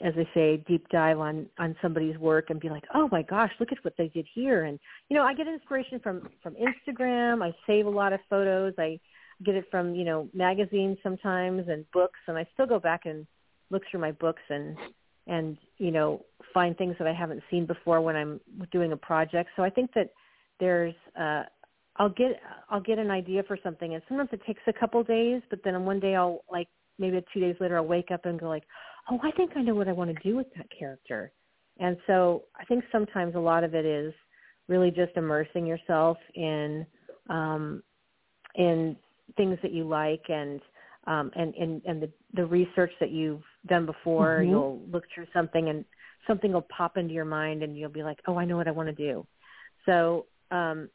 as 0.00 0.14
I 0.16 0.28
say, 0.34 0.62
deep 0.68 0.88
dive 0.90 1.18
on 1.18 1.46
on 1.58 1.76
somebody's 1.80 2.18
work 2.18 2.50
and 2.50 2.60
be 2.60 2.68
like, 2.68 2.84
oh 2.94 3.08
my 3.10 3.22
gosh, 3.22 3.50
look 3.58 3.72
at 3.72 3.84
what 3.84 3.94
they 3.96 4.08
did 4.08 4.26
here. 4.34 4.64
And 4.64 4.78
you 5.08 5.16
know, 5.16 5.22
I 5.22 5.34
get 5.34 5.46
inspiration 5.46 6.00
from 6.00 6.28
from 6.42 6.54
Instagram. 6.54 7.42
I 7.42 7.54
save 7.66 7.86
a 7.86 7.90
lot 7.90 8.12
of 8.12 8.20
photos. 8.28 8.74
I 8.78 8.98
get 9.44 9.54
it 9.54 9.66
from 9.70 9.94
you 9.94 10.04
know 10.04 10.28
magazines 10.34 10.98
sometimes 11.02 11.68
and 11.68 11.84
books, 11.92 12.18
and 12.26 12.36
I 12.38 12.46
still 12.54 12.66
go 12.66 12.78
back 12.78 13.02
and 13.04 13.26
look 13.70 13.82
through 13.90 14.00
my 14.00 14.12
books 14.12 14.42
and 14.48 14.76
and 15.26 15.56
you 15.78 15.90
know 15.90 16.24
find 16.54 16.76
things 16.76 16.96
that 16.98 17.08
I 17.08 17.12
haven't 17.12 17.42
seen 17.50 17.66
before 17.66 18.00
when 18.00 18.16
I'm 18.16 18.40
doing 18.72 18.92
a 18.92 18.96
project. 18.96 19.50
So 19.56 19.62
I 19.62 19.70
think 19.70 19.92
that 19.94 20.10
there's 20.60 20.94
uh 21.18 21.42
I'll 21.96 22.10
get 22.10 22.40
I'll 22.70 22.80
get 22.80 22.98
an 22.98 23.10
idea 23.10 23.42
for 23.42 23.58
something 23.62 23.94
and 23.94 24.02
sometimes 24.08 24.30
it 24.32 24.42
takes 24.46 24.62
a 24.66 24.72
couple 24.72 25.02
days, 25.02 25.42
but 25.50 25.60
then 25.64 25.84
one 25.84 26.00
day 26.00 26.14
I'll 26.14 26.44
like 26.50 26.68
maybe 26.98 27.22
two 27.32 27.40
days 27.40 27.56
later 27.60 27.76
I'll 27.76 27.86
wake 27.86 28.10
up 28.10 28.24
and 28.24 28.38
go 28.38 28.48
like, 28.48 28.64
oh, 29.10 29.20
I 29.22 29.30
think 29.32 29.52
I 29.56 29.62
know 29.62 29.74
what 29.74 29.88
I 29.88 29.92
want 29.92 30.14
to 30.14 30.22
do 30.28 30.36
with 30.36 30.46
that 30.56 30.66
character. 30.76 31.32
And 31.78 31.96
so 32.06 32.44
I 32.58 32.64
think 32.64 32.84
sometimes 32.90 33.34
a 33.34 33.40
lot 33.40 33.64
of 33.64 33.74
it 33.74 33.84
is 33.84 34.12
really 34.68 34.90
just 34.90 35.12
immersing 35.16 35.66
yourself 35.66 36.16
in 36.34 36.86
um, 37.28 37.82
in 38.54 38.96
things 39.36 39.58
that 39.62 39.72
you 39.72 39.84
like 39.84 40.22
and 40.28 40.60
um, 41.06 41.30
and, 41.36 41.54
and, 41.54 41.82
and 41.84 42.02
the, 42.02 42.10
the 42.34 42.44
research 42.44 42.90
that 42.98 43.10
you've 43.10 43.42
done 43.66 43.86
before. 43.86 44.38
Mm-hmm. 44.40 44.50
You'll 44.50 44.82
look 44.90 45.04
through 45.14 45.26
something 45.32 45.68
and 45.68 45.84
something 46.26 46.52
will 46.52 46.66
pop 46.76 46.96
into 46.96 47.14
your 47.14 47.24
mind 47.24 47.62
and 47.62 47.76
you'll 47.76 47.90
be 47.90 48.02
like, 48.02 48.18
oh, 48.26 48.36
I 48.36 48.44
know 48.44 48.56
what 48.56 48.66
I 48.66 48.72
want 48.72 48.88
to 48.88 48.94
do. 48.94 49.24
So 49.84 50.26
um, 50.50 50.88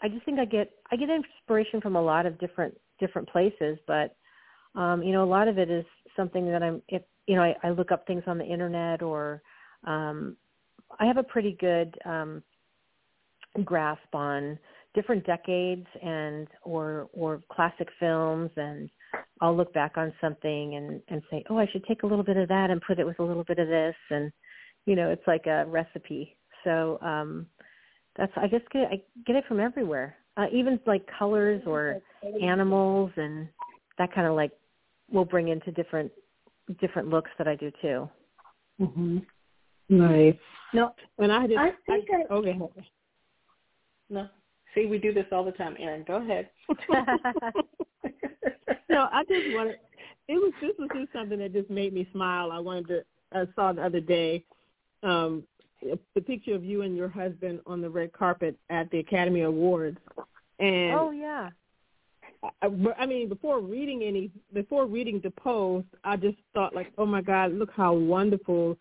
I 0.00 0.08
just 0.08 0.24
think 0.24 0.38
I 0.38 0.44
get 0.44 0.70
I 0.90 0.96
get 0.96 1.08
inspiration 1.10 1.80
from 1.80 1.96
a 1.96 2.02
lot 2.02 2.26
of 2.26 2.38
different 2.38 2.74
different 3.00 3.28
places, 3.28 3.78
but 3.86 4.16
um, 4.74 5.02
you 5.02 5.12
know, 5.12 5.24
a 5.24 5.26
lot 5.26 5.48
of 5.48 5.58
it 5.58 5.70
is 5.70 5.84
something 6.16 6.46
that 6.50 6.62
I'm 6.62 6.82
if 6.88 7.02
you 7.26 7.36
know, 7.36 7.42
I, 7.42 7.54
I 7.62 7.70
look 7.70 7.92
up 7.92 8.06
things 8.06 8.22
on 8.26 8.38
the 8.38 8.44
internet 8.44 9.02
or 9.02 9.42
um, 9.84 10.36
I 10.98 11.06
have 11.06 11.16
a 11.16 11.22
pretty 11.22 11.56
good 11.60 11.94
um, 12.04 12.42
grasp 13.64 14.14
on 14.14 14.58
different 14.94 15.26
decades 15.26 15.86
and 16.02 16.46
or 16.62 17.08
or 17.12 17.40
classic 17.50 17.88
films 17.98 18.50
and 18.56 18.88
I'll 19.40 19.56
look 19.56 19.72
back 19.74 19.96
on 19.96 20.12
something 20.20 20.76
and 20.76 21.02
and 21.08 21.22
say, 21.30 21.44
"Oh, 21.50 21.58
I 21.58 21.66
should 21.72 21.84
take 21.84 22.02
a 22.02 22.06
little 22.06 22.24
bit 22.24 22.36
of 22.36 22.48
that 22.48 22.70
and 22.70 22.80
put 22.80 22.98
it 22.98 23.06
with 23.06 23.18
a 23.18 23.22
little 23.22 23.44
bit 23.44 23.58
of 23.58 23.68
this." 23.68 23.96
And 24.10 24.32
you 24.86 24.96
know, 24.96 25.10
it's 25.10 25.26
like 25.26 25.46
a 25.46 25.66
recipe. 25.66 26.36
So, 26.62 26.98
um 27.02 27.46
that's 28.16 28.32
I 28.36 28.46
just 28.46 28.68
get 28.70 28.88
I 28.90 29.02
get 29.26 29.36
it 29.36 29.44
from 29.46 29.60
everywhere. 29.60 30.16
Uh, 30.36 30.46
even 30.52 30.80
like 30.86 31.06
colors 31.18 31.62
or 31.66 32.00
animals 32.42 33.10
and 33.16 33.48
that 33.98 34.12
kind 34.12 34.26
of 34.26 34.34
like 34.34 34.50
will 35.12 35.24
bring 35.24 35.48
into 35.48 35.70
different 35.72 36.10
different 36.80 37.08
looks 37.08 37.30
that 37.38 37.48
I 37.48 37.56
do 37.56 37.70
too. 37.80 38.08
Mhm. 38.80 39.24
Nice. 39.88 40.36
No, 40.72 40.94
when 41.16 41.30
I 41.30 41.46
did, 41.46 41.58
I 41.58 41.72
think 41.86 42.08
I, 42.10 42.22
I 42.22 42.34
okay. 42.34 42.58
No, 44.10 44.28
see, 44.74 44.86
we 44.86 44.98
do 44.98 45.12
this 45.12 45.26
all 45.30 45.44
the 45.44 45.52
time. 45.52 45.76
Eryn, 45.80 46.06
go 46.06 46.16
ahead. 46.16 46.50
no, 48.88 49.08
I 49.12 49.24
just 49.28 49.54
wanted. 49.54 49.78
It 50.26 50.34
was 50.34 50.52
this 50.60 50.72
was 50.78 50.88
just 50.94 51.12
something 51.12 51.38
that 51.38 51.52
just 51.52 51.70
made 51.70 51.92
me 51.92 52.08
smile. 52.12 52.50
I 52.50 52.58
wanted 52.58 52.88
to. 52.88 53.04
I 53.32 53.46
saw 53.54 53.72
the 53.72 53.82
other 53.82 54.00
day 54.00 54.44
um 55.02 55.44
the 56.14 56.20
picture 56.20 56.54
of 56.54 56.64
you 56.64 56.82
and 56.82 56.96
your 56.96 57.08
husband 57.08 57.60
on 57.66 57.80
the 57.80 57.90
red 57.90 58.12
carpet 58.12 58.56
at 58.70 58.90
the 58.90 59.00
Academy 59.00 59.42
Awards. 59.42 59.98
And 60.58 60.94
oh 60.94 61.10
yeah, 61.10 61.50
I, 62.62 62.68
I 62.98 63.06
mean, 63.06 63.28
before 63.28 63.60
reading 63.60 64.02
any, 64.02 64.30
before 64.52 64.86
reading 64.86 65.20
the 65.22 65.30
post, 65.30 65.86
I 66.02 66.16
just 66.16 66.36
thought 66.52 66.74
like, 66.74 66.92
oh 66.98 67.06
my 67.06 67.22
God, 67.22 67.52
look 67.52 67.70
how 67.74 67.94
wonderful 67.94 68.76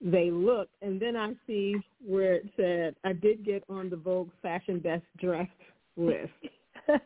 they 0.00 0.30
look. 0.30 0.68
And 0.82 1.00
then 1.00 1.16
I 1.16 1.32
see 1.46 1.76
where 2.04 2.34
it 2.34 2.46
said, 2.56 2.96
I 3.04 3.12
did 3.12 3.44
get 3.44 3.64
on 3.68 3.90
the 3.90 3.96
Vogue 3.96 4.30
Fashion 4.42 4.78
Best 4.78 5.04
Dressed 5.18 5.50
list? 5.96 6.32
it 6.88 7.00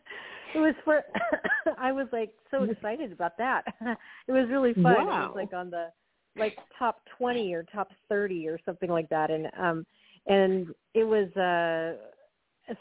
was 0.59 0.74
for 0.84 1.02
I 1.78 1.92
was 1.92 2.06
like 2.12 2.32
so 2.50 2.64
excited 2.64 3.12
about 3.12 3.36
that. 3.38 3.64
it 3.80 4.32
was 4.32 4.48
really 4.50 4.74
fun. 4.74 4.84
Wow. 4.84 5.00
It 5.00 5.28
was 5.28 5.32
like 5.36 5.52
on 5.52 5.70
the 5.70 5.88
like 6.36 6.56
top 6.78 7.00
20 7.18 7.52
or 7.52 7.64
top 7.64 7.90
30 8.09 8.48
or 8.48 8.59
something 8.64 8.88
like 8.90 9.09
that 9.09 9.30
and 9.30 9.48
um 9.59 9.84
and 10.26 10.68
it 10.94 11.02
was 11.02 11.28
uh 11.36 11.96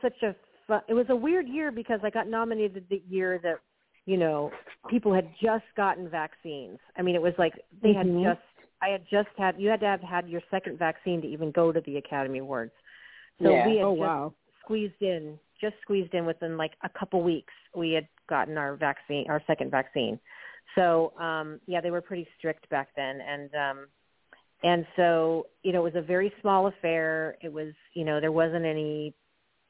such 0.02 0.22
a 0.22 0.36
fun, 0.68 0.82
it 0.88 0.94
was 0.94 1.06
a 1.10 1.16
weird 1.16 1.48
year 1.48 1.72
because 1.72 2.00
I 2.04 2.10
got 2.10 2.28
nominated 2.28 2.86
the 2.90 3.02
year 3.10 3.40
that 3.44 3.60
you 4.06 4.18
know 4.18 4.52
people 4.90 5.14
had 5.14 5.30
just 5.42 5.66
gotten 5.76 6.10
vaccines. 6.10 6.80
I 6.98 7.02
mean 7.02 7.16
it 7.16 7.22
was 7.22 7.34
like 7.38 7.54
they 7.82 7.94
Mhm. 7.94 8.24
had 8.24 8.30
just 8.36 8.68
I 8.82 8.90
had 8.90 9.06
just 9.10 9.30
had 9.38 9.60
you 9.60 9.70
had 9.70 9.80
to 9.82 9.86
have 9.88 10.02
had 10.02 10.30
your 10.30 10.42
second 10.52 10.78
vaccine 10.78 11.22
to 11.22 11.28
even 11.28 11.52
go 11.52 11.72
to 11.72 11.82
the 11.82 11.98
Academy 11.98 12.40
Awards. 12.40 12.74
So 13.44 13.54
Yeah. 13.54 13.68
we 13.68 13.78
had 13.78 13.88
Oh 13.88 13.92
just 13.92 14.00
wow. 14.02 14.34
squeezed 14.62 15.02
in, 15.02 15.40
just 15.60 15.76
squeezed 15.82 16.14
in 16.14 16.26
within 16.26 16.58
like 16.58 16.74
a 16.84 16.90
couple 16.90 17.24
weeks. 17.24 17.54
We 17.76 17.94
had 17.94 18.08
gotten 18.30 18.58
our 18.58 18.76
vaccine, 18.76 19.26
our 19.30 19.42
second 19.48 19.72
vaccine. 19.72 20.20
So 20.76 21.14
um, 21.20 21.60
yeah, 21.66 21.82
they 21.82 21.92
were 21.92 22.02
pretty 22.02 22.28
strict 22.38 22.70
back 22.70 22.90
then, 22.96 23.22
and 23.22 23.50
um, 23.56 23.88
and 24.64 24.86
so 24.96 25.48
you 25.64 25.72
know 25.72 25.80
it 25.86 25.94
was 25.94 26.04
a 26.04 26.06
very 26.06 26.32
small 26.42 26.68
affair. 26.68 27.38
It 27.42 27.52
was 27.52 27.74
you 27.94 28.04
know 28.04 28.20
there 28.20 28.32
wasn't 28.32 28.66
any 28.66 29.14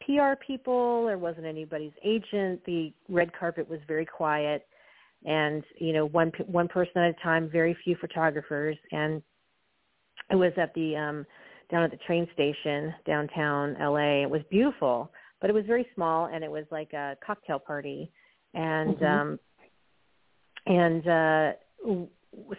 PR 0.05 0.33
people, 0.45 1.05
there 1.05 1.17
wasn't 1.17 1.45
anybody's 1.45 1.93
agent. 2.03 2.63
The 2.65 2.93
red 3.09 3.31
carpet 3.37 3.67
was 3.69 3.79
very 3.87 4.05
quiet, 4.05 4.65
and 5.25 5.63
you 5.79 5.93
know 5.93 6.05
one 6.07 6.31
one 6.45 6.67
person 6.67 7.01
at 7.01 7.09
a 7.09 7.23
time, 7.23 7.49
very 7.49 7.75
few 7.83 7.95
photographers, 7.95 8.77
and 8.91 9.21
it 10.29 10.35
was 10.35 10.53
at 10.57 10.73
the 10.73 10.95
um 10.95 11.25
down 11.69 11.83
at 11.83 11.91
the 11.91 11.97
train 12.05 12.27
station 12.33 12.93
downtown 13.05 13.75
LA. 13.79 14.23
It 14.23 14.29
was 14.29 14.41
beautiful, 14.49 15.11
but 15.41 15.49
it 15.49 15.53
was 15.53 15.65
very 15.65 15.87
small 15.95 16.25
and 16.25 16.43
it 16.43 16.51
was 16.51 16.65
like 16.71 16.93
a 16.93 17.17
cocktail 17.25 17.59
party. 17.59 18.11
And 18.53 18.97
Mhm. 18.97 19.05
um 19.05 19.39
and 20.65 21.07
uh 21.07 21.53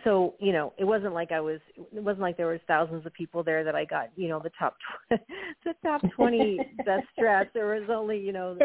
so, 0.05 0.35
you 0.41 0.53
know, 0.53 0.73
it 0.79 0.85
wasn't 0.85 1.15
like 1.15 1.31
I 1.33 1.41
was 1.41 1.61
it 1.77 2.03
wasn't 2.03 2.23
like 2.23 2.37
there 2.37 2.49
was 2.49 2.61
thousands 2.67 3.07
of 3.07 3.13
people 3.13 3.43
there 3.43 3.63
that 3.65 3.75
I 3.75 3.85
got, 3.85 4.11
you 4.17 4.29
know, 4.29 4.41
the 4.41 4.51
top 4.59 4.77
tw- 4.79 5.21
the 5.65 5.75
top 5.83 6.03
20 6.17 6.59
best 6.85 7.07
dressed. 7.19 7.51
There 7.55 7.67
was 7.79 7.89
only, 7.91 8.19
you 8.19 8.33
know, 8.33 8.59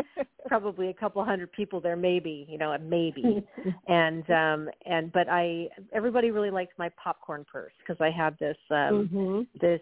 probably 0.48 0.90
a 0.90 0.94
couple 0.94 1.24
hundred 1.24 1.52
people 1.52 1.80
there 1.80 1.96
maybe, 1.96 2.46
you 2.50 2.58
know, 2.58 2.76
maybe 2.82 3.46
and 3.88 4.30
um 4.30 4.70
and 4.86 5.12
but 5.12 5.28
i 5.30 5.68
everybody 5.94 6.32
really 6.32 6.52
liked 6.52 6.78
my 6.78 6.90
popcorn 7.02 7.46
purse 7.52 7.74
because 7.80 8.00
i 8.02 8.10
had 8.10 8.38
this 8.40 8.58
um 8.72 9.10
Mhm. 9.14 9.48
this 9.62 9.82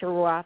Swarovski 0.00 0.44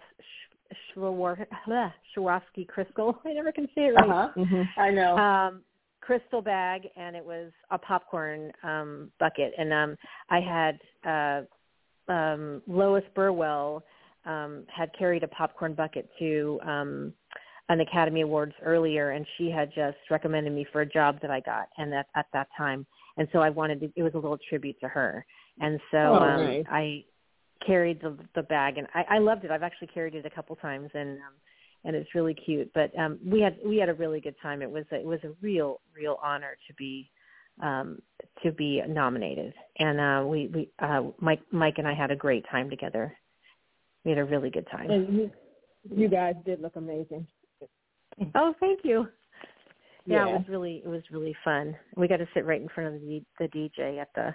Swarovski 2.16 2.66
crystal 2.66 3.18
i 3.25 3.33
never 3.33 3.53
can 3.53 3.66
say 3.75 3.87
it 3.87 3.95
right 3.95 4.09
Uh-huh. 4.11 4.29
Mhm. 4.37 4.68
I 4.77 4.91
know. 4.91 5.16
um 5.16 5.62
crystal 6.03 6.42
bag 6.42 6.82
and 6.96 7.14
it 7.16 7.24
was 7.24 7.53
a 7.70 7.78
popcorn 7.78 8.53
um 8.62 9.11
bucket. 9.18 9.53
And 9.57 9.72
um 9.72 9.96
i 10.30 10.40
had 10.40 10.78
uh 11.09 12.12
um 12.12 12.61
lois 12.66 13.05
burwell 13.14 13.84
um 14.26 14.64
had 14.68 14.90
carried 14.98 15.22
a 15.22 15.28
popcorn 15.28 15.74
bucket 15.74 16.09
to 16.18 16.61
um 16.66 17.12
an 17.68 17.80
academy 17.80 18.22
awards 18.22 18.53
earlier 18.64 19.11
and 19.12 19.24
she 19.38 19.48
had 19.48 19.70
just 19.74 19.96
recommended 20.11 20.53
me 20.53 20.66
for 20.72 20.80
a 20.80 20.86
job 20.86 21.18
that 21.22 21.30
i 21.30 21.40
got 21.40 21.68
and 21.78 21.92
that 21.92 22.07
at 22.16 22.26
that 22.32 22.48
time. 22.59 22.84
And 23.16 23.28
so 23.32 23.38
i 23.38 23.50
wanted 23.50 23.80
to 23.80 23.92
it 23.96 24.03
was 24.03 24.14
a 24.14 24.18
little 24.18 24.38
tribute 24.48 24.78
to 24.80 24.88
her. 24.88 25.24
And 25.61 25.80
so 25.92 25.98
Oh, 25.98 26.18
um 26.18 26.40
nice. 26.40 26.64
i 26.70 27.05
carried 27.64 28.00
the 28.03 28.18
the 28.34 28.42
bag 28.42 28.78
and 28.78 28.88
i 28.94 29.05
i 29.16 29.18
loved 29.18 29.44
it. 29.44 29.50
I've 29.53 29.62
actually 29.62 29.88
carried 29.88 30.16
it 30.16 30.26
a 30.26 30.30
couple 30.30 30.57
times 30.57 30.90
and 30.94 31.18
um 31.18 31.34
and 31.85 31.97
it's 31.97 32.14
really 32.14 32.35
cute. 32.35 32.70
But 32.74 32.97
um, 32.99 33.18
we 33.24 33.41
had 33.41 33.57
we 33.64 33.76
had 33.76 33.89
a 33.89 33.95
really 33.95 34.20
good 34.20 34.37
time. 34.43 34.62
It 34.62 34.70
was 34.70 34.85
a, 34.93 34.97
it 34.97 35.05
was 35.05 35.20
a 35.24 35.30
real 35.41 35.80
real 35.97 36.18
honor 36.22 36.57
to 36.68 36.74
be 36.74 37.11
um, 37.62 38.01
to 38.43 38.53
be 38.53 38.83
nominated, 38.89 39.53
and 39.78 40.01
uh, 40.01 40.26
we 40.26 40.49
we 40.49 40.70
uh, 40.78 41.03
Mike 41.20 41.43
Mike 41.51 41.74
and 41.78 41.89
I 41.89 41.95
had 41.95 42.11
a 42.11 42.16
great 42.16 42.45
time 42.51 42.70
together. 42.70 43.16
We 44.05 44.11
had 44.11 44.18
a 44.18 44.24
really 44.24 44.51
good 44.51 44.66
time. 44.70 44.91
And 44.91 45.16
you, 45.16 45.30
you 45.95 46.09
guys 46.09 46.35
did 46.45 46.61
look 46.61 46.74
amazing. 46.76 47.26
Oh, 48.35 48.55
thank 48.61 48.80
you. 48.83 49.07
Yeah, 50.05 50.26
Yeah. 50.26 50.35
it 50.35 50.39
was 50.39 50.49
really 50.49 50.83
it 50.85 50.89
was 50.89 51.03
really 51.11 51.37
fun. 51.45 51.76
We 51.97 52.09
got 52.09 52.16
to 52.18 52.28
sit 52.35 52.45
right 52.45 52.61
in 52.61 52.68
front 52.68 52.95
of 52.95 53.01
the 53.01 53.22
the 53.39 53.49
DJ 53.49 54.01
at 54.01 54.09
the 54.14 54.35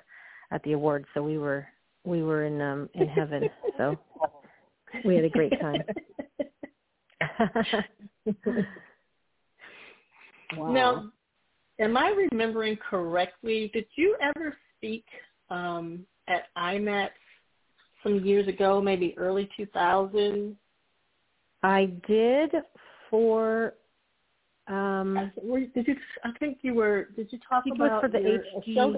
at 0.52 0.64
the 0.64 0.74
awards, 0.74 1.06
so 1.14 1.22
we 1.22 1.38
were 1.38 1.68
we 2.06 2.24
were 2.24 2.45
in 2.45 2.62
um 2.62 2.89
in 2.93 3.08
heaven. 3.08 3.50
So 3.78 3.98
we 5.06 5.16
had 5.16 5.26
a 5.26 5.30
great 5.30 5.54
time. 5.60 5.84
Wow. 10.55 10.72
Now, 10.72 11.11
am 11.80 11.97
I 11.97 12.28
remembering 12.32 12.78
correctly? 12.78 13.70
Did 13.74 13.86
you 13.95 14.15
ever 14.22 14.55
speak 14.78 15.05
um, 15.49 16.05
at 16.28 16.43
IMATS 16.57 17.09
some 18.03 18.24
years 18.24 18.47
ago, 18.47 18.82
maybe 18.82 19.13
early 19.18 19.49
2000? 19.57 20.55
I 21.63 21.86
did 22.07 22.51
for 23.09 23.74
um 24.68 25.32
did 25.74 25.88
you? 25.88 25.95
I 26.24 26.32
think 26.39 26.59
you 26.61 26.76
were. 26.76 27.09
Did 27.15 27.32
you 27.32 27.39
talk 27.39 27.61
I 27.61 27.70
think 27.70 27.80
it 27.80 27.82
was 27.82 27.88
about 27.88 28.01
for 28.03 28.09
the 28.09 28.20
your, 28.20 28.36
a 28.36 28.61
HD. 28.61 28.76
show 28.76 28.95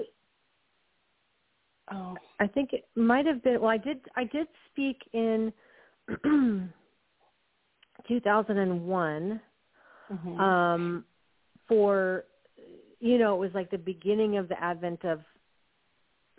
Oh, 1.92 2.16
I 2.38 2.46
think 2.46 2.72
it 2.72 2.86
might 2.94 3.26
have 3.26 3.42
been. 3.42 3.60
Well, 3.60 3.70
I 3.70 3.78
did. 3.78 3.98
I 4.14 4.24
did 4.24 4.46
speak 4.70 4.98
in 5.12 5.52
2001 8.08 9.40
mhm. 10.12 10.40
um, 10.40 11.04
for, 11.68 12.24
you 12.98 13.18
know, 13.18 13.34
it 13.34 13.38
was 13.38 13.50
like 13.54 13.70
the 13.70 13.78
beginning 13.78 14.36
of 14.36 14.48
the 14.48 14.62
advent 14.62 15.04
of 15.04 15.20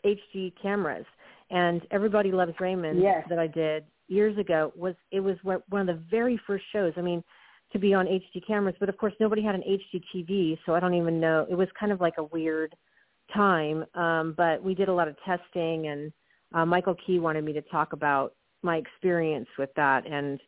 HD 0.05 0.53
cameras, 0.61 1.05
and 1.49 1.81
Everybody 1.91 2.31
Loves 2.31 2.53
Raymond 2.59 3.01
Yes. 3.01 3.25
that 3.29 3.39
I 3.39 3.47
did 3.47 3.85
years 4.07 4.37
ago 4.37 4.73
was 4.75 4.95
it 5.11 5.19
was 5.19 5.37
one 5.43 5.61
one 5.69 5.87
of 5.87 5.87
the 5.87 6.03
very 6.09 6.39
first 6.45 6.65
shows. 6.73 6.93
I 6.97 7.01
mean, 7.01 7.23
to 7.71 7.79
be 7.79 7.93
on 7.93 8.05
HD 8.05 8.45
cameras, 8.45 8.75
but 8.79 8.89
of 8.89 8.97
course 8.97 9.13
nobody 9.19 9.41
had 9.41 9.55
an 9.55 9.63
HD 9.63 10.01
TV, 10.13 10.57
so 10.65 10.75
I 10.75 10.79
don't 10.79 10.93
even 10.93 11.19
know. 11.19 11.45
It 11.49 11.55
was 11.55 11.67
kind 11.79 11.91
of 11.91 12.01
like 12.01 12.15
a 12.17 12.23
weird 12.23 12.75
time, 13.33 13.85
um, 13.95 14.33
but 14.35 14.61
we 14.61 14.75
did 14.75 14.89
a 14.89 14.93
lot 14.93 15.07
of 15.07 15.15
testing, 15.25 15.87
and 15.87 16.11
uh, 16.53 16.65
Michael 16.65 16.95
Key 17.05 17.19
wanted 17.19 17.45
me 17.45 17.53
to 17.53 17.61
talk 17.63 17.93
about 17.93 18.33
my 18.61 18.77
experience 18.77 19.47
with 19.57 19.69
that, 19.75 20.05
and 20.05 20.39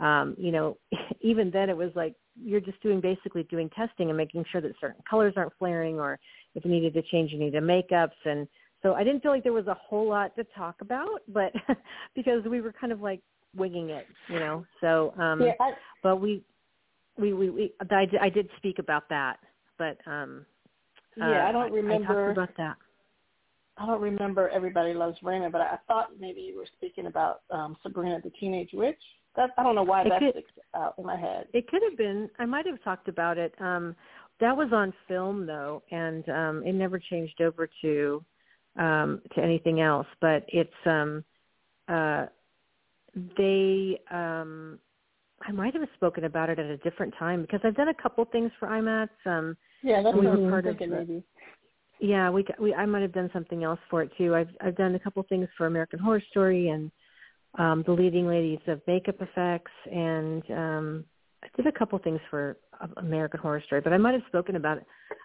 um, 0.00 0.34
you 0.38 0.52
know, 0.52 0.76
even 1.20 1.50
then 1.50 1.70
it 1.70 1.76
was 1.76 1.90
like 1.94 2.14
you're 2.42 2.60
just 2.60 2.80
doing 2.82 3.00
basically 3.00 3.42
doing 3.44 3.68
testing 3.70 4.08
and 4.08 4.16
making 4.16 4.44
sure 4.50 4.60
that 4.60 4.72
certain 4.80 5.02
colors 5.08 5.34
aren't 5.36 5.52
flaring, 5.58 5.98
or 5.98 6.18
if 6.54 6.64
you 6.64 6.70
needed 6.70 6.94
to 6.94 7.02
change 7.02 7.32
any 7.34 7.48
of 7.48 7.52
the 7.52 7.58
makeups, 7.58 8.10
and 8.24 8.48
so 8.82 8.94
I 8.94 9.04
didn't 9.04 9.22
feel 9.22 9.30
like 9.30 9.42
there 9.42 9.52
was 9.52 9.66
a 9.66 9.74
whole 9.74 10.08
lot 10.08 10.34
to 10.36 10.44
talk 10.56 10.76
about, 10.80 11.20
but 11.28 11.52
because 12.14 12.44
we 12.44 12.60
were 12.60 12.72
kind 12.72 12.92
of 12.92 13.00
like 13.00 13.20
winging 13.56 13.90
it, 13.90 14.06
you 14.28 14.38
know. 14.38 14.64
So, 14.80 15.12
um, 15.18 15.42
yeah, 15.42 15.52
I, 15.60 15.72
but 16.02 16.16
we, 16.16 16.42
we, 17.18 17.32
we, 17.32 17.50
we 17.50 17.72
I, 17.90 18.06
did, 18.06 18.20
I 18.20 18.28
did 18.28 18.48
speak 18.56 18.78
about 18.78 19.08
that, 19.10 19.38
but 19.78 19.98
um, 20.06 20.46
yeah. 21.16 21.44
uh, 21.44 21.48
I 21.48 21.52
don't 21.52 21.72
remember. 21.72 22.04
I 22.04 22.26
talked 22.26 22.38
about 22.38 22.56
that. 22.56 22.76
I 23.76 23.86
don't 23.86 24.00
remember 24.00 24.48
Everybody 24.50 24.92
Loves 24.92 25.16
Raymond, 25.22 25.52
but 25.52 25.62
I 25.62 25.78
thought 25.88 26.10
maybe 26.18 26.42
you 26.42 26.56
were 26.56 26.66
speaking 26.76 27.06
about 27.06 27.40
um, 27.50 27.76
Sabrina 27.82 28.20
the 28.22 28.30
Teenage 28.38 28.70
Witch. 28.74 29.00
That 29.36 29.50
I 29.56 29.62
don't 29.62 29.74
know 29.74 29.82
why 29.84 30.02
It 30.02 30.08
that 30.10 30.18
could- 30.20 30.30
sticks 30.32 30.52
out 30.74 30.94
in 30.98 31.06
my 31.06 31.16
head. 31.16 31.46
It 31.52 31.68
could 31.68 31.82
have 31.88 31.96
been. 31.96 32.28
I 32.38 32.46
might 32.46 32.66
have 32.66 32.82
talked 32.82 33.08
about 33.08 33.38
it. 33.38 33.54
Um, 33.60 33.94
that 34.40 34.56
was 34.56 34.72
on 34.72 34.92
film 35.06 35.46
though, 35.46 35.82
and 35.90 36.28
um, 36.28 36.62
it 36.66 36.72
never 36.72 36.98
changed 36.98 37.40
over 37.40 37.68
to 37.82 38.24
um, 38.76 39.22
to 39.34 39.40
anything 39.42 39.80
else. 39.80 40.06
But 40.20 40.44
it's 40.48 40.70
um, 40.86 41.24
uh, 41.88 42.26
they. 43.36 44.00
Um, 44.10 44.78
I 45.46 45.52
might 45.52 45.74
have 45.74 45.88
spoken 45.94 46.24
about 46.24 46.50
it 46.50 46.58
at 46.58 46.66
a 46.66 46.76
different 46.78 47.14
time 47.18 47.40
because 47.42 47.60
I've 47.64 47.76
done 47.76 47.88
a 47.88 47.94
couple 47.94 48.24
things 48.26 48.50
for 48.58 48.68
IMATS. 48.68 49.08
Um, 49.24 49.56
Yeah, 49.82 50.02
that's 50.02 50.14
we 50.16 50.26
what 50.26 50.36
I'm 50.38 50.50
part 50.50 50.66
of 50.66 50.76
thinking. 50.76 50.90
the- 50.90 50.96
maybe. 50.96 51.22
yeah, 51.98 52.28
we 52.30 52.44
we 52.58 52.74
I 52.74 52.84
might 52.84 53.02
have 53.02 53.12
done 53.12 53.30
something 53.32 53.64
else 53.64 53.80
for 53.88 54.02
it 54.02 54.10
too. 54.18 54.34
I've 54.34 54.50
I've 54.60 54.76
done 54.76 54.94
a 54.96 54.98
couple 54.98 55.22
things 55.24 55.48
for 55.56 55.66
American 55.66 55.98
Horror 55.98 56.22
Story 56.30 56.68
and 56.68 56.90
um, 57.58 57.82
the 57.86 57.92
leading 57.92 58.26
ladies 58.26 58.60
of 58.66 58.80
makeup 58.86 59.16
effects, 59.20 59.72
and 59.90 60.42
um, 60.50 61.04
I 61.42 61.48
did 61.56 61.66
a 61.66 61.72
couple 61.72 61.98
things 61.98 62.20
for 62.30 62.58
American 62.96 63.40
Horror 63.40 63.62
Story. 63.66 63.80
But 63.80 63.92
I 63.92 63.98
might 63.98 64.12
have 64.12 64.22
spoken 64.28 64.56
about 64.56 64.78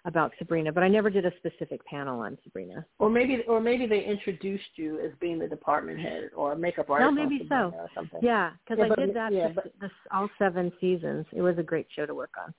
about 0.04 0.32
Sabrina, 0.38 0.72
but 0.72 0.82
I 0.82 0.88
never 0.88 1.10
did 1.10 1.24
a 1.24 1.32
specific 1.36 1.84
panel 1.84 2.20
on 2.20 2.36
Sabrina. 2.44 2.84
Or 2.98 3.08
maybe, 3.08 3.42
or 3.48 3.60
maybe 3.60 3.86
they 3.86 4.04
introduced 4.04 4.70
you 4.76 5.00
as 5.00 5.12
being 5.20 5.38
the 5.38 5.48
department 5.48 6.00
head 6.00 6.30
or 6.36 6.54
makeup 6.56 6.90
artist. 6.90 7.14
No, 7.14 7.22
maybe 7.22 7.46
so. 7.48 7.72
Or 7.76 7.88
something. 7.94 8.20
Yeah, 8.22 8.50
because 8.64 8.84
Yeah, 8.86 8.92
I 8.92 9.06
did 9.06 9.16
that 9.16 9.32
yeah, 9.32 9.48
but- 9.54 9.72
this 9.80 9.90
all 10.12 10.28
seven 10.38 10.72
seasons. 10.80 11.26
It 11.32 11.42
was 11.42 11.58
a 11.58 11.62
great 11.62 11.86
show 11.94 12.06
to 12.06 12.14
work 12.14 12.32
on. 12.42 12.52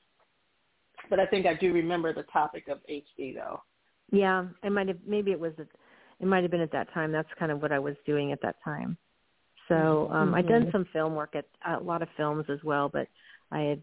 But 1.10 1.20
I 1.20 1.26
think 1.26 1.46
I 1.46 1.54
do 1.54 1.74
remember 1.74 2.14
the 2.14 2.24
topic 2.24 2.68
of 2.68 2.80
HD 2.90 3.34
though. 3.36 3.62
Yeah, 4.12 4.46
it 4.64 4.72
might 4.72 4.88
have. 4.88 4.98
Maybe 5.06 5.32
it 5.32 5.40
was. 5.40 5.54
It 5.58 6.26
might 6.26 6.42
have 6.42 6.52
been 6.52 6.62
at 6.62 6.72
that 6.72 6.92
time. 6.94 7.12
That's 7.12 7.30
kind 7.38 7.52
of 7.52 7.62
what 7.62 7.72
I 7.72 7.80
was 7.80 7.96
doing 8.06 8.32
at 8.32 8.42
that 8.42 8.56
time. 8.64 8.98
So 9.68 10.10
um, 10.12 10.34
I'd 10.34 10.48
done 10.48 10.68
Mhm. 10.68 10.72
some 10.72 10.86
film 10.86 11.16
work 11.16 11.36
at 11.36 11.46
a 11.66 11.80
lot 11.80 12.02
of 12.02 12.10
films 12.18 12.46
as 12.50 12.64
well, 12.64 12.90
but 12.90 13.08
I 13.52 13.62
had 13.62 13.82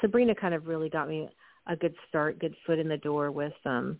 Sabrina 0.00 0.34
kind 0.34 0.54
of 0.54 0.66
really 0.66 0.88
got 0.88 1.08
me 1.08 1.28
a 1.66 1.76
good 1.76 1.94
start, 2.08 2.38
good 2.38 2.54
foot 2.66 2.78
in 2.78 2.88
the 2.88 2.96
door 2.96 3.30
with 3.30 3.54
um 3.64 3.98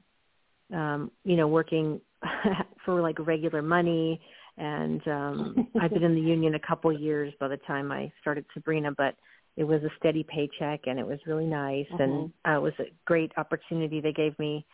um 0.72 1.10
you 1.24 1.36
know 1.36 1.46
working 1.46 2.00
for 2.84 3.00
like 3.02 3.18
regular 3.18 3.60
money 3.60 4.20
and 4.56 5.06
um 5.08 5.68
I've 5.80 5.90
been 5.90 6.04
in 6.04 6.14
the 6.14 6.20
union 6.20 6.54
a 6.54 6.60
couple 6.60 6.90
years 6.92 7.34
by 7.38 7.48
the 7.48 7.58
time 7.58 7.92
I 7.92 8.10
started 8.20 8.46
Sabrina 8.54 8.92
but 8.92 9.14
it 9.56 9.64
was 9.64 9.82
a 9.82 9.90
steady 9.98 10.24
paycheck 10.24 10.86
and 10.86 10.98
it 10.98 11.06
was 11.06 11.18
really 11.26 11.46
nice 11.46 11.86
mm-hmm. 11.92 12.02
and 12.02 12.32
uh, 12.46 12.58
it 12.58 12.62
was 12.62 12.72
a 12.80 12.84
great 13.04 13.30
opportunity 13.36 14.00
they 14.00 14.12
gave 14.12 14.38
me 14.38 14.64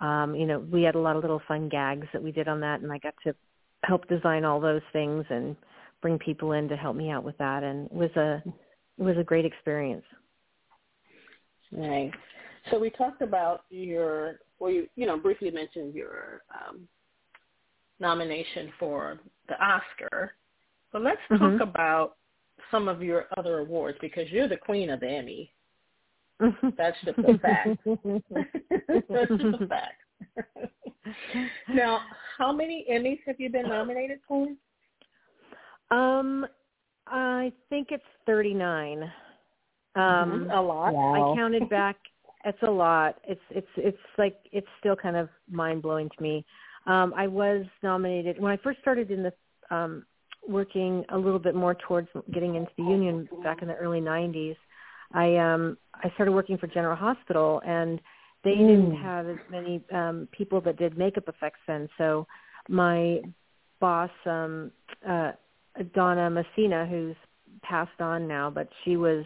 um 0.00 0.34
you 0.34 0.46
know 0.46 0.60
we 0.60 0.82
had 0.82 0.94
a 0.94 1.00
lot 1.00 1.16
of 1.16 1.22
little 1.22 1.42
fun 1.46 1.68
gags 1.68 2.06
that 2.12 2.22
we 2.22 2.32
did 2.32 2.48
on 2.48 2.60
that 2.60 2.80
and 2.80 2.90
I 2.90 2.98
got 2.98 3.14
to 3.24 3.34
help 3.84 4.08
design 4.08 4.44
all 4.44 4.60
those 4.60 4.82
things 4.94 5.26
and 5.28 5.56
bring 6.04 6.18
people 6.18 6.52
in 6.52 6.68
to 6.68 6.76
help 6.76 6.94
me 6.94 7.10
out 7.10 7.24
with 7.24 7.36
that 7.38 7.64
and 7.64 7.86
it 7.86 7.92
was 7.92 8.10
a 8.16 8.42
it 8.98 9.02
was 9.02 9.16
a 9.18 9.24
great 9.24 9.44
experience 9.44 10.04
nice 11.72 12.12
so 12.70 12.78
we 12.78 12.90
talked 12.90 13.22
about 13.22 13.64
your 13.70 14.40
well 14.58 14.70
you 14.70 14.86
you 14.96 15.06
know 15.06 15.16
briefly 15.16 15.50
mentioned 15.50 15.94
your 15.94 16.42
um 16.54 16.86
nomination 18.00 18.72
for 18.78 19.20
the 19.48 19.54
Oscar. 19.54 20.34
But 20.92 21.02
let's 21.02 21.20
mm-hmm. 21.30 21.58
talk 21.58 21.68
about 21.68 22.16
some 22.70 22.88
of 22.88 23.02
your 23.02 23.26
other 23.36 23.58
awards 23.58 23.98
because 24.00 24.30
you're 24.30 24.48
the 24.48 24.56
queen 24.56 24.90
of 24.90 25.00
the 25.00 25.08
Emmy. 25.08 25.52
That's 26.76 26.96
just 27.04 27.18
a 27.18 27.38
fact. 27.38 27.68
That's 29.08 29.42
just 29.42 29.62
a 29.62 29.66
fact. 29.66 30.02
now, 31.68 32.00
how 32.38 32.52
many 32.52 32.86
Emmys 32.90 33.20
have 33.26 33.36
you 33.38 33.50
been 33.50 33.68
nominated 33.68 34.18
for? 34.26 34.48
Um, 35.90 36.46
I 37.06 37.52
think 37.68 37.88
it's 37.90 38.04
39. 38.26 39.02
Um, 39.02 39.10
mm-hmm. 40.02 40.50
a 40.50 40.60
lot. 40.60 40.94
Wow. 40.94 41.32
I 41.32 41.36
counted 41.36 41.68
back. 41.70 41.96
It's 42.44 42.62
a 42.62 42.70
lot. 42.70 43.16
It's 43.26 43.40
it's 43.50 43.68
it's 43.76 43.98
like 44.18 44.36
it's 44.52 44.66
still 44.78 44.96
kind 44.96 45.16
of 45.16 45.28
mind 45.50 45.82
blowing 45.82 46.10
to 46.10 46.22
me. 46.22 46.44
Um, 46.86 47.14
I 47.16 47.26
was 47.26 47.64
nominated 47.82 48.38
when 48.38 48.52
I 48.52 48.58
first 48.58 48.80
started 48.80 49.10
in 49.10 49.22
the 49.22 49.32
um, 49.74 50.04
working 50.46 51.04
a 51.10 51.16
little 51.16 51.38
bit 51.38 51.54
more 51.54 51.74
towards 51.74 52.08
getting 52.32 52.56
into 52.56 52.70
the 52.76 52.84
union 52.84 53.28
back 53.42 53.62
in 53.62 53.68
the 53.68 53.74
early 53.76 54.00
90s. 54.00 54.56
I 55.12 55.36
um, 55.36 55.78
I 55.94 56.10
started 56.14 56.32
working 56.32 56.58
for 56.58 56.66
General 56.66 56.96
Hospital, 56.96 57.62
and 57.66 58.00
they 58.42 58.50
mm. 58.50 58.68
didn't 58.68 58.96
have 58.96 59.28
as 59.28 59.38
many 59.50 59.82
um, 59.92 60.28
people 60.32 60.60
that 60.62 60.76
did 60.76 60.98
makeup 60.98 61.28
effects 61.28 61.60
then. 61.66 61.88
So 61.96 62.26
my 62.68 63.20
boss, 63.80 64.10
um, 64.26 64.70
uh, 65.08 65.32
Donna 65.94 66.30
Messina, 66.30 66.86
who's 66.86 67.16
passed 67.62 68.00
on 68.00 68.28
now, 68.28 68.50
but 68.50 68.68
she 68.84 68.96
was 68.96 69.24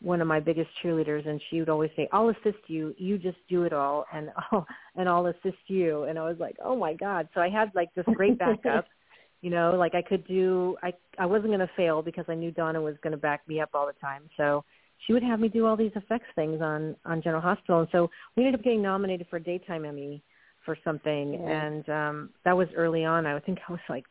one 0.00 0.20
of 0.20 0.28
my 0.28 0.38
biggest 0.38 0.70
cheerleaders 0.82 1.26
and 1.26 1.40
she 1.50 1.58
would 1.58 1.68
always 1.68 1.90
say 1.96 2.08
i'll 2.12 2.28
assist 2.28 2.58
you. 2.68 2.94
You 2.98 3.18
just 3.18 3.38
do 3.48 3.64
it 3.64 3.72
all 3.72 4.06
and 4.12 4.30
i'll 4.36 4.66
and 4.96 5.08
i'll 5.08 5.26
assist 5.26 5.58
you. 5.66 6.04
And 6.04 6.18
i 6.18 6.22
was 6.22 6.36
like 6.38 6.56
oh 6.64 6.76
my 6.76 6.94
god. 6.94 7.28
So 7.34 7.40
i 7.40 7.48
had 7.48 7.72
like 7.74 7.92
this 7.94 8.04
great 8.14 8.38
backup 8.38 8.86
you 9.40 9.50
know 9.50 9.74
like 9.78 9.94
i 9.94 10.02
could 10.02 10.26
do 10.26 10.76
i 10.82 10.92
i 11.18 11.26
wasn't 11.26 11.46
going 11.46 11.60
to 11.60 11.70
fail 11.76 12.02
because 12.02 12.24
i 12.26 12.34
knew 12.34 12.50
donna 12.50 12.80
was 12.80 12.96
going 13.04 13.12
to 13.12 13.16
back 13.16 13.46
me 13.48 13.60
up 13.60 13.70
all 13.74 13.86
the 13.86 13.92
time. 14.00 14.22
So 14.36 14.64
she 15.06 15.12
would 15.12 15.22
have 15.22 15.40
me 15.40 15.48
do 15.48 15.66
all 15.66 15.76
these 15.76 15.92
effects 15.96 16.26
things 16.34 16.60
on 16.60 16.94
on 17.04 17.22
general 17.22 17.42
hospital. 17.42 17.80
And 17.80 17.88
so 17.90 18.08
we 18.36 18.44
ended 18.44 18.58
up 18.58 18.64
getting 18.64 18.82
nominated 18.82 19.26
for 19.28 19.36
a 19.36 19.42
daytime 19.42 19.84
emmy 19.84 20.22
for 20.64 20.76
something. 20.84 21.34
Yeah. 21.34 21.66
and 21.66 21.88
um 21.88 22.30
that 22.44 22.56
was 22.56 22.68
early 22.76 23.04
on. 23.04 23.26
I 23.26 23.40
think 23.40 23.58
i 23.68 23.72
was 23.72 23.80
like 23.88 24.04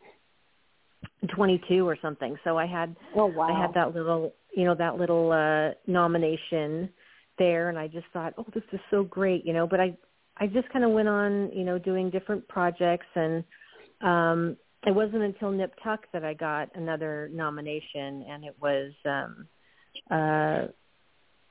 22 1.36 1.88
or 1.88 1.98
something. 2.02 2.38
So 2.44 2.58
i 2.58 2.66
had 2.66 2.96
oh 3.16 3.26
wow 3.26 3.48
i 3.50 3.60
had 3.60 3.74
that 3.74 3.96
little 3.96 4.34
you 4.56 4.66
know 4.66 4.76
that 4.76 4.98
little 4.98 5.32
uh 5.32 5.74
nomination 5.90 6.90
there 7.38 7.70
and 7.70 7.78
I 7.78 7.88
just 7.88 8.08
thought, 8.14 8.34
"Oh, 8.38 8.46
this 8.54 8.64
is 8.72 8.80
so 8.90 9.04
great," 9.04 9.46
you 9.46 9.54
know, 9.54 9.68
but 9.68 9.80
I 9.80 9.96
I 10.38 10.48
just 10.48 10.70
kind 10.70 10.86
of 10.86 10.92
went 10.92 11.08
on, 11.08 11.52
you 11.52 11.64
know, 11.64 11.80
doing 11.80 12.10
different 12.10 12.48
projects 12.48 13.08
and 13.16 13.44
um 14.02 14.58
it 14.86 14.92
wasn't 14.92 15.24
until 15.24 15.52
Nip 15.52 15.74
Tuck 15.84 16.06
that 16.14 16.24
I 16.24 16.34
got 16.34 16.70
another 16.76 17.30
nomination 17.34 18.24
and 18.30 18.46
it 18.46 18.56
was 18.62 18.94
um 19.06 19.48
uh 20.12 20.68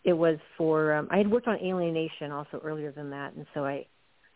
it 0.05 0.13
was 0.13 0.39
for 0.57 0.95
um 0.95 1.09
I 1.11 1.19
had 1.19 1.31
worked 1.31 1.49
on 1.49 1.59
Alien 1.63 1.95
Nation 1.95 2.31
also 2.31 2.61
earlier 2.63 2.93
than 2.93 3.11
that 3.11 3.35
and 3.35 3.47
so 3.55 3.65
I 3.65 3.87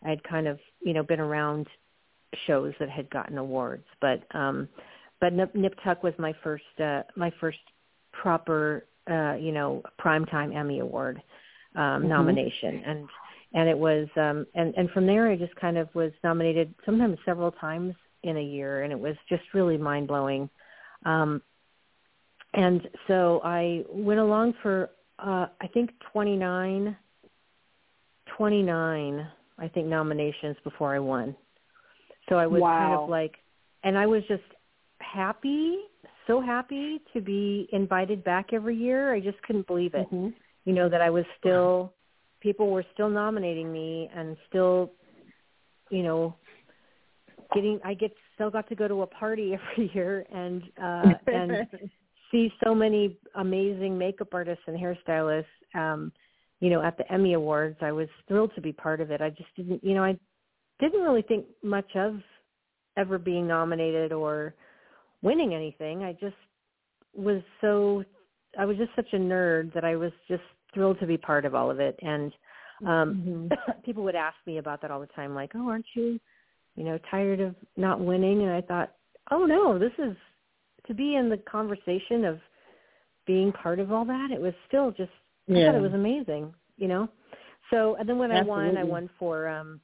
I 0.04 0.10
had 0.10 0.22
kind 0.24 0.48
of, 0.48 0.58
you 0.80 0.94
know, 0.94 1.02
been 1.02 1.20
around 1.20 1.66
shows 2.46 2.72
that 2.80 2.88
had 2.88 3.10
gotten 3.10 3.38
awards, 3.38 3.86
but 4.00 4.22
um 4.34 4.68
but 5.20 5.32
Nip, 5.32 5.54
Nip 5.54 5.74
Tuck 5.84 6.02
was 6.02 6.14
my 6.18 6.34
first 6.42 6.64
uh 6.82 7.02
my 7.16 7.32
first 7.40 7.58
proper 8.12 8.86
uh, 9.10 9.34
you 9.34 9.52
know 9.52 9.82
primetime 10.00 10.54
Emmy 10.54 10.80
Award 10.80 11.22
um, 11.76 11.82
mm-hmm. 11.82 12.08
nomination, 12.08 12.82
and 12.86 13.08
and 13.54 13.68
it 13.68 13.78
was 13.78 14.08
um, 14.16 14.46
and 14.54 14.74
and 14.76 14.90
from 14.90 15.06
there 15.06 15.28
I 15.28 15.36
just 15.36 15.54
kind 15.56 15.78
of 15.78 15.88
was 15.94 16.12
nominated 16.22 16.74
sometimes 16.84 17.18
several 17.24 17.52
times 17.52 17.94
in 18.22 18.36
a 18.36 18.42
year, 18.42 18.82
and 18.82 18.92
it 18.92 18.98
was 18.98 19.16
just 19.28 19.42
really 19.54 19.78
mind 19.78 20.08
blowing. 20.08 20.48
Um, 21.04 21.42
and 22.52 22.88
so 23.06 23.40
I 23.44 23.84
went 23.88 24.20
along 24.20 24.54
for 24.62 24.90
uh, 25.18 25.46
I 25.60 25.66
think 25.72 25.90
29, 26.12 26.96
29 28.36 29.28
I 29.58 29.68
think 29.68 29.86
nominations 29.86 30.56
before 30.64 30.94
I 30.94 30.98
won. 30.98 31.36
So 32.28 32.36
I 32.36 32.46
was 32.46 32.62
wow. 32.62 32.78
kind 32.78 32.94
of 32.94 33.10
like, 33.10 33.34
and 33.84 33.98
I 33.98 34.06
was 34.06 34.22
just 34.26 34.42
happy 35.12 35.78
so 36.30 36.40
happy 36.40 37.00
to 37.12 37.20
be 37.20 37.68
invited 37.72 38.22
back 38.22 38.52
every 38.52 38.76
year. 38.76 39.12
I 39.12 39.20
just 39.20 39.42
couldn't 39.42 39.66
believe 39.66 39.94
it. 39.94 40.06
Mm-hmm. 40.12 40.28
You 40.64 40.72
know 40.72 40.88
that 40.88 41.00
I 41.00 41.11
was 41.11 41.24
still 41.38 41.92
people 42.40 42.70
were 42.70 42.84
still 42.94 43.08
nominating 43.08 43.72
me 43.72 44.08
and 44.14 44.36
still 44.48 44.92
you 45.90 46.04
know 46.04 46.36
getting 47.52 47.80
I 47.84 47.94
get 47.94 48.12
still 48.34 48.50
got 48.50 48.68
to 48.68 48.76
go 48.76 48.86
to 48.86 49.02
a 49.02 49.06
party 49.06 49.54
every 49.72 49.90
year 49.92 50.24
and 50.32 50.62
uh 50.80 51.12
and 51.26 51.66
see 52.30 52.52
so 52.64 52.74
many 52.74 53.16
amazing 53.34 53.98
makeup 53.98 54.28
artists 54.32 54.62
and 54.68 54.78
hairstylists 54.78 55.44
um 55.74 56.12
you 56.61 56.70
know 56.70 56.82
at 56.82 56.96
the 56.96 57.12
Emmy 57.12 57.32
Awards. 57.32 57.78
I 57.80 57.90
was 57.90 58.08
thrilled 58.28 58.52
to 58.54 58.61
be 58.61 58.72
part 58.72 59.00
of 59.00 59.11
it. 59.11 59.20
I 59.20 59.30
just 59.30 59.54
didn't 59.56 59.82
you 59.82 59.94
know 59.94 60.04
I 60.04 60.16
didn't 60.78 61.00
really 61.02 61.22
think 61.22 61.46
much 61.64 61.96
of 61.96 62.20
ever 62.96 63.18
being 63.18 63.48
nominated 63.48 64.12
or 64.12 64.54
winning 65.22 65.54
anything. 65.54 66.02
I 66.02 66.12
just 66.12 66.36
was 67.14 67.42
so 67.60 68.04
I 68.58 68.64
was 68.64 68.76
just 68.76 68.90
such 68.96 69.12
a 69.12 69.16
nerd 69.16 69.72
that 69.74 69.84
I 69.84 69.96
was 69.96 70.12
just 70.28 70.42
thrilled 70.74 70.98
to 71.00 71.06
be 71.06 71.16
part 71.16 71.44
of 71.44 71.54
all 71.54 71.70
of 71.70 71.80
it. 71.80 71.98
And 72.02 72.32
um 72.86 73.50
mm-hmm. 73.52 73.80
people 73.84 74.02
would 74.04 74.14
ask 74.14 74.36
me 74.46 74.58
about 74.58 74.82
that 74.82 74.90
all 74.90 75.00
the 75.00 75.06
time, 75.08 75.34
like, 75.34 75.52
"Oh, 75.54 75.68
aren't 75.68 75.86
you, 75.94 76.18
you 76.76 76.84
know, 76.84 76.98
tired 77.10 77.40
of 77.40 77.54
not 77.76 78.00
winning?" 78.00 78.42
And 78.42 78.50
I 78.50 78.60
thought, 78.60 78.92
"Oh 79.30 79.44
no, 79.44 79.78
this 79.78 79.92
is 79.98 80.16
to 80.86 80.94
be 80.94 81.16
in 81.16 81.28
the 81.28 81.38
conversation 81.38 82.24
of 82.24 82.38
being 83.26 83.52
part 83.52 83.78
of 83.78 83.92
all 83.92 84.04
that. 84.06 84.30
It 84.32 84.40
was 84.40 84.54
still 84.66 84.90
just 84.90 85.12
yeah. 85.46 85.62
I 85.62 85.66
thought 85.66 85.74
it 85.76 85.82
was 85.82 85.94
amazing, 85.94 86.54
you 86.76 86.88
know." 86.88 87.08
So 87.70 87.96
and 87.96 88.08
then 88.08 88.18
when 88.18 88.32
Absolutely. 88.32 88.64
I 88.64 88.66
won, 88.66 88.76
I 88.78 88.84
won 88.84 89.10
for 89.18 89.48
um 89.48 89.80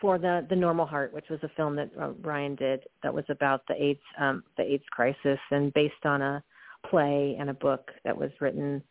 for 0.00 0.18
the 0.18 0.46
the 0.48 0.56
Normal 0.56 0.86
Heart, 0.86 1.12
which 1.12 1.28
was 1.30 1.40
a 1.42 1.48
film 1.56 1.76
that 1.76 1.90
uh, 2.00 2.10
Ryan 2.20 2.54
did 2.54 2.84
that 3.02 3.12
was 3.12 3.24
about 3.28 3.62
the 3.68 3.82
AIDS 3.82 4.00
um, 4.20 4.42
the 4.56 4.64
AIDS 4.64 4.84
crisis 4.90 5.38
and 5.50 5.72
based 5.74 6.04
on 6.04 6.22
a 6.22 6.42
play 6.88 7.36
and 7.38 7.50
a 7.50 7.54
book 7.54 7.90
that 8.04 8.16
was 8.16 8.30
written 8.40 8.82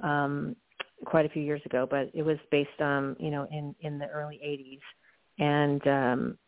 um, 0.00 0.54
quite 1.04 1.26
a 1.26 1.28
few 1.30 1.42
years 1.42 1.62
ago, 1.66 1.86
but 1.90 2.10
it 2.14 2.22
was 2.22 2.38
based 2.50 2.80
um 2.80 3.16
you 3.18 3.30
know 3.30 3.46
in 3.50 3.74
in 3.80 3.98
the 3.98 4.06
early 4.06 4.40
80s 4.44 4.80
and 5.38 5.86
um 5.88 6.38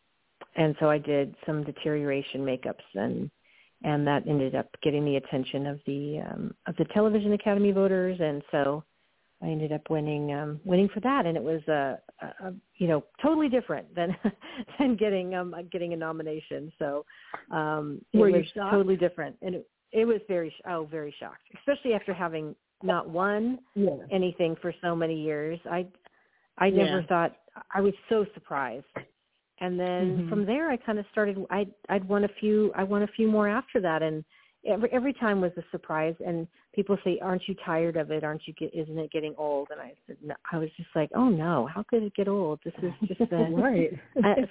and 0.56 0.76
so 0.78 0.88
I 0.90 0.98
did 0.98 1.34
some 1.46 1.64
deterioration 1.64 2.44
makeups 2.44 2.84
and 2.94 3.30
and 3.82 4.06
that 4.06 4.26
ended 4.26 4.54
up 4.54 4.68
getting 4.82 5.04
the 5.04 5.16
attention 5.16 5.66
of 5.66 5.80
the 5.86 6.22
um 6.26 6.54
of 6.66 6.76
the 6.76 6.86
television 6.86 7.32
academy 7.32 7.72
voters. 7.72 8.18
And 8.20 8.42
so 8.50 8.84
I 9.42 9.46
ended 9.46 9.72
up 9.72 9.90
winning 9.90 10.32
um 10.32 10.60
winning 10.64 10.88
for 10.92 11.00
that. 11.00 11.26
And 11.26 11.36
it 11.36 11.42
was 11.42 11.60
uh, 11.68 11.96
a, 12.22 12.48
a 12.48 12.54
you 12.76 12.88
know 12.88 13.04
totally 13.22 13.48
different 13.48 13.94
than 13.94 14.16
than 14.78 14.96
getting 14.96 15.34
um 15.34 15.54
getting 15.70 15.92
a 15.92 15.96
nomination. 15.96 16.72
So 16.78 17.04
um 17.50 18.00
it 18.12 18.18
Were 18.18 18.30
was 18.30 18.46
totally 18.54 18.96
different. 18.96 19.36
And 19.42 19.56
it, 19.56 19.68
it 19.92 20.04
was 20.04 20.20
very 20.28 20.54
oh 20.68 20.86
very 20.90 21.14
shocked 21.18 21.42
especially 21.58 21.94
after 21.94 22.14
having 22.14 22.54
not 22.82 23.08
won 23.08 23.58
yeah. 23.74 23.96
anything 24.10 24.56
for 24.60 24.74
so 24.82 24.94
many 24.94 25.20
years. 25.20 25.58
I 25.70 25.86
I 26.58 26.70
never 26.70 27.02
thought 27.04 27.36
I 27.74 27.80
was 27.80 27.94
so 28.08 28.24
surprised. 28.34 28.84
And 29.60 29.78
then 29.78 30.16
mm-hmm. 30.18 30.28
from 30.28 30.46
there 30.46 30.70
I 30.70 30.76
kind 30.76 30.98
of 30.98 31.06
started 31.12 31.38
i'd 31.50 31.70
I'd 31.88 32.06
won 32.08 32.24
a 32.24 32.28
few 32.40 32.72
I 32.74 32.82
won 32.82 33.02
a 33.02 33.08
few 33.08 33.28
more 33.28 33.48
after 33.48 33.80
that. 33.80 34.02
And 34.02 34.24
every 34.66 34.90
every 34.92 35.12
time 35.12 35.40
was 35.40 35.52
a 35.56 35.62
surprise 35.70 36.14
and 36.26 36.46
people 36.74 36.96
say 37.04 37.18
aren't 37.22 37.42
you 37.46 37.54
tired 37.64 37.96
of 37.96 38.10
it? 38.10 38.24
Aren't 38.24 38.42
you 38.46 38.54
get 38.54 38.74
isn't 38.74 38.98
it 38.98 39.12
getting 39.12 39.34
old? 39.38 39.68
And 39.70 39.80
i 39.80 39.92
said 40.06 40.16
no. 40.24 40.34
I 40.50 40.58
was 40.58 40.68
just 40.76 40.90
like 40.94 41.10
oh 41.14 41.28
no. 41.28 41.68
How 41.72 41.82
could 41.82 42.02
it 42.02 42.14
get 42.14 42.28
old? 42.28 42.60
This 42.64 42.74
is 42.82 42.92
just 43.08 43.20
a, 43.32 43.36
right. 43.36 43.90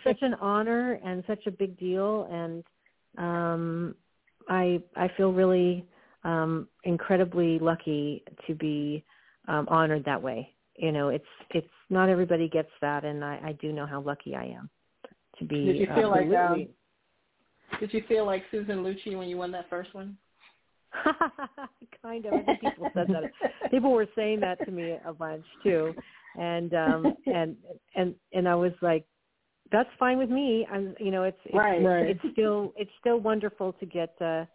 such 0.04 0.22
an 0.22 0.34
honor 0.36 1.00
and 1.06 1.24
such 1.28 1.46
a 1.48 1.52
big 1.52 1.78
deal 1.80 2.28
and 2.32 2.64
um 3.18 3.94
i 4.50 4.82
i 4.96 5.08
feel 5.16 5.32
really 5.32 5.86
um, 6.24 6.68
incredibly 6.84 7.60
lucky 7.60 8.24
to 8.48 8.56
be 8.56 9.04
um, 9.48 9.68
honored 9.70 10.06
that 10.06 10.22
way. 10.22 10.50
You 10.78 10.92
know, 10.92 11.10
it's 11.10 11.26
it's 11.52 11.68
not 11.90 12.10
everybody 12.10 12.50
gets 12.50 12.72
that, 12.82 13.04
and 13.04 13.24
I, 13.24 13.40
I 13.44 13.52
do 13.54 13.72
know 13.72 13.86
how 13.86 14.02
lucky 14.02 14.36
I 14.36 14.46
am 14.46 14.70
to 15.38 15.46
be. 15.46 15.66
Did 15.66 15.78
you 15.78 15.88
feel 15.96 16.08
uh, 16.08 16.22
like 16.22 16.28
um, 16.28 16.68
Did 17.80 17.94
you 17.94 18.04
feel 18.08 18.26
like 18.26 18.44
Susan 18.52 18.84
Lucci 18.84 19.18
when 19.18 19.28
you 19.28 19.38
won 19.38 19.52
that 19.52 19.70
first 19.70 19.94
one? 19.94 20.18
kind 22.02 22.26
of. 22.26 22.34
I 22.34 22.44
think 22.44 22.60
people 22.62 22.90
said 22.94 23.08
that. 23.10 23.72
people 23.72 23.92
were 23.92 24.08
saying 24.16 24.40
that 24.42 24.64
to 24.66 24.72
me 24.72 24.98
a 25.06 25.14
bunch 25.14 25.46
too, 25.64 25.94
and 26.40 26.74
um 26.74 27.16
and 27.26 27.56
and 27.96 28.16
and 28.34 28.48
I 28.48 28.56
was 28.56 28.74
like, 28.82 29.06
that's 29.72 29.90
fine 30.00 30.18
with 30.18 30.30
me. 30.30 30.68
I'm, 30.72 30.96
you 31.00 31.12
know, 31.12 31.24
it's 31.24 31.38
it's, 31.46 31.56
right, 31.56 31.84
right. 31.84 32.06
it's 32.08 32.34
still 32.34 32.74
it's 32.78 32.92
still 33.00 33.20
wonderful 33.20 33.74
to 33.74 33.86
get, 33.86 34.16
uh 34.22 34.46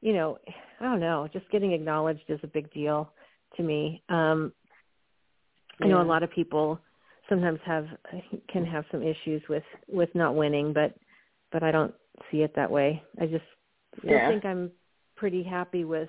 you 0.00 0.14
know, 0.14 0.38
I 0.80 0.84
don't 0.84 1.00
know, 1.00 1.28
just 1.32 1.50
getting 1.50 1.72
acknowledged 1.72 2.22
is 2.28 2.40
a 2.42 2.48
big 2.48 2.72
deal 2.72 3.12
to 3.56 3.62
me. 3.62 4.02
Um 4.08 4.52
I 5.80 5.86
know 5.86 6.02
a 6.02 6.02
lot 6.02 6.24
of 6.24 6.30
people 6.32 6.80
sometimes 7.28 7.60
have 7.64 7.86
can 8.50 8.64
have 8.64 8.84
some 8.90 9.02
issues 9.02 9.42
with 9.48 9.62
with 9.86 10.08
not 10.14 10.34
winning, 10.34 10.72
but 10.72 10.94
but 11.52 11.62
I 11.62 11.70
don't 11.70 11.94
see 12.30 12.42
it 12.42 12.54
that 12.56 12.70
way. 12.70 13.02
I 13.20 13.26
just 13.26 13.44
still 13.98 14.10
yeah. 14.10 14.28
think 14.28 14.44
I'm 14.44 14.70
pretty 15.16 15.42
happy 15.42 15.84
with 15.84 16.08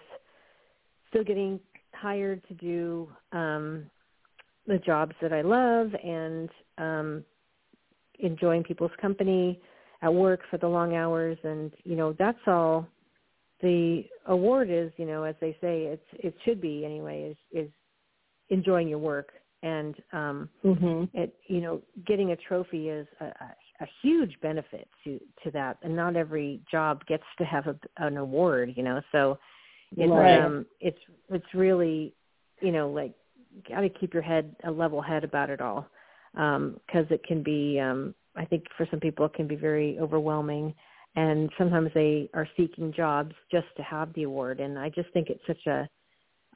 still 1.10 1.24
getting 1.24 1.60
hired 1.94 2.42
to 2.48 2.54
do 2.54 3.10
um 3.32 3.90
the 4.68 4.78
jobs 4.78 5.16
that 5.22 5.34
I 5.34 5.42
love 5.42 5.90
and 6.04 6.50
um 6.78 7.26
enjoying 8.20 8.64
people's 8.64 8.92
company 9.02 9.60
at 10.02 10.14
work 10.14 10.42
for 10.50 10.58
the 10.58 10.68
long 10.68 10.96
hours 10.96 11.38
and 11.44 11.72
you 11.84 11.96
know 11.96 12.14
that's 12.18 12.40
all 12.48 12.88
the 13.62 14.04
award 14.28 14.70
is 14.70 14.92
you 14.98 15.06
know 15.06 15.24
as 15.24 15.36
they 15.42 15.52
say 15.60 15.84
it's 15.84 16.06
it 16.14 16.36
should 16.46 16.62
be 16.62 16.86
anyway 16.86 17.32
is 17.32 17.66
is 17.66 17.72
enjoying 18.50 18.88
your 18.88 19.00
work 19.00 19.30
and 19.64 19.96
um 20.14 20.50
mm-hmm. 20.64 21.04
it 21.18 21.36
you 21.48 21.62
know 21.62 21.82
getting 22.06 22.32
a 22.32 22.36
trophy 22.36 22.90
is 22.90 23.08
a, 23.20 23.26
a, 23.26 23.56
a 23.82 23.86
huge 24.02 24.36
benefit 24.42 24.88
to 25.04 25.20
to 25.44 25.52
that 25.52 25.78
and 25.84 25.96
not 25.96 26.16
every 26.16 26.62
job 26.70 27.06
gets 27.06 27.24
to 27.38 27.46
have 27.46 27.68
a, 27.68 27.76
an 27.98 28.18
award 28.18 28.74
you 28.76 28.84
know 28.84 29.02
so 29.12 29.38
it's 29.98 30.12
right. 30.12 30.40
um 30.40 30.66
it's 30.80 31.00
it's 31.30 31.54
really 31.54 32.14
you 32.62 32.72
know 32.72 32.90
like 32.90 33.14
got 33.68 33.82
to 33.82 33.90
keep 33.90 34.14
your 34.14 34.24
head 34.24 34.56
a 34.66 34.72
level 34.72 35.02
head 35.02 35.24
about 35.24 35.50
it 35.50 35.62
all 35.62 35.88
because 36.34 37.06
um, 37.06 37.08
it 37.10 37.24
can 37.24 37.42
be 37.42 37.80
um, 37.80 38.14
I 38.36 38.46
think 38.46 38.66
for 38.78 38.88
some 38.92 39.00
people 39.00 39.26
it 39.26 39.34
can 39.34 39.48
be 39.48 39.56
very 39.56 39.98
overwhelming 40.00 40.74
and 41.16 41.50
sometimes 41.58 41.90
they 41.96 42.30
are 42.36 42.48
seeking 42.56 42.94
jobs 42.94 43.34
just 43.52 43.68
to 43.78 43.84
have 43.84 44.14
the 44.14 44.24
award 44.24 44.60
and 44.60 44.78
I 44.78 44.90
just 44.90 45.10
think 45.12 45.30
it's 45.30 45.42
such 45.48 45.66
a 45.68 45.90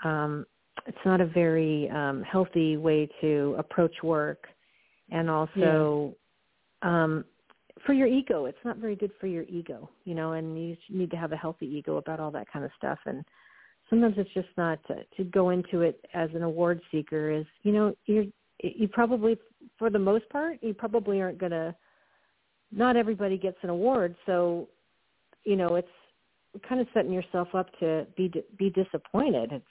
um, 0.07 0.45
it's 0.85 0.97
not 1.05 1.21
a 1.21 1.25
very 1.25 1.89
um, 1.89 2.23
healthy 2.23 2.77
way 2.77 3.09
to 3.21 3.55
approach 3.57 3.95
work 4.03 4.47
and 5.11 5.29
also. 5.29 6.15
Um, 6.83 7.25
for 7.85 7.93
your 7.93 8.07
ego 8.07 8.45
it's 8.45 8.63
not 8.63 8.77
very 8.77 8.95
good 8.95 9.11
for 9.19 9.27
your 9.27 9.43
ego 9.43 9.89
you 10.05 10.13
know 10.13 10.33
and 10.33 10.57
you 10.57 10.77
need 10.89 11.11
to 11.11 11.17
have 11.17 11.31
a 11.31 11.37
healthy 11.37 11.65
ego 11.65 11.97
about 11.97 12.19
all 12.19 12.31
that 12.31 12.51
kind 12.51 12.63
of 12.63 12.71
stuff 12.77 12.99
and 13.05 13.25
sometimes 13.89 14.15
it's 14.17 14.33
just 14.33 14.47
not 14.57 14.79
to, 14.87 14.95
to 15.17 15.23
go 15.25 15.49
into 15.49 15.81
it 15.81 16.03
as 16.13 16.29
an 16.33 16.43
award 16.43 16.79
seeker 16.91 17.31
is 17.31 17.45
you 17.63 17.71
know 17.71 17.93
you're 18.05 18.25
you 18.59 18.87
probably 18.87 19.37
for 19.77 19.89
the 19.89 19.99
most 19.99 20.27
part 20.29 20.57
you 20.61 20.73
probably 20.73 21.21
aren't 21.21 21.37
going 21.37 21.51
to 21.51 21.75
not 22.71 22.95
everybody 22.95 23.37
gets 23.37 23.57
an 23.63 23.69
award 23.69 24.15
so 24.25 24.67
you 25.43 25.55
know 25.55 25.75
it's 25.75 25.87
kind 26.67 26.79
of 26.79 26.87
setting 26.93 27.11
yourself 27.11 27.47
up 27.53 27.67
to 27.79 28.05
be 28.15 28.31
be 28.57 28.69
disappointed 28.69 29.51
it's 29.51 29.65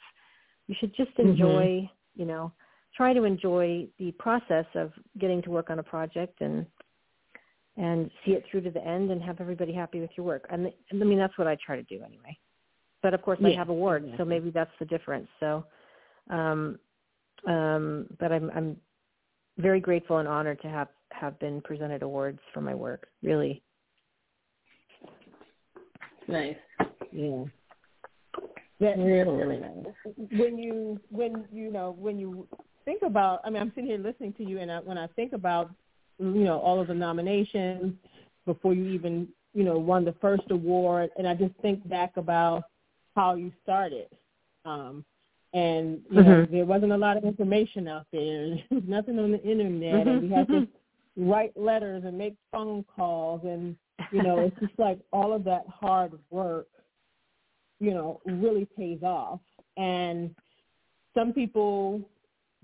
you 0.66 0.74
should 0.78 0.94
just 0.94 1.10
Mm-hmm. 1.12 1.30
enjoy 1.30 1.64
mm-hmm. 1.64 2.20
you 2.20 2.26
know 2.26 2.52
try 2.96 3.14
to 3.14 3.24
enjoy 3.24 3.86
the 3.98 4.12
process 4.12 4.66
of 4.74 4.92
getting 5.18 5.40
to 5.42 5.50
work 5.50 5.70
on 5.70 5.78
a 5.78 5.82
project 5.82 6.40
and 6.42 6.66
and 7.76 8.10
see 8.24 8.32
it 8.32 8.44
through 8.50 8.60
to 8.60 8.70
the 8.70 8.86
end 8.86 9.10
and 9.10 9.22
have 9.22 9.40
everybody 9.40 9.72
happy 9.72 10.00
with 10.00 10.10
your 10.16 10.26
work 10.26 10.46
and 10.50 10.70
i 10.90 10.94
mean 10.94 11.18
that's 11.18 11.36
what 11.38 11.46
i 11.46 11.56
try 11.64 11.76
to 11.76 11.82
do 11.84 12.02
anyway 12.04 12.36
but 13.02 13.14
of 13.14 13.22
course 13.22 13.38
yeah. 13.42 13.48
I 13.48 13.54
have 13.54 13.68
awards, 13.68 14.06
so 14.16 14.24
maybe 14.24 14.50
that's 14.50 14.70
the 14.78 14.86
difference. 14.86 15.28
So, 15.40 15.64
um, 16.30 16.78
um, 17.46 18.06
but 18.20 18.32
I'm 18.32 18.50
I'm 18.54 18.76
very 19.58 19.80
grateful 19.80 20.18
and 20.18 20.28
honored 20.28 20.62
to 20.62 20.68
have 20.68 20.88
have 21.10 21.38
been 21.40 21.60
presented 21.62 22.02
awards 22.02 22.38
for 22.54 22.60
my 22.60 22.74
work. 22.74 23.08
Really. 23.22 23.62
Nice. 26.28 26.56
Yeah. 27.10 27.44
That, 28.80 28.98
really, 28.98 29.36
really 29.36 29.58
nice. 29.58 29.86
When 30.36 30.58
you 30.58 31.00
when 31.10 31.44
you 31.52 31.72
know 31.72 31.96
when 31.98 32.18
you 32.18 32.46
think 32.84 33.02
about, 33.02 33.40
I 33.44 33.50
mean, 33.50 33.62
I'm 33.62 33.70
sitting 33.74 33.86
here 33.86 33.98
listening 33.98 34.32
to 34.34 34.44
you, 34.44 34.60
and 34.60 34.70
I, 34.70 34.78
when 34.78 34.98
I 34.98 35.06
think 35.08 35.32
about, 35.32 35.70
you 36.22 36.44
know, 36.44 36.58
all 36.58 36.80
of 36.80 36.88
the 36.88 36.94
nominations 36.94 37.94
before 38.46 38.74
you 38.74 38.86
even, 38.88 39.28
you 39.54 39.64
know, 39.64 39.78
won 39.78 40.04
the 40.04 40.14
first 40.20 40.44
award, 40.50 41.10
and 41.16 41.26
I 41.26 41.34
just 41.34 41.54
think 41.62 41.86
back 41.88 42.16
about 42.16 42.64
how 43.14 43.34
you 43.34 43.52
started. 43.62 44.08
Um, 44.64 45.04
and 45.52 46.00
you 46.10 46.20
mm-hmm. 46.20 46.30
know, 46.30 46.46
there 46.50 46.64
wasn't 46.64 46.92
a 46.92 46.96
lot 46.96 47.16
of 47.16 47.24
information 47.24 47.88
out 47.88 48.06
there. 48.12 48.56
There 48.70 48.78
was 48.78 48.84
nothing 48.86 49.18
on 49.18 49.32
the 49.32 49.42
internet, 49.42 50.06
mm-hmm. 50.06 50.08
and 50.08 50.22
we 50.22 50.34
had 50.34 50.48
to 50.48 50.68
write 51.16 51.56
letters 51.56 52.04
and 52.06 52.16
make 52.16 52.34
phone 52.50 52.84
calls, 52.96 53.42
and 53.44 53.76
you 54.12 54.22
know, 54.22 54.40
it's 54.40 54.58
just 54.60 54.78
like 54.78 54.98
all 55.12 55.32
of 55.32 55.44
that 55.44 55.64
hard 55.68 56.12
work, 56.30 56.68
you 57.80 57.92
know, 57.92 58.20
really 58.24 58.66
pays 58.76 59.02
off. 59.02 59.40
And 59.76 60.34
some 61.14 61.32
people 61.32 62.00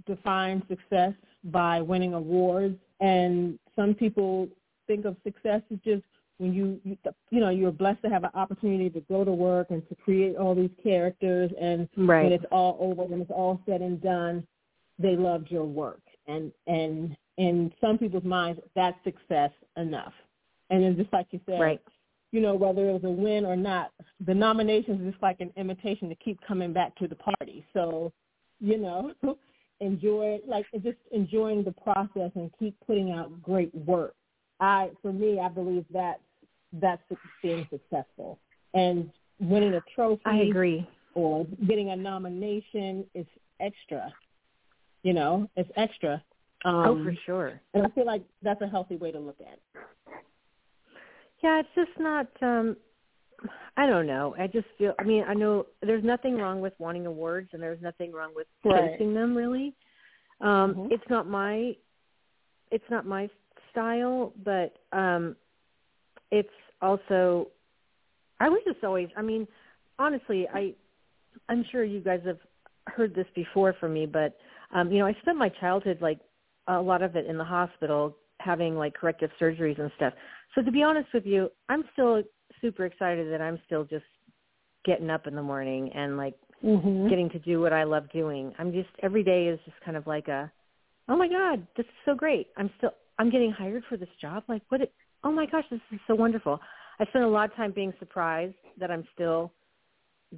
define 0.07 0.63
success 0.69 1.13
by 1.45 1.81
winning 1.81 2.15
awards, 2.15 2.79
and 3.01 3.59
some 3.77 3.95
people 3.95 4.49
think 4.87 5.05
of 5.05 5.17
success 5.25 5.63
as 5.73 5.79
just 5.85 6.03
when 6.39 6.53
you, 6.53 6.81
you 6.85 6.97
you 7.31 7.41
know 7.41 7.51
you're 7.51 7.73
blessed 7.73 8.03
to 8.03 8.09
have 8.09 8.25
an 8.25 8.31
opportunity 8.35 8.89
to 8.89 9.01
go 9.03 9.25
to 9.25 9.33
work 9.33 9.69
and 9.71 9.87
to 9.89 9.95
create 9.97 10.37
all 10.37 10.55
these 10.55 10.71
characters 10.83 11.51
and 11.61 11.89
right. 11.97 12.25
when 12.25 12.33
it's 12.33 12.45
all 12.51 12.77
over 12.81 13.03
when 13.03 13.21
it's 13.21 13.31
all 13.31 13.61
said 13.67 13.83
and 13.83 14.01
done 14.01 14.47
they 14.99 15.17
loved 15.17 15.51
your 15.51 15.65
work 15.65 16.01
and 16.27 16.53
and 16.67 17.17
in 17.37 17.73
some 17.81 17.99
people's 17.99 18.25
minds 18.25 18.61
that's 18.75 18.97
success 19.05 19.51
enough 19.77 20.13
and 20.71 20.83
then 20.83 20.97
just 20.97 21.13
like 21.13 21.27
you 21.31 21.41
said 21.47 21.61
right. 21.61 21.81
you 22.33 22.41
know 22.41 22.55
whether 22.55 22.89
it 22.89 22.93
was 22.93 23.05
a 23.05 23.11
win 23.11 23.45
or 23.45 23.57
not 23.57 23.93
the 24.27 24.35
nominations 24.35 25.01
is 25.01 25.13
just 25.13 25.23
like 25.23 25.41
an 25.41 25.53
invitation 25.57 26.09
to 26.09 26.15
keep 26.17 26.39
coming 26.47 26.73
back 26.73 26.95
to 26.97 27.09
the 27.09 27.17
party 27.17 27.65
so 27.73 28.13
you 28.61 28.79
know 28.79 29.13
enjoy 29.81 30.41
like 30.47 30.67
just 30.83 30.99
enjoying 31.13 31.63
the 31.65 31.73
process 31.73 32.31
and 32.35 32.51
keep 32.59 32.77
putting 32.87 33.13
out 33.13 33.43
great 33.43 33.75
work 33.75 34.15
I, 34.61 34.91
for 35.03 35.13
me, 35.13 35.41
I 35.41 35.49
believe 35.49 35.85
that 35.93 36.21
that's 36.73 37.03
being 37.43 37.67
successful. 37.71 38.39
And 38.75 39.11
winning 39.41 39.75
a 39.75 39.83
trophy 39.95 40.23
I 40.27 40.39
agree. 40.39 40.89
or 41.15 41.47
getting 41.67 41.91
a 41.91 41.97
nomination 41.97 43.05
is 43.15 43.27
extra. 43.61 44.13
You 45.03 45.13
know, 45.13 45.49
it's 45.57 45.71
extra. 45.77 46.23
Um, 46.65 46.75
oh, 46.75 47.05
for 47.05 47.15
sure. 47.25 47.61
And 47.75 47.87
I 47.87 47.89
feel 47.91 48.05
like 48.05 48.23
that's 48.43 48.61
a 48.63 48.67
healthy 48.67 48.97
way 48.97 49.13
to 49.13 49.19
look 49.19 49.41
at 49.41 49.55
it. 49.55 49.63
Yeah, 51.43 51.61
it's 51.61 51.69
just 51.77 52.01
not 52.01 52.27
um 52.43 52.77
I 53.77 53.87
don't 53.87 54.07
know. 54.07 54.35
I 54.39 54.47
just 54.47 54.67
feel 54.77 54.95
I 54.99 55.05
mean, 55.05 55.25
I 55.27 55.35
know 55.35 55.67
there's 55.83 56.05
nothing 56.05 56.37
wrong 56.37 56.61
with 56.61 56.73
wanting 56.79 57.07
awards 57.07 57.51
and 57.53 57.63
there's 57.63 57.81
nothing 57.83 58.13
wrong 58.13 58.33
with 58.35 58.47
right. 58.65 58.93
chasing 58.93 59.15
them 59.15 59.37
really. 59.37 59.75
Um 60.41 60.75
mm-hmm. 60.75 60.87
it's 60.91 61.05
not 61.09 61.29
my 61.29 61.73
it's 62.71 62.85
not 62.91 63.07
my 63.07 63.29
style, 63.71 64.33
but 64.45 64.75
um 64.93 65.37
it's 66.31 66.49
also 66.83 67.49
I 68.41 68.49
was 68.49 68.61
just 68.67 68.83
always 68.83 69.09
I 69.17 69.23
mean, 69.23 69.47
honestly, 69.99 70.47
I 70.53 70.75
I'm 71.49 71.65
sure 71.71 71.85
you 71.85 72.01
guys 72.01 72.21
have 72.27 72.39
heard 72.87 73.15
this 73.15 73.27
before 73.35 73.75
from 73.79 73.95
me, 73.95 74.07
but 74.07 74.37
um, 74.75 74.91
you 74.93 74.99
know, 74.99 75.07
I 75.07 75.15
spent 75.23 75.39
my 75.39 75.49
childhood 75.49 75.99
like 76.01 76.19
a 76.67 76.81
lot 76.81 77.03
of 77.03 77.17
it 77.17 77.27
in 77.27 77.39
the 77.39 77.45
hospital 77.45 78.17
having 78.41 78.77
like 78.77 78.95
corrective 78.95 79.31
surgeries 79.41 79.81
and 79.81 79.91
stuff. 79.97 80.13
So 80.55 80.63
to 80.63 80.71
be 80.71 80.83
honest 80.83 81.09
with 81.13 81.27
you, 81.27 81.51
I'm 81.69 81.85
still 81.93 82.23
super 82.61 82.85
excited 82.85 83.33
that 83.33 83.41
I'm 83.41 83.59
still 83.67 83.85
just 83.85 84.05
getting 84.85 85.11
up 85.11 85.27
in 85.27 85.35
the 85.35 85.43
morning 85.43 85.91
and 85.95 86.17
like 86.17 86.35
mm-hmm. 86.65 87.09
getting 87.09 87.31
to 87.31 87.39
do 87.41 87.61
what 87.61 87.73
I 87.73 87.85
love 87.85 88.11
doing. 88.13 88.53
I'm 88.59 88.73
just 88.73 88.89
every 89.03 89.23
day 89.23 89.47
is 89.47 89.59
just 89.65 89.81
kind 89.85 89.97
of 89.97 90.07
like 90.07 90.29
a 90.29 90.51
oh 91.09 91.17
my 91.17 91.29
god, 91.29 91.67
this 91.77 91.87
is 91.87 91.93
so 92.05 92.15
great. 92.15 92.49
I'm 92.57 92.71
still 92.79 92.91
I'm 93.19 93.31
getting 93.31 93.51
hired 93.51 93.83
for 93.89 93.97
this 93.97 94.09
job. 94.21 94.45
Like 94.49 94.63
what 94.69 94.81
it, 94.81 94.93
oh 95.25 95.33
my 95.33 95.47
gosh, 95.47 95.65
this 95.71 95.81
is 95.93 96.01
so 96.07 96.15
wonderful. 96.15 96.61
I 97.01 97.05
spend 97.07 97.25
a 97.25 97.29
lot 97.29 97.51
of 97.51 97.57
time 97.57 97.73
being 97.73 97.93
surprised 97.99 98.57
that 98.79 98.91
I'm 98.91 99.05
still 99.15 99.53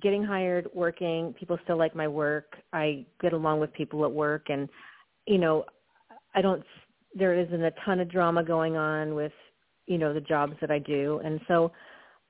getting 0.01 0.23
hired, 0.23 0.69
working. 0.75 1.35
People 1.39 1.59
still 1.65 1.79
like 1.79 1.97
my 1.97 2.07
work. 2.07 2.57
I 2.73 3.07
get 3.21 3.33
along 3.33 3.61
with 3.61 3.73
people 3.73 4.05
at 4.05 4.13
work, 4.13 4.47
and 4.49 4.69
you 5.27 5.39
know, 5.39 5.65
I 6.35 6.43
don't. 6.43 6.63
There 7.15 7.39
isn't 7.39 7.63
a 7.63 7.73
ton 7.85 8.01
of 8.01 8.11
drama 8.11 8.45
going 8.45 8.77
on 8.77 9.15
with 9.15 9.33
you 9.87 9.99
know 9.99 10.15
the 10.15 10.21
jobs 10.21 10.55
that 10.61 10.71
I 10.71 10.79
do, 10.79 11.21
and 11.25 11.41
so 11.49 11.73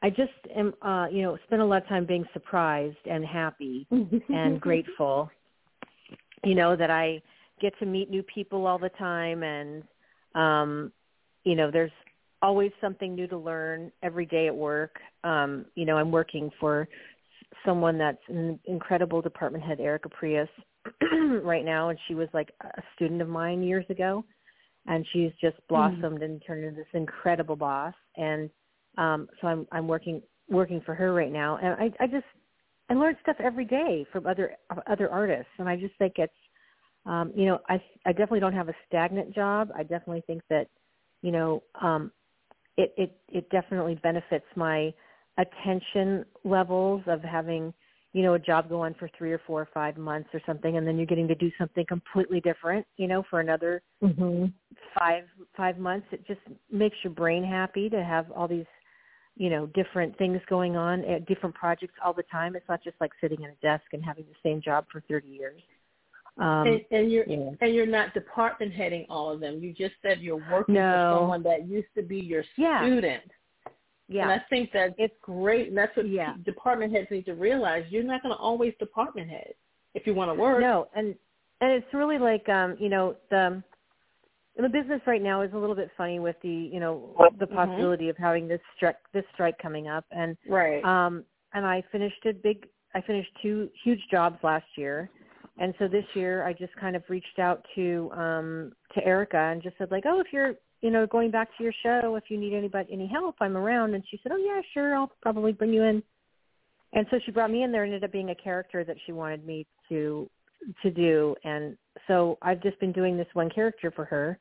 I 0.03 0.11
just 0.11 0.33
am, 0.57 0.73
uh, 0.83 1.07
you 1.11 1.23
know, 1.23 1.37
spend 1.47 1.61
a 1.61 1.65
lot 1.65 1.83
of 1.83 1.89
time 1.89 2.07
being 2.07 2.25
surprised 2.33 2.97
and 3.05 3.25
happy 3.25 3.87
and 4.29 4.61
grateful. 4.61 5.31
You 6.45 6.55
know 6.55 6.75
that 6.75 6.91
I 6.91 7.21
get 7.61 7.79
to 7.81 7.87
meet 7.87 8.11
new 8.11 8.23
people 8.23 8.67
all 8.67 8.79
the 8.79 8.89
time, 8.91 9.43
and 9.43 9.83
um, 10.35 10.93
you 11.45 11.55
know, 11.55 11.71
there's 11.71 11.93
always 12.43 12.73
something 12.81 13.15
new 13.15 13.27
to 13.27 13.37
learn 13.37 13.93
every 14.03 14.25
day 14.25 14.47
at 14.47 14.57
work. 14.57 14.97
Um, 15.25 15.67
you 15.75 15.85
know, 15.85 15.99
I'm 15.99 16.11
working 16.11 16.51
for 16.59 16.89
someone 17.67 17.99
that's 17.99 18.23
an 18.29 18.59
incredible 18.65 19.21
department 19.21 19.65
head, 19.65 19.81
Erica 19.81 20.09
Prius, 20.09 20.49
right 21.43 21.65
now, 21.65 21.91
and 21.91 21.99
she 22.09 22.15
was 22.15 22.29
like 22.33 22.51
a 22.63 22.83
student 22.95 23.21
of 23.21 23.29
mine 23.29 23.63
years 23.63 23.85
ago, 23.91 24.25
and 24.87 25.07
she's 25.13 25.33
just 25.41 25.57
mm. 25.57 25.69
blossomed 25.69 26.21
mm. 26.21 26.25
and 26.25 26.43
turned 26.47 26.65
into 26.65 26.77
this 26.77 26.87
incredible 26.95 27.57
boss. 27.57 27.95
And 28.17 28.49
um, 29.01 29.29
so 29.41 29.49
I'm 29.49 29.67
I'm 29.73 29.89
working 29.89 30.23
working 30.49 30.83
for 30.85 30.95
her 30.95 31.13
right 31.13 31.33
now, 31.33 31.59
and 31.63 31.75
I 31.75 32.05
I 32.05 32.07
just 32.07 32.27
I 32.91 32.95
learn 32.95 33.17
stuff 33.23 33.37
every 33.41 33.65
day 33.65 34.07
from 34.13 34.27
other 34.27 34.53
other 34.87 35.11
artists, 35.11 35.51
and 35.59 35.69
I 35.69 35.77
just 35.77 35.95
think 35.99 36.15
it's 36.17 36.33
um, 37.07 37.33
you 37.35 37.47
know 37.47 37.59
I 37.69 37.83
I 38.05 38.13
definitely 38.13 38.41
don't 38.41 38.53
have 38.53 38.69
a 38.69 38.75
stagnant 38.87 39.35
job. 39.35 39.71
I 39.75 39.83
definitely 39.83 40.23
think 40.27 40.43
that 40.51 40.67
you 41.23 41.33
know 41.33 41.63
um, 41.81 42.13
it 42.77 42.93
it 42.99 43.17
it 43.29 43.51
definitely 43.51 43.95
benefits 44.03 44.45
my 44.55 44.93
attention 45.39 46.27
levels 46.45 47.03
of 47.07 47.23
having 47.23 47.73
you 48.13 48.23
know 48.23 48.35
a 48.35 48.39
job 48.39 48.69
go 48.69 48.83
on 48.83 48.95
for 48.99 49.09
three 49.17 49.33
or 49.33 49.41
four 49.47 49.63
or 49.63 49.69
five 49.73 49.97
months 49.97 50.29
or 50.35 50.43
something 50.45 50.77
and 50.77 50.87
then 50.87 50.97
you're 50.97 51.07
getting 51.07 51.29
to 51.29 51.35
do 51.37 51.51
something 51.57 51.87
completely 51.87 52.41
different 52.41 52.85
you 52.97 53.07
know 53.07 53.23
for 53.31 53.39
another 53.39 53.81
mm-hmm. 54.03 54.47
five 54.99 55.23
five 55.57 55.79
months 55.79 56.07
it 56.11 56.27
just 56.27 56.41
makes 56.71 56.97
your 57.05 57.13
brain 57.13 57.45
happy 57.45 57.89
to 57.89 58.03
have 58.03 58.29
all 58.33 58.49
these 58.49 58.67
you 59.41 59.49
know 59.49 59.67
different 59.69 60.17
things 60.19 60.39
going 60.49 60.77
on 60.77 61.03
at 61.07 61.27
different 61.27 61.55
projects 61.55 61.95
all 62.05 62.13
the 62.13 62.23
time 62.25 62.55
it's 62.55 62.69
not 62.69 62.85
just 62.85 62.97
like 63.01 63.11
sitting 63.21 63.43
at 63.43 63.51
a 63.51 63.57
desk 63.63 63.85
and 63.95 64.05
having 64.05 64.25
the 64.25 64.49
same 64.49 64.61
job 64.61 64.85
for 64.93 65.03
30 65.09 65.29
years 65.29 65.63
um, 66.39 66.67
and, 66.67 66.81
and 66.91 67.11
you're 67.13 67.27
yeah. 67.27 67.51
and 67.61 67.75
you're 67.75 67.87
not 67.87 68.15
department 68.15 68.73
heading 68.73 69.05
all 69.11 69.31
of 69.31 69.41
them. 69.41 69.59
You 69.61 69.75
just 69.75 69.95
said 70.01 70.21
you're 70.21 70.43
working 70.51 70.77
no. 70.77 70.81
for 70.81 71.21
someone 71.21 71.43
that 71.43 71.69
used 71.69 71.89
to 71.97 72.03
be 72.03 72.19
your 72.19 72.45
yeah. 72.57 72.83
student. 72.83 73.25
Yeah. 74.09 74.23
And 74.23 74.33
I 74.33 74.43
think 74.49 74.73
that 74.73 74.95
it's 74.97 75.15
great, 75.23 75.69
and 75.69 75.77
that's 75.77 75.95
what 75.97 76.09
yeah. 76.09 76.35
department 76.45 76.93
heads 76.95 77.09
need 77.11 77.27
to 77.27 77.35
realize. 77.35 77.85
You're 77.91 78.05
not 78.05 78.23
going 78.23 78.35
to 78.35 78.41
always 78.41 78.73
department 78.79 79.29
head 79.29 79.53
if 79.95 80.07
you 80.07 80.15
want 80.15 80.31
to 80.31 80.35
work. 80.35 80.61
No, 80.61 80.89
and 80.95 81.15
and 81.61 81.73
it's 81.73 81.93
really 81.93 82.19
like 82.19 82.49
um, 82.49 82.77
you 82.81 82.89
know 82.89 83.17
the 83.31 83.63
the 84.57 84.69
business 84.69 85.01
right 85.07 85.23
now 85.23 85.43
is 85.43 85.53
a 85.53 85.57
little 85.57 85.75
bit 85.75 85.91
funny 85.97 86.19
with 86.19 86.37
the 86.43 86.49
you 86.49 86.81
know 86.81 87.15
the 87.39 87.47
mm-hmm. 87.47 87.55
possibility 87.55 88.05
mm-hmm. 88.05 88.11
of 88.11 88.17
having 88.17 88.49
this 88.49 88.61
strike 88.77 88.97
this 89.13 89.25
strike 89.35 89.59
coming 89.59 89.89
up 89.89 90.05
and 90.11 90.37
right 90.49 90.85
um 90.85 91.25
and 91.55 91.67
I 91.67 91.83
finished 91.93 92.25
a 92.27 92.33
big 92.33 92.67
I 92.95 93.01
finished 93.01 93.31
two 93.43 93.69
huge 93.85 94.01
jobs 94.11 94.39
last 94.43 94.67
year 94.77 95.11
and 95.59 95.75
so 95.79 95.89
this 95.89 96.05
year 96.15 96.45
I 96.45 96.53
just 96.53 96.75
kind 96.77 96.97
of 96.97 97.03
reached 97.09 97.39
out 97.39 97.65
to 97.75 98.11
um 98.15 98.73
to 98.95 99.05
Erica 99.05 99.39
and 99.39 99.63
just 99.63 99.79
said 99.79 99.91
like 99.91 100.05
oh 100.07 100.21
if 100.21 100.27
you're 100.33 100.55
you 100.81 100.91
know 100.91 101.07
going 101.07 101.31
back 101.31 101.49
to 101.57 101.63
your 101.63 101.75
show 101.83 102.17
if 102.17 102.25
you 102.29 102.39
need 102.39 102.55
anybody 102.55 102.93
any 102.93 103.07
help 103.07 103.37
I'm 103.41 103.57
around 103.57 103.95
and 103.95 104.05
she 104.11 104.19
said 104.23 104.33
oh 104.33 104.39
yeah 104.39 104.61
sure 104.75 104.97
I'll 104.97 105.13
probably 105.23 105.53
bring 105.53 105.73
you 105.73 105.83
in 105.83 106.03
and 106.93 107.07
so 107.11 107.19
she 107.25 107.31
brought 107.31 107.53
me 107.53 107.63
in 107.63 107.71
there 107.71 107.85
and 107.85 107.93
ended 107.93 108.09
up 108.09 108.13
being 108.13 108.31
a 108.31 108.35
character 108.35 108.85
that 108.85 108.97
she 109.07 109.13
wanted 109.13 109.47
me 109.47 109.67
to 109.89 110.29
to 110.83 110.91
do 110.91 111.35
and 111.45 111.77
so 112.07 112.39
I've 112.43 112.63
just 112.63 112.79
been 112.81 112.93
doing 112.93 113.17
this 113.17 113.27
one 113.33 113.51
character 113.51 113.91
for 113.91 114.05
her 114.05 114.39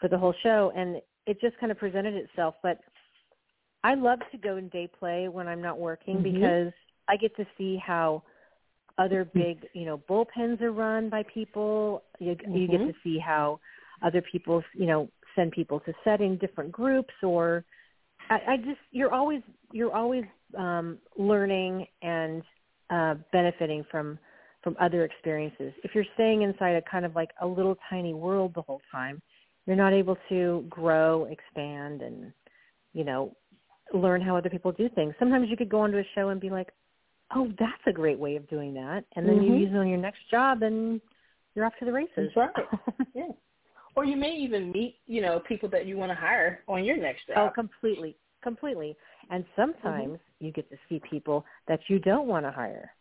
for 0.00 0.08
the 0.08 0.18
whole 0.18 0.34
show 0.42 0.72
and 0.76 1.00
it 1.26 1.40
just 1.40 1.58
kind 1.58 1.70
of 1.70 1.78
presented 1.78 2.14
itself 2.14 2.54
but 2.62 2.80
I 3.84 3.94
love 3.94 4.18
to 4.32 4.38
go 4.38 4.56
and 4.56 4.70
day 4.70 4.88
play 4.98 5.28
when 5.28 5.46
I'm 5.46 5.62
not 5.62 5.78
working 5.78 6.16
mm-hmm. 6.16 6.34
because 6.34 6.72
I 7.08 7.16
get 7.16 7.34
to 7.36 7.46
see 7.56 7.80
how 7.84 8.22
other 8.98 9.24
mm-hmm. 9.24 9.38
big, 9.38 9.66
you 9.72 9.86
know, 9.86 9.98
bullpens 10.08 10.60
are 10.60 10.72
run 10.72 11.08
by 11.08 11.22
people. 11.32 12.02
You, 12.18 12.34
mm-hmm. 12.34 12.54
you 12.54 12.66
get 12.66 12.80
mm-hmm. 12.80 12.88
to 12.88 12.94
see 13.04 13.18
how 13.18 13.60
other 14.02 14.22
people, 14.22 14.62
you 14.74 14.86
know, 14.86 15.08
send 15.36 15.52
people 15.52 15.80
to 15.80 15.92
setting 16.02 16.36
different 16.36 16.72
groups 16.72 17.14
or 17.22 17.64
I, 18.30 18.40
I 18.48 18.56
just 18.56 18.80
you're 18.90 19.12
always 19.12 19.42
you're 19.72 19.94
always 19.94 20.24
um, 20.56 20.98
learning 21.16 21.86
and 22.02 22.42
uh, 22.90 23.14
benefiting 23.32 23.84
from 23.90 24.18
from 24.62 24.76
other 24.80 25.04
experiences. 25.04 25.72
If 25.84 25.94
you're 25.94 26.04
staying 26.14 26.42
inside 26.42 26.72
a 26.72 26.82
kind 26.82 27.04
of 27.04 27.14
like 27.14 27.30
a 27.40 27.46
little 27.46 27.76
tiny 27.88 28.14
world 28.14 28.52
the 28.54 28.62
whole 28.62 28.80
time, 28.90 29.22
you're 29.66 29.76
not 29.76 29.92
able 29.92 30.16
to 30.28 30.64
grow, 30.68 31.26
expand, 31.26 32.02
and 32.02 32.32
you 32.92 33.04
know 33.04 33.34
learn 33.94 34.20
how 34.20 34.36
other 34.36 34.50
people 34.50 34.72
do 34.72 34.88
things. 34.90 35.14
Sometimes 35.18 35.48
you 35.48 35.56
could 35.56 35.68
go 35.68 35.80
onto 35.80 35.98
a 35.98 36.04
show 36.14 36.30
and 36.30 36.40
be 36.40 36.50
like, 36.50 36.72
"Oh, 37.34 37.52
that's 37.58 37.82
a 37.86 37.92
great 37.92 38.18
way 38.18 38.36
of 38.36 38.48
doing 38.48 38.74
that," 38.74 39.04
and 39.16 39.28
then 39.28 39.36
mm-hmm. 39.36 39.54
you 39.54 39.60
use 39.60 39.70
it 39.72 39.76
on 39.76 39.88
your 39.88 39.98
next 39.98 40.20
job, 40.30 40.62
and 40.62 41.00
you're 41.54 41.64
off 41.64 41.74
to 41.78 41.84
the 41.84 41.92
races. 41.92 42.30
That's 42.34 42.36
right. 42.36 43.06
yeah. 43.14 43.24
Or 43.94 44.04
you 44.04 44.16
may 44.16 44.32
even 44.32 44.70
meet, 44.70 44.96
you 45.06 45.20
know, 45.20 45.40
people 45.40 45.68
that 45.70 45.86
you 45.86 45.96
want 45.96 46.10
to 46.12 46.14
hire 46.14 46.60
on 46.68 46.84
your 46.84 46.96
next 46.96 47.26
job. 47.26 47.36
Oh, 47.36 47.50
completely, 47.52 48.16
completely. 48.42 48.96
And 49.30 49.44
sometimes 49.56 50.12
mm-hmm. 50.12 50.44
you 50.44 50.52
get 50.52 50.70
to 50.70 50.76
see 50.88 51.00
people 51.10 51.44
that 51.66 51.80
you 51.88 51.98
don't 51.98 52.28
want 52.28 52.46
to 52.46 52.52
hire. 52.52 52.92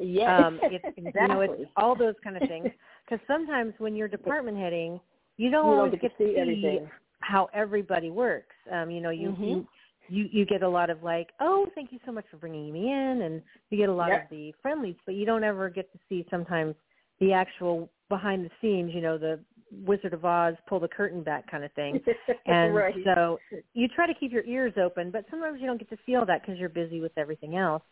Yeah, 0.00 0.46
um, 0.46 0.58
it's, 0.62 0.84
exactly. 0.96 1.22
You 1.22 1.28
know, 1.28 1.40
it's 1.40 1.70
all 1.76 1.96
those 1.96 2.14
kind 2.22 2.36
of 2.36 2.48
things. 2.48 2.68
Because 3.04 3.24
sometimes 3.26 3.74
when 3.78 3.94
you're 3.94 4.08
department 4.08 4.56
heading, 4.56 5.00
you 5.36 5.50
don't 5.50 5.66
you 5.66 5.72
always 5.72 5.92
get, 6.00 6.16
to 6.18 6.24
see, 6.24 6.34
see 6.34 6.80
how 7.20 7.48
everybody 7.52 8.10
works. 8.10 8.54
Um, 8.72 8.90
you 8.90 9.00
know, 9.00 9.10
you, 9.10 9.30
mm-hmm. 9.30 9.44
you 9.44 9.66
you 10.08 10.28
you 10.30 10.46
get 10.46 10.62
a 10.62 10.68
lot 10.68 10.90
of 10.90 11.02
like, 11.02 11.30
oh, 11.40 11.66
thank 11.74 11.92
you 11.92 11.98
so 12.04 12.12
much 12.12 12.24
for 12.30 12.36
bringing 12.36 12.72
me 12.72 12.90
in, 12.90 13.22
and 13.22 13.42
you 13.70 13.78
get 13.78 13.88
a 13.88 13.92
lot 13.92 14.08
yep. 14.08 14.24
of 14.24 14.30
the 14.30 14.52
friendlies, 14.60 14.96
but 15.06 15.14
you 15.14 15.24
don't 15.24 15.44
ever 15.44 15.68
get 15.70 15.90
to 15.92 15.98
see 16.08 16.26
sometimes 16.30 16.74
the 17.20 17.32
actual 17.32 17.88
behind 18.08 18.44
the 18.44 18.50
scenes. 18.60 18.92
You 18.94 19.00
know, 19.00 19.18
the 19.18 19.40
Wizard 19.86 20.12
of 20.12 20.24
Oz 20.24 20.54
pull 20.68 20.80
the 20.80 20.88
curtain 20.88 21.22
back 21.22 21.50
kind 21.50 21.64
of 21.64 21.72
thing. 21.72 22.00
And 22.46 22.74
right. 22.74 22.94
so 23.04 23.38
you 23.72 23.88
try 23.88 24.06
to 24.06 24.14
keep 24.14 24.32
your 24.32 24.44
ears 24.44 24.74
open, 24.82 25.10
but 25.10 25.24
sometimes 25.30 25.60
you 25.60 25.66
don't 25.66 25.78
get 25.78 25.88
to 25.90 25.96
see 26.04 26.14
all 26.14 26.26
that 26.26 26.42
because 26.42 26.58
you're 26.58 26.68
busy 26.68 27.00
with 27.00 27.12
everything 27.16 27.56
else. 27.56 27.82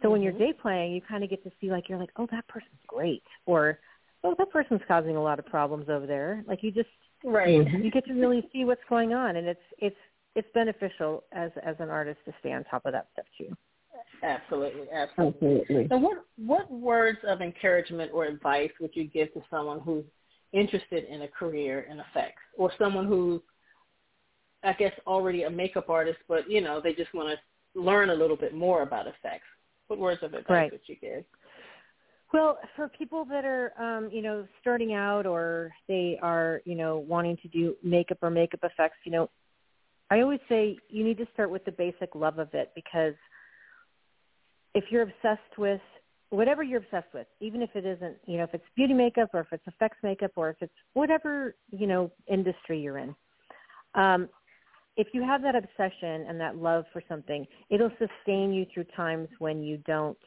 So 0.00 0.06
mm-hmm. 0.06 0.12
when 0.12 0.22
you're 0.22 0.32
day 0.32 0.52
playing, 0.52 0.92
you 0.92 1.00
kind 1.00 1.24
of 1.24 1.30
get 1.30 1.42
to 1.44 1.50
see 1.60 1.70
like 1.70 1.88
you're 1.88 1.98
like, 1.98 2.10
oh, 2.16 2.26
that 2.30 2.46
person's 2.48 2.80
great, 2.86 3.22
or 3.46 3.78
oh, 4.24 4.34
that 4.38 4.50
person's 4.50 4.80
causing 4.88 5.16
a 5.16 5.22
lot 5.22 5.38
of 5.38 5.46
problems 5.46 5.88
over 5.88 6.06
there. 6.06 6.44
Like 6.46 6.62
you 6.62 6.70
just 6.70 6.88
right. 7.24 7.66
You 7.70 7.90
get 7.90 8.06
to 8.06 8.14
really 8.14 8.48
see 8.52 8.64
what's 8.64 8.80
going 8.88 9.12
on, 9.12 9.36
and 9.36 9.46
it's 9.46 9.60
it's 9.78 9.96
it's 10.36 10.48
beneficial 10.54 11.24
as 11.32 11.50
as 11.64 11.76
an 11.78 11.90
artist 11.90 12.18
to 12.26 12.32
stay 12.40 12.52
on 12.52 12.64
top 12.64 12.86
of 12.86 12.92
that 12.92 13.08
stuff 13.12 13.26
too. 13.36 13.54
Absolutely, 14.22 14.86
absolutely. 14.92 15.60
absolutely. 15.60 15.86
So, 15.88 15.96
what 15.96 16.24
what 16.36 16.70
words 16.70 17.18
of 17.26 17.40
encouragement 17.40 18.10
or 18.12 18.26
advice 18.26 18.70
would 18.80 18.90
you 18.94 19.04
give 19.04 19.32
to 19.34 19.42
someone 19.50 19.80
who's 19.80 20.04
interested 20.52 21.04
in 21.04 21.22
a 21.22 21.28
career 21.28 21.86
in 21.90 22.00
effects, 22.00 22.42
or 22.56 22.72
someone 22.78 23.06
who's, 23.06 23.40
I 24.62 24.72
guess, 24.72 24.92
already 25.06 25.44
a 25.44 25.50
makeup 25.50 25.88
artist, 25.88 26.18
but 26.28 26.50
you 26.50 26.60
know 26.60 26.80
they 26.80 26.92
just 26.92 27.14
want 27.14 27.28
to 27.28 27.80
learn 27.80 28.10
a 28.10 28.14
little 28.14 28.36
bit 28.36 28.54
more 28.54 28.82
about 28.82 29.06
effects? 29.06 29.46
What 29.90 29.98
words 29.98 30.22
of 30.22 30.34
advice 30.34 30.48
right. 30.48 30.70
would 30.70 30.80
you 30.86 30.94
give? 31.00 31.24
Well, 32.32 32.58
for 32.76 32.88
people 32.88 33.24
that 33.24 33.44
are, 33.44 33.72
um, 33.76 34.08
you 34.12 34.22
know, 34.22 34.46
starting 34.60 34.94
out 34.94 35.26
or 35.26 35.72
they 35.88 36.16
are, 36.22 36.62
you 36.64 36.76
know, 36.76 36.98
wanting 36.98 37.36
to 37.42 37.48
do 37.48 37.74
makeup 37.82 38.18
or 38.22 38.30
makeup 38.30 38.60
effects, 38.62 38.98
you 39.04 39.10
know, 39.10 39.28
I 40.08 40.20
always 40.20 40.38
say 40.48 40.78
you 40.88 41.02
need 41.02 41.18
to 41.18 41.26
start 41.32 41.50
with 41.50 41.64
the 41.64 41.72
basic 41.72 42.14
love 42.14 42.38
of 42.38 42.54
it 42.54 42.70
because 42.76 43.14
if 44.76 44.84
you're 44.90 45.02
obsessed 45.02 45.58
with 45.58 45.80
whatever 46.28 46.62
you're 46.62 46.78
obsessed 46.78 47.12
with, 47.12 47.26
even 47.40 47.60
if 47.60 47.70
it 47.74 47.84
isn't, 47.84 48.16
you 48.26 48.38
know, 48.38 48.44
if 48.44 48.54
it's 48.54 48.64
beauty 48.76 48.94
makeup 48.94 49.30
or 49.34 49.40
if 49.40 49.48
it's 49.50 49.66
effects 49.66 49.98
makeup 50.04 50.30
or 50.36 50.50
if 50.50 50.56
it's 50.60 50.72
whatever, 50.92 51.56
you 51.72 51.88
know, 51.88 52.12
industry 52.28 52.78
you're 52.78 52.98
in. 52.98 53.12
Um, 53.96 54.28
if 54.96 55.08
you 55.12 55.22
have 55.22 55.42
that 55.42 55.54
obsession 55.54 56.26
and 56.28 56.40
that 56.40 56.56
love 56.56 56.84
for 56.92 57.02
something, 57.08 57.46
it'll 57.70 57.92
sustain 57.98 58.52
you 58.52 58.66
through 58.72 58.84
times 58.96 59.28
when 59.38 59.62
you 59.62 59.78
don't 59.86 60.18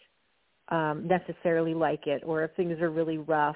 um, 0.70 1.08
necessarily 1.08 1.74
like 1.74 2.08
it 2.08 2.24
or 2.26 2.44
if 2.44 2.52
things 2.56 2.80
are 2.80 2.90
really 2.90 3.18
rough 3.18 3.56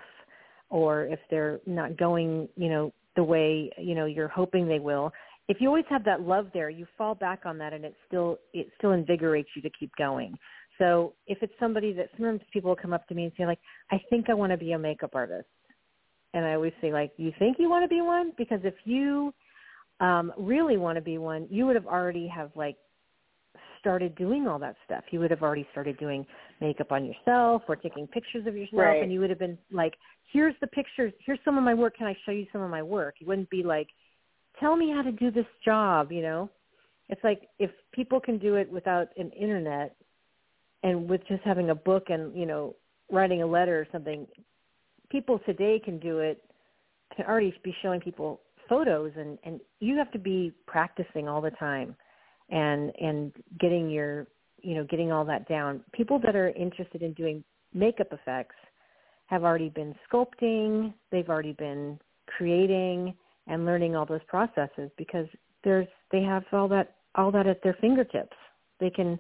or 0.69 1.05
if 1.05 1.19
they're 1.29 1.59
not 1.65 1.97
going, 1.97 2.49
you 2.55 2.69
know, 2.69 2.93
the 3.15 3.23
way, 3.23 3.71
you 3.77 3.95
know, 3.95 4.05
you're 4.05 4.27
hoping 4.27 4.67
they 4.67 4.79
will. 4.79 5.11
If 5.47 5.57
you 5.61 5.69
always 5.69 5.85
have 5.89 6.03
that 6.03 6.21
love 6.21 6.47
there, 6.53 6.69
you 6.69 6.85
fall 6.97 7.15
back 7.15 7.45
on 7.45 7.57
that 7.59 7.73
and 7.73 7.85
it 7.85 7.95
still 8.07 8.37
it 8.53 8.67
still 8.77 8.91
invigorates 8.91 9.49
you 9.55 9.61
to 9.61 9.69
keep 9.79 9.95
going. 9.95 10.37
So 10.77 11.13
if 11.25 11.39
it's 11.41 11.53
somebody 11.59 11.93
that 11.93 12.09
sometimes 12.15 12.41
people 12.51 12.75
come 12.75 12.93
up 12.93 13.07
to 13.07 13.15
me 13.15 13.23
and 13.23 13.31
say 13.37 13.45
like, 13.45 13.59
I 13.89 13.99
think 14.09 14.29
I 14.29 14.33
want 14.33 14.51
to 14.51 14.57
be 14.57 14.73
a 14.73 14.79
makeup 14.79 15.11
artist. 15.13 15.47
And 16.33 16.45
I 16.45 16.53
always 16.53 16.73
say 16.81 16.91
like, 16.91 17.13
you 17.17 17.31
think 17.39 17.57
you 17.57 17.69
want 17.69 17.83
to 17.83 17.87
be 17.87 18.01
one? 18.01 18.33
Because 18.37 18.59
if 18.63 18.75
you 18.83 19.33
um, 19.99 20.33
really 20.37 20.77
want 20.77 20.95
to 20.97 21.01
be 21.01 21.17
one, 21.17 21.47
you 21.49 21.65
would 21.65 21.75
have 21.75 21.87
already 21.87 22.27
have 22.27 22.51
like 22.55 22.77
started 23.79 24.15
doing 24.15 24.47
all 24.47 24.59
that 24.59 24.75
stuff. 24.85 25.03
You 25.11 25.19
would 25.19 25.31
have 25.31 25.41
already 25.41 25.67
started 25.71 25.97
doing 25.97 26.25
makeup 26.61 26.91
on 26.91 27.05
yourself 27.05 27.63
or 27.67 27.75
taking 27.75 28.07
pictures 28.07 28.45
of 28.47 28.55
yourself 28.55 28.81
right. 28.81 29.03
and 29.03 29.11
you 29.11 29.19
would 29.19 29.29
have 29.29 29.39
been 29.39 29.57
like, 29.71 29.93
here's 30.31 30.55
the 30.61 30.67
pictures, 30.67 31.13
here's 31.25 31.39
some 31.45 31.57
of 31.57 31.63
my 31.63 31.73
work, 31.73 31.97
can 31.97 32.07
I 32.07 32.15
show 32.25 32.31
you 32.31 32.45
some 32.51 32.61
of 32.61 32.69
my 32.69 32.83
work? 32.83 33.15
You 33.19 33.27
wouldn't 33.27 33.49
be 33.49 33.63
like, 33.63 33.87
tell 34.59 34.75
me 34.75 34.91
how 34.91 35.01
to 35.01 35.11
do 35.11 35.31
this 35.31 35.45
job, 35.63 36.11
you 36.11 36.21
know? 36.21 36.49
it's 37.09 37.23
like 37.23 37.47
if 37.59 37.71
people 37.93 38.19
can 38.19 38.37
do 38.37 38.55
it 38.55 38.71
without 38.71 39.09
an 39.17 39.31
internet 39.31 39.95
and 40.83 41.09
with 41.09 41.21
just 41.27 41.43
having 41.43 41.69
a 41.69 41.75
book 41.75 42.05
and 42.09 42.35
you 42.35 42.45
know 42.45 42.75
writing 43.11 43.41
a 43.41 43.47
letter 43.47 43.79
or 43.79 43.87
something 43.91 44.27
people 45.09 45.39
today 45.45 45.79
can 45.83 45.99
do 45.99 46.19
it 46.19 46.43
can 47.15 47.25
already 47.25 47.53
be 47.63 47.73
showing 47.81 47.99
people 47.99 48.41
photos 48.67 49.11
and 49.17 49.37
and 49.43 49.59
you 49.79 49.97
have 49.97 50.11
to 50.11 50.19
be 50.19 50.51
practicing 50.65 51.27
all 51.27 51.41
the 51.41 51.51
time 51.51 51.95
and 52.49 52.91
and 52.99 53.31
getting 53.59 53.89
your 53.89 54.27
you 54.61 54.75
know 54.75 54.83
getting 54.85 55.11
all 55.11 55.25
that 55.25 55.47
down. 55.47 55.81
People 55.93 56.19
that 56.23 56.35
are 56.35 56.49
interested 56.49 57.01
in 57.01 57.13
doing 57.13 57.43
makeup 57.73 58.07
effects 58.11 58.55
have 59.27 59.43
already 59.43 59.69
been 59.69 59.93
sculpting 60.09 60.93
they've 61.11 61.29
already 61.29 61.53
been 61.53 61.99
creating 62.27 63.13
and 63.47 63.65
learning 63.65 63.95
all 63.95 64.05
those 64.05 64.23
processes 64.27 64.89
because 64.97 65.25
there's 65.63 65.87
they 66.11 66.21
have 66.21 66.43
all 66.51 66.67
that 66.67 66.95
all 67.15 67.31
that 67.31 67.47
at 67.47 67.61
their 67.63 67.77
fingertips. 67.81 68.35
They 68.79 68.89
can 68.89 69.19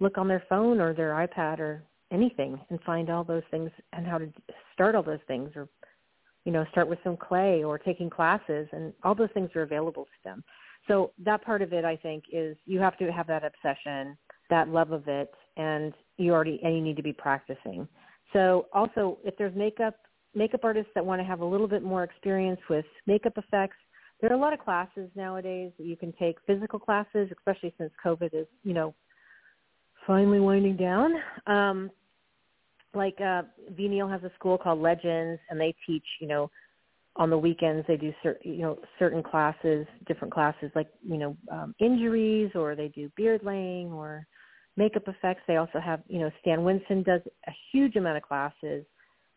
look 0.00 0.18
on 0.18 0.28
their 0.28 0.44
phone 0.48 0.80
or 0.80 0.94
their 0.94 1.10
ipad 1.10 1.58
or 1.58 1.82
anything 2.10 2.60
and 2.70 2.78
find 2.82 3.10
all 3.10 3.24
those 3.24 3.42
things 3.50 3.70
and 3.92 4.06
how 4.06 4.18
to 4.18 4.28
start 4.74 4.94
all 4.94 5.02
those 5.02 5.18
things 5.26 5.50
or 5.56 5.68
you 6.44 6.52
know 6.52 6.64
start 6.70 6.88
with 6.88 6.98
some 7.04 7.16
clay 7.16 7.62
or 7.62 7.78
taking 7.78 8.10
classes 8.10 8.68
and 8.72 8.92
all 9.02 9.14
those 9.14 9.30
things 9.34 9.50
are 9.54 9.62
available 9.62 10.04
to 10.04 10.24
them. 10.24 10.44
So 10.88 11.12
that 11.24 11.44
part 11.44 11.62
of 11.62 11.72
it 11.72 11.84
i 11.84 11.96
think 11.96 12.24
is 12.32 12.56
you 12.66 12.80
have 12.80 12.98
to 12.98 13.12
have 13.12 13.26
that 13.28 13.42
obsession 13.44 14.16
that 14.50 14.68
love 14.68 14.92
of 14.92 15.06
it 15.08 15.32
and 15.56 15.92
you 16.18 16.32
already 16.32 16.60
and 16.62 16.74
you 16.74 16.82
need 16.82 16.96
to 16.96 17.02
be 17.02 17.12
practicing. 17.12 17.88
So 18.32 18.66
also 18.72 19.18
if 19.24 19.36
there's 19.36 19.54
makeup 19.54 19.96
makeup 20.34 20.60
artists 20.64 20.90
that 20.94 21.04
want 21.04 21.20
to 21.20 21.24
have 21.24 21.40
a 21.40 21.44
little 21.44 21.68
bit 21.68 21.82
more 21.82 22.04
experience 22.04 22.60
with 22.68 22.86
makeup 23.06 23.34
effects 23.36 23.76
there 24.20 24.30
are 24.30 24.34
a 24.34 24.40
lot 24.40 24.52
of 24.52 24.60
classes 24.60 25.10
nowadays 25.16 25.72
that 25.78 25.84
you 25.84 25.96
can 25.96 26.12
take 26.12 26.36
physical 26.46 26.78
classes 26.78 27.28
especially 27.36 27.74
since 27.78 27.92
covid 28.04 28.32
is 28.32 28.46
you 28.64 28.72
know 28.72 28.94
finally 30.06 30.40
winding 30.40 30.76
down. 30.76 31.12
Um 31.46 31.90
like 32.94 33.16
uh 33.20 33.42
Vé 33.72 33.88
Neill 33.88 34.08
has 34.08 34.22
a 34.22 34.30
school 34.34 34.58
called 34.58 34.80
Legends 34.80 35.40
and 35.50 35.60
they 35.60 35.74
teach, 35.86 36.04
you 36.20 36.26
know, 36.26 36.50
on 37.16 37.28
the 37.28 37.38
weekends 37.38 37.86
they 37.86 37.96
do 37.96 38.12
certain 38.22 38.52
you 38.52 38.62
know 38.62 38.78
certain 38.98 39.22
classes, 39.22 39.86
different 40.06 40.32
classes 40.32 40.70
like, 40.74 40.88
you 41.06 41.18
know, 41.18 41.36
um 41.50 41.74
injuries 41.78 42.50
or 42.54 42.74
they 42.74 42.88
do 42.88 43.10
beard 43.16 43.42
laying 43.44 43.92
or 43.92 44.26
makeup 44.76 45.02
effects. 45.06 45.42
They 45.46 45.56
also 45.56 45.78
have, 45.80 46.00
you 46.08 46.20
know, 46.20 46.30
Stan 46.40 46.64
Winston 46.64 47.02
does 47.02 47.20
a 47.46 47.52
huge 47.72 47.96
amount 47.96 48.16
of 48.16 48.22
classes 48.22 48.84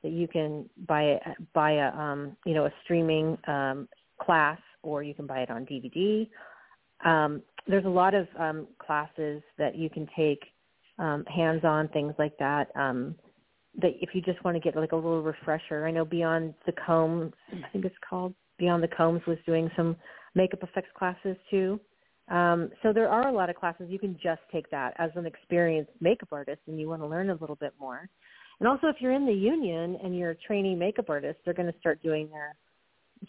that 0.04 0.12
you 0.12 0.28
can 0.28 0.70
buy 0.88 1.20
buy 1.54 1.72
a 1.72 1.92
um, 1.98 2.38
you 2.46 2.54
know, 2.54 2.66
a 2.66 2.74
streaming 2.84 3.38
um 3.48 3.88
class 4.22 4.60
or 4.84 5.04
you 5.04 5.14
can 5.14 5.28
buy 5.28 5.40
it 5.40 5.50
on 5.50 5.66
DVD. 5.66 6.30
Um 7.04 7.42
there's 7.68 7.86
a 7.86 7.90
lot 7.90 8.14
of 8.14 8.28
um 8.40 8.68
classes 8.80 9.42
that 9.58 9.76
you 9.76 9.90
can 9.90 10.08
take 10.16 10.44
um 11.00 11.26
hands-on 11.26 11.90
things 11.90 12.14
like 12.18 12.38
that. 12.38 12.68
Um 12.76 13.16
that 13.82 13.92
if 14.02 14.10
you 14.14 14.22
just 14.22 14.44
want 14.44 14.56
to 14.56 14.62
get 14.62 14.76
like 14.76 14.92
a 14.92 14.96
little 14.96 15.22
refresher. 15.22 15.86
I 15.86 15.92
know 15.92 16.06
Beyond 16.06 16.54
the 16.66 16.74
Combs, 16.74 17.34
I 17.52 17.68
think 17.70 17.86
it's 17.86 17.96
called 18.08 18.34
Beyond 18.58 18.84
the 18.84 18.88
Combs 18.88 19.22
was 19.28 19.38
doing 19.46 19.70
some 19.76 19.96
makeup 20.34 20.64
effects 20.64 20.90
classes 20.98 21.36
too. 21.50 21.80
Um, 22.28 22.72
so 22.82 22.92
there 22.92 23.10
are 23.10 23.28
a 23.28 23.32
lot 23.32 23.50
of 23.50 23.56
classes. 23.56 23.88
You 23.90 24.00
can 24.00 24.18
just 24.22 24.42
take 24.52 24.70
that 24.72 24.94
as 24.98 25.12
an 25.16 25.26
experienced 25.26 25.92
makeup 26.02 26.30
artist 26.32 26.62
and 26.68 26.80
you 26.80 26.90
want 26.90 27.02
to 27.02 27.08
learn 27.08 27.30
a 27.30 27.36
little 27.36 27.56
bit 27.56 27.74
more. 27.80 28.10
And 28.60 28.68
also 28.68 28.88
if 28.88 28.96
you're 29.00 29.12
in 29.12 29.26
the 29.26 29.34
union 29.34 29.98
and 30.04 30.18
you're 30.18 30.32
a 30.32 30.36
trainee 30.36 30.76
makeup 30.76 31.10
artist, 31.10 31.40
they're 31.44 31.54
going 31.54 31.72
to 31.72 31.80
start 31.80 32.02
doing 32.02 32.30
their 32.30 32.56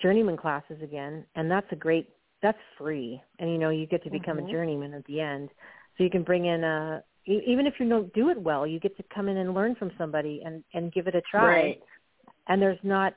journeyman 0.00 0.36
classes 0.36 0.80
again. 0.82 1.26
And 1.34 1.50
that's 1.50 1.66
a 1.72 1.76
great, 1.76 2.08
that's 2.42 2.58
free. 2.78 3.20
And 3.38 3.50
you 3.50 3.58
know, 3.58 3.70
you 3.70 3.86
get 3.86 4.04
to 4.04 4.10
become 4.10 4.38
mm-hmm. 4.38 4.48
a 4.48 4.52
journeyman 4.52 4.94
at 4.94 5.04
the 5.06 5.20
end. 5.20 5.50
So 5.98 6.04
you 6.04 6.10
can 6.10 6.22
bring 6.22 6.46
in 6.46 6.64
a, 6.64 7.02
even 7.26 7.66
if 7.66 7.74
you 7.78 7.88
don't 7.88 8.12
do 8.14 8.30
it 8.30 8.40
well, 8.40 8.66
you 8.66 8.78
get 8.78 8.96
to 8.96 9.04
come 9.14 9.28
in 9.28 9.36
and 9.38 9.54
learn 9.54 9.74
from 9.74 9.90
somebody 9.98 10.42
and 10.44 10.62
and 10.74 10.92
give 10.92 11.06
it 11.06 11.14
a 11.14 11.22
try. 11.22 11.46
Right. 11.46 11.82
And 12.48 12.62
there's 12.62 12.78
not 12.82 13.14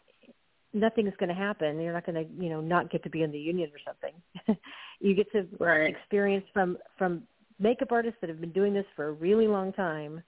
nothing's 0.74 1.14
going 1.20 1.30
to 1.30 1.36
happen. 1.36 1.80
You're 1.80 1.93
not 1.93 2.05
going 2.05 2.16
to, 2.16 2.43
you 2.43 2.49
know, 2.49 2.62
not 2.62 2.91
get 2.91 3.03
to 3.03 3.10
be 3.10 3.24
in 3.24 3.32
the 3.32 3.39
union 3.39 3.72
or 3.74 3.80
something. 3.86 4.60
you 4.99 5.16
get 5.16 5.32
to 5.32 5.47
right. 5.60 5.89
experience 5.89 6.45
from 6.53 6.78
from 6.97 7.24
makeup 7.60 7.91
artists 7.91 8.18
that 8.22 8.30
have 8.30 8.41
been 8.41 8.51
doing 8.51 8.74
this 8.74 8.86
for 8.95 9.10
a 9.10 9.12
really 9.12 9.47
long 9.47 9.74
time 9.74 10.22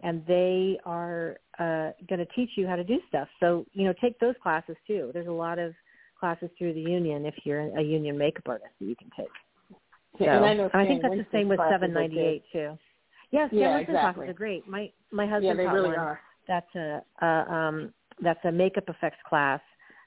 and 0.00 0.24
they 0.26 0.78
are 0.84 1.38
uh 1.58 1.90
going 2.08 2.20
to 2.20 2.26
teach 2.36 2.50
you 2.56 2.66
how 2.66 2.76
to 2.76 2.84
do 2.84 2.98
stuff. 3.08 3.28
So, 3.40 3.66
you 3.72 3.84
know, 3.84 3.94
take 4.00 4.18
those 4.20 4.34
classes 4.42 4.76
too. 4.86 5.10
There's 5.12 5.28
a 5.28 5.32
lot 5.32 5.58
of 5.58 5.74
classes 6.18 6.50
through 6.56 6.74
the 6.74 6.80
union 6.80 7.26
if 7.26 7.34
you're 7.44 7.60
a 7.78 7.82
union 7.82 8.16
makeup 8.16 8.44
artist 8.46 8.70
that 8.80 8.86
you 8.86 8.96
can 8.96 9.10
take. 9.16 9.28
So, 10.18 10.24
and 10.24 10.44
I, 10.44 10.54
know 10.54 10.70
and 10.72 10.82
I 10.82 10.86
think 10.86 11.02
that's 11.02 11.14
the 11.14 11.26
same 11.30 11.48
with 11.48 11.58
798 11.58 12.42
too. 12.52 12.78
Yes, 13.30 13.50
yeah, 13.52 13.60
yeah 13.60 13.78
exactly. 13.78 14.24
classes 14.24 14.30
are 14.30 14.38
great. 14.38 14.66
My 14.66 14.90
my 15.10 15.26
husband 15.26 15.44
yeah, 15.44 15.54
they 15.54 15.64
taught 15.64 15.74
really 15.74 15.88
one. 15.88 15.98
Are. 15.98 16.20
That's 16.46 16.74
a, 16.74 17.02
a 17.22 17.52
um 17.52 17.92
that's 18.22 18.44
a 18.44 18.52
makeup 18.52 18.84
effects 18.88 19.18
class 19.28 19.60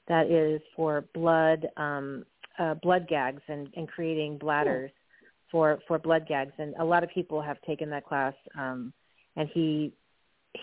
that 0.08 0.26
is 0.30 0.60
for 0.74 1.04
blood 1.14 1.66
um 1.76 2.24
uh 2.58 2.74
blood 2.74 3.06
gags 3.08 3.42
and 3.48 3.68
and 3.76 3.88
creating 3.88 4.38
bladders 4.38 4.90
for 5.50 5.78
for 5.86 5.98
blood 5.98 6.26
gags 6.28 6.52
and 6.58 6.74
a 6.80 6.84
lot 6.84 7.04
of 7.04 7.10
people 7.10 7.40
have 7.40 7.60
taken 7.62 7.88
that 7.90 8.04
class 8.04 8.34
um 8.58 8.92
and 9.36 9.48
he 9.54 9.92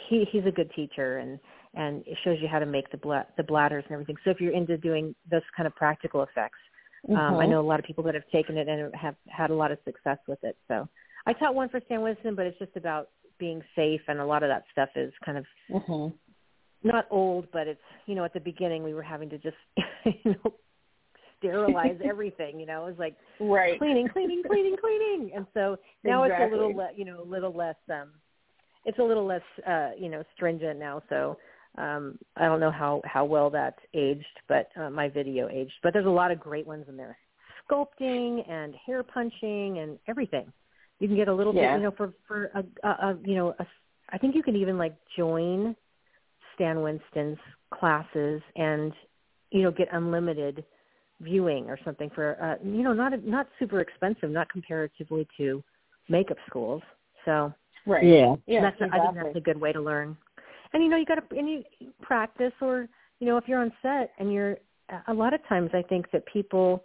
he 0.07 0.25
he's 0.31 0.45
a 0.45 0.51
good 0.51 0.71
teacher 0.75 1.19
and 1.19 1.39
and 1.75 2.03
it 2.07 2.17
shows 2.23 2.37
you 2.41 2.47
how 2.47 2.59
to 2.59 2.65
make 2.65 2.89
the 2.91 2.97
blood 2.97 3.25
the 3.37 3.43
bladders 3.43 3.83
and 3.85 3.93
everything. 3.93 4.17
So 4.23 4.31
if 4.31 4.41
you're 4.41 4.53
into 4.53 4.77
doing 4.77 5.15
those 5.29 5.41
kind 5.55 5.67
of 5.67 5.75
practical 5.75 6.23
effects, 6.23 6.57
mm-hmm. 7.07 7.15
um, 7.15 7.35
I 7.35 7.43
mm-hmm. 7.43 7.51
know 7.51 7.61
a 7.61 7.67
lot 7.67 7.79
of 7.79 7.85
people 7.85 8.03
that 8.05 8.15
have 8.15 8.27
taken 8.31 8.57
it 8.57 8.67
and 8.67 8.93
have 8.95 9.15
had 9.27 9.49
a 9.49 9.55
lot 9.55 9.71
of 9.71 9.77
success 9.85 10.17
with 10.27 10.43
it. 10.43 10.57
So 10.67 10.87
I 11.29 11.33
taught 11.33 11.53
one 11.53 11.69
for 11.69 11.79
Stan 11.85 12.01
Winston, 12.01 12.33
but 12.33 12.47
it's 12.47 12.57
just 12.57 12.75
about 12.75 13.09
being 13.37 13.61
safe, 13.75 14.01
and 14.07 14.19
a 14.19 14.25
lot 14.25 14.41
of 14.41 14.49
that 14.49 14.63
stuff 14.71 14.89
is 14.95 15.13
kind 15.23 15.37
of 15.37 15.45
mm-hmm. 15.69 16.15
not 16.87 17.05
old, 17.11 17.45
but 17.53 17.67
it's 17.67 17.79
you 18.07 18.15
know 18.15 18.23
at 18.25 18.33
the 18.33 18.39
beginning 18.39 18.81
we 18.81 18.95
were 18.95 19.03
having 19.03 19.29
to 19.29 19.37
just 19.37 19.55
you 20.05 20.31
know 20.43 20.53
sterilize 21.37 21.99
everything. 22.03 22.59
You 22.59 22.65
know, 22.65 22.87
it 22.87 22.89
was 22.89 22.97
like 22.97 23.15
right. 23.39 23.77
cleaning, 23.77 24.07
cleaning, 24.07 24.41
cleaning, 24.43 24.75
cleaning, 24.81 25.31
and 25.35 25.45
so 25.53 25.77
now 26.03 26.23
exactly. 26.23 26.45
it's 26.47 26.51
a 26.51 26.55
little 26.55 26.75
le- 26.75 26.93
you 26.95 27.05
know 27.05 27.21
a 27.21 27.29
little 27.29 27.55
less 27.55 27.77
um 27.91 28.09
it's 28.85 28.97
a 28.97 29.03
little 29.03 29.27
less 29.27 29.43
uh 29.67 29.91
you 29.99 30.09
know 30.09 30.23
stringent 30.35 30.79
now. 30.79 31.03
So 31.09 31.37
um 31.77 32.17
I 32.37 32.45
don't 32.45 32.59
know 32.59 32.71
how 32.71 33.03
how 33.05 33.23
well 33.23 33.51
that's 33.51 33.79
aged, 33.93 34.25
but 34.47 34.69
uh, 34.75 34.89
my 34.89 35.09
video 35.09 35.47
aged. 35.47 35.73
But 35.83 35.93
there's 35.93 36.07
a 36.07 36.09
lot 36.09 36.31
of 36.31 36.39
great 36.39 36.65
ones 36.65 36.85
in 36.89 36.97
there, 36.97 37.19
sculpting 37.69 38.49
and 38.49 38.73
hair 38.87 39.03
punching 39.03 39.77
and 39.77 39.99
everything 40.07 40.51
you 40.99 41.07
can 41.07 41.15
get 41.15 41.27
a 41.27 41.33
little 41.33 41.53
yeah. 41.53 41.73
bit, 41.73 41.79
you 41.79 41.83
know, 41.85 41.93
for 41.95 42.13
for 42.27 42.51
a, 42.53 42.63
a, 42.87 42.89
a 42.89 43.17
you 43.23 43.35
know, 43.35 43.55
a, 43.59 43.65
I 44.11 44.17
think 44.17 44.35
you 44.35 44.43
can 44.43 44.55
even 44.55 44.77
like 44.77 44.95
join 45.17 45.75
Stan 46.55 46.81
Winston's 46.81 47.37
classes 47.73 48.41
and 48.55 48.91
you 49.51 49.63
know 49.63 49.71
get 49.71 49.87
unlimited 49.91 50.63
viewing 51.21 51.69
or 51.69 51.77
something 51.83 52.09
for 52.13 52.41
uh, 52.41 52.63
you 52.63 52.83
know 52.83 52.93
not 52.93 53.25
not 53.25 53.47
super 53.59 53.79
expensive, 53.79 54.29
not 54.29 54.49
comparatively 54.51 55.27
to 55.37 55.63
makeup 56.09 56.37
schools. 56.47 56.81
So 57.25 57.53
right, 57.85 58.03
yeah, 58.03 58.35
yeah, 58.45 58.61
that's 58.61 58.75
exactly. 58.75 58.99
I 58.99 59.05
think 59.05 59.15
that's 59.23 59.37
a 59.37 59.41
good 59.41 59.59
way 59.59 59.71
to 59.71 59.81
learn. 59.81 60.17
And 60.73 60.83
you 60.83 60.89
know 60.89 60.97
you 60.97 61.05
got 61.05 61.15
to 61.15 61.37
and 61.37 61.49
you 61.49 61.63
practice 62.01 62.53
or 62.61 62.87
you 63.19 63.27
know 63.27 63.37
if 63.37 63.47
you're 63.47 63.61
on 63.61 63.71
set 63.81 64.11
and 64.19 64.31
you're 64.31 64.57
a 65.07 65.13
lot 65.13 65.33
of 65.33 65.45
times 65.47 65.71
I 65.73 65.81
think 65.83 66.11
that 66.11 66.25
people 66.31 66.83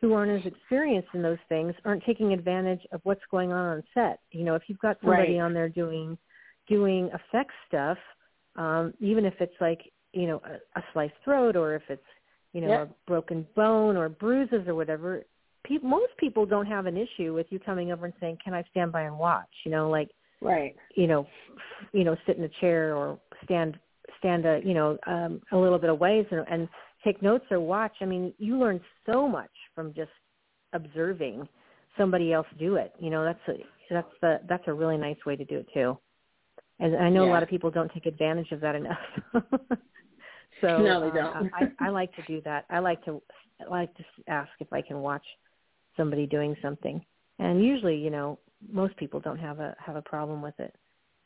who 0.00 0.12
aren't 0.12 0.40
as 0.40 0.46
experienced 0.46 1.08
in 1.14 1.22
those 1.22 1.38
things 1.48 1.74
aren't 1.84 2.04
taking 2.04 2.32
advantage 2.32 2.80
of 2.92 3.00
what's 3.04 3.22
going 3.30 3.52
on 3.52 3.76
on 3.76 3.82
set. 3.94 4.20
You 4.30 4.44
know, 4.44 4.54
if 4.54 4.62
you've 4.66 4.78
got 4.78 4.98
somebody 5.00 5.34
right. 5.34 5.44
on 5.44 5.54
there 5.54 5.68
doing 5.68 6.16
doing 6.68 7.08
effects 7.08 7.54
stuff, 7.68 7.98
um, 8.56 8.92
even 9.00 9.24
if 9.24 9.34
it's 9.40 9.54
like 9.60 9.80
you 10.12 10.26
know 10.26 10.40
a, 10.44 10.78
a 10.78 10.84
sliced 10.92 11.14
throat 11.24 11.56
or 11.56 11.74
if 11.74 11.82
it's 11.88 12.02
you 12.52 12.60
know 12.60 12.68
yep. 12.68 12.90
a 12.90 13.10
broken 13.10 13.46
bone 13.54 13.96
or 13.96 14.08
bruises 14.08 14.66
or 14.66 14.74
whatever, 14.74 15.22
pe- 15.64 15.78
most 15.82 16.12
people 16.18 16.46
don't 16.46 16.66
have 16.66 16.86
an 16.86 16.96
issue 16.96 17.34
with 17.34 17.46
you 17.50 17.58
coming 17.58 17.92
over 17.92 18.06
and 18.06 18.14
saying, 18.20 18.38
"Can 18.42 18.54
I 18.54 18.64
stand 18.70 18.92
by 18.92 19.02
and 19.02 19.18
watch?" 19.18 19.48
You 19.64 19.70
know, 19.70 19.90
like 19.90 20.10
right, 20.40 20.74
you 20.94 21.06
know, 21.06 21.22
f- 21.22 21.88
you 21.92 22.04
know, 22.04 22.16
sit 22.26 22.36
in 22.36 22.44
a 22.44 22.50
chair 22.60 22.94
or 22.96 23.18
stand 23.44 23.78
stand 24.18 24.46
a 24.46 24.60
you 24.64 24.74
know 24.74 24.98
um, 25.06 25.40
a 25.52 25.56
little 25.56 25.78
bit 25.78 25.90
of 25.90 25.98
ways 25.98 26.26
and, 26.30 26.44
and 26.50 26.68
take 27.06 27.22
notes 27.22 27.44
or 27.50 27.60
watch. 27.60 27.92
I 28.00 28.04
mean, 28.04 28.34
you 28.38 28.58
learn 28.58 28.80
so 29.06 29.28
much 29.28 29.50
from 29.74 29.94
just 29.94 30.10
observing 30.72 31.48
somebody 31.96 32.32
else 32.32 32.46
do 32.58 32.76
it. 32.76 32.92
You 32.98 33.10
know, 33.10 33.24
that's 33.24 33.40
a 33.48 33.52
that's 33.90 34.12
the 34.20 34.40
that's 34.48 34.64
a 34.66 34.72
really 34.72 34.96
nice 34.96 35.16
way 35.24 35.36
to 35.36 35.44
do 35.44 35.58
it 35.58 35.68
too. 35.72 35.96
And 36.78 36.96
I 36.96 37.08
know 37.08 37.24
yeah. 37.24 37.30
a 37.30 37.32
lot 37.32 37.42
of 37.42 37.48
people 37.48 37.70
don't 37.70 37.92
take 37.92 38.06
advantage 38.06 38.52
of 38.52 38.60
that 38.60 38.74
enough. 38.74 38.98
so 40.60 40.78
no, 40.78 41.00
they 41.00 41.18
uh, 41.18 41.32
don't. 41.32 41.50
I, 41.54 41.86
I 41.86 41.88
like 41.88 42.14
to 42.16 42.22
do 42.26 42.42
that. 42.44 42.66
I 42.68 42.80
like 42.80 43.02
to 43.06 43.22
I 43.60 43.70
like 43.70 43.94
to 43.96 44.04
ask 44.28 44.50
if 44.60 44.72
I 44.72 44.82
can 44.82 44.98
watch 44.98 45.24
somebody 45.96 46.26
doing 46.26 46.56
something, 46.60 47.02
and 47.38 47.64
usually, 47.64 47.96
you 47.96 48.10
know, 48.10 48.38
most 48.70 48.96
people 48.96 49.20
don't 49.20 49.38
have 49.38 49.60
a 49.60 49.74
have 49.78 49.96
a 49.96 50.02
problem 50.02 50.42
with 50.42 50.58
it. 50.58 50.74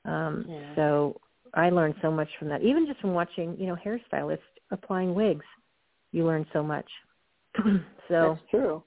Um, 0.04 0.44
yeah. 0.48 0.74
So 0.76 1.20
I 1.54 1.70
learned 1.70 1.96
so 2.00 2.10
much 2.10 2.28
from 2.38 2.48
that, 2.48 2.62
even 2.62 2.86
just 2.86 3.00
from 3.00 3.12
watching, 3.12 3.56
you 3.58 3.66
know, 3.66 3.76
hairstylists 3.84 4.38
applying 4.70 5.14
wigs 5.14 5.44
you 6.12 6.26
learn 6.26 6.46
so 6.52 6.62
much. 6.62 6.86
so 7.56 7.80
That's 8.08 8.40
true. 8.50 8.82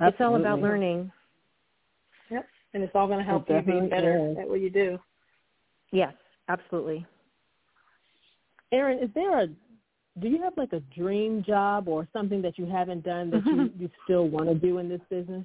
It's 0.00 0.16
all 0.20 0.36
about 0.36 0.60
learning. 0.60 1.12
Yep. 2.30 2.46
And 2.74 2.82
it's 2.82 2.92
all 2.94 3.06
going 3.06 3.18
to 3.18 3.24
help 3.24 3.48
you 3.48 3.60
be 3.60 3.88
better 3.88 4.32
is. 4.32 4.38
at 4.38 4.48
what 4.48 4.60
you 4.60 4.70
do. 4.70 4.98
Yes, 5.92 6.14
absolutely. 6.48 7.06
Eryn, 8.72 9.02
is 9.02 9.10
there 9.14 9.42
a 9.42 9.48
do 10.20 10.28
you 10.28 10.42
have 10.42 10.52
like 10.56 10.72
a 10.72 10.80
dream 10.94 11.42
job 11.46 11.88
or 11.88 12.06
something 12.12 12.42
that 12.42 12.58
you 12.58 12.66
haven't 12.66 13.02
done 13.02 13.30
that 13.30 13.46
you, 13.46 13.70
you 13.78 13.90
still 14.04 14.28
want 14.28 14.46
to 14.48 14.54
do 14.54 14.78
in 14.78 14.88
this 14.88 15.00
business? 15.08 15.44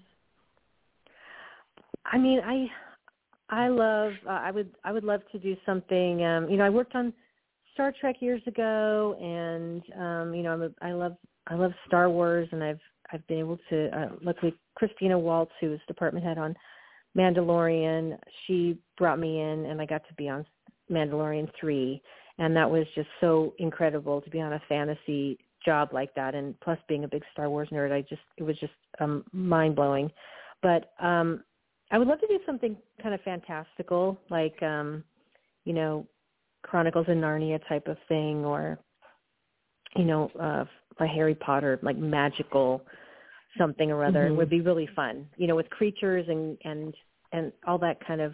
I 2.05 2.18
mean, 2.18 2.41
I 2.43 2.68
I 3.49 3.68
love 3.70 4.13
uh, 4.26 4.32
I 4.32 4.51
would 4.51 4.70
I 4.84 4.91
would 4.91 5.03
love 5.03 5.22
to 5.32 5.39
do 5.39 5.55
something 5.65 6.24
um 6.26 6.49
you 6.49 6.57
know, 6.57 6.65
I 6.65 6.70
worked 6.70 6.95
on 6.95 7.13
Star 7.78 7.93
Trek 8.01 8.15
years 8.21 8.41
ago 8.47 9.15
and 9.21 9.84
um 10.01 10.34
you 10.34 10.41
know, 10.41 10.51
I'm 10.51 10.63
a, 10.63 10.69
I 10.82 10.93
love 10.93 11.15
I 11.45 11.53
love 11.53 11.71
Star 11.86 12.09
Wars 12.09 12.49
and 12.51 12.63
I've 12.63 12.80
I've 13.13 13.25
been 13.28 13.38
able 13.38 13.59
to 13.69 13.95
uh, 13.95 14.09
luckily 14.23 14.55
Christina 14.73 15.17
Waltz 15.17 15.51
who 15.61 15.69
was 15.69 15.80
department 15.88 16.25
head 16.25 16.39
on 16.39 16.55
Mandalorian, 17.15 18.17
she 18.45 18.80
brought 18.97 19.19
me 19.19 19.41
in 19.41 19.67
and 19.67 19.80
I 19.80 19.86
got 19.86 20.07
to 20.07 20.13
be 20.15 20.28
on 20.28 20.43
Mandalorian 20.89 21.51
3 21.59 22.01
and 22.39 22.55
that 22.55 22.69
was 22.69 22.88
just 22.95 23.09
so 23.21 23.53
incredible 23.59 24.21
to 24.21 24.30
be 24.32 24.41
on 24.41 24.53
a 24.53 24.61
fantasy 24.67 25.38
job 25.63 25.89
like 25.93 26.13
that 26.15 26.34
and 26.34 26.59
plus 26.61 26.80
being 26.88 27.03
a 27.03 27.07
big 27.07 27.21
Star 27.32 27.47
Wars 27.47 27.69
nerd 27.71 27.91
I 27.91 28.01
just 28.01 28.23
it 28.38 28.43
was 28.43 28.57
just 28.59 28.73
um 28.99 29.23
mind 29.32 29.75
blowing 29.75 30.11
but 30.63 30.93
um 30.99 31.43
I 31.91 31.99
would 31.99 32.07
love 32.07 32.21
to 32.21 32.28
do 32.28 32.39
something 32.43 32.75
kind 33.03 33.13
of 33.13 33.21
fantastical 33.21 34.19
like 34.32 34.59
um 34.63 35.03
you 35.63 35.73
know 35.73 36.07
Chronicles 36.64 37.08
of 37.08 37.16
Narnia 37.18 37.60
type 37.68 37.88
of 37.88 37.97
thing 38.08 38.45
or 38.45 38.80
you 39.95 40.05
know 40.05 40.30
uh 40.39 40.66
a 40.99 41.08
Harry 41.08 41.36
Potter 41.36 41.80
like 41.84 41.97
magical 41.97 42.82
something 43.58 43.91
or 43.91 44.03
other 44.03 44.28
mm-hmm. 44.28 44.38
would 44.38 44.49
be 44.49 44.62
really 44.62 44.89
fun 44.95 45.28
you 45.38 45.47
know 45.47 45.55
with 45.55 45.70
creatures 45.70 46.26
and 46.28 46.58
and 46.64 46.93
and 47.32 47.51
all 47.66 47.78
that 47.78 48.05
kind 48.05 48.22
of 48.22 48.34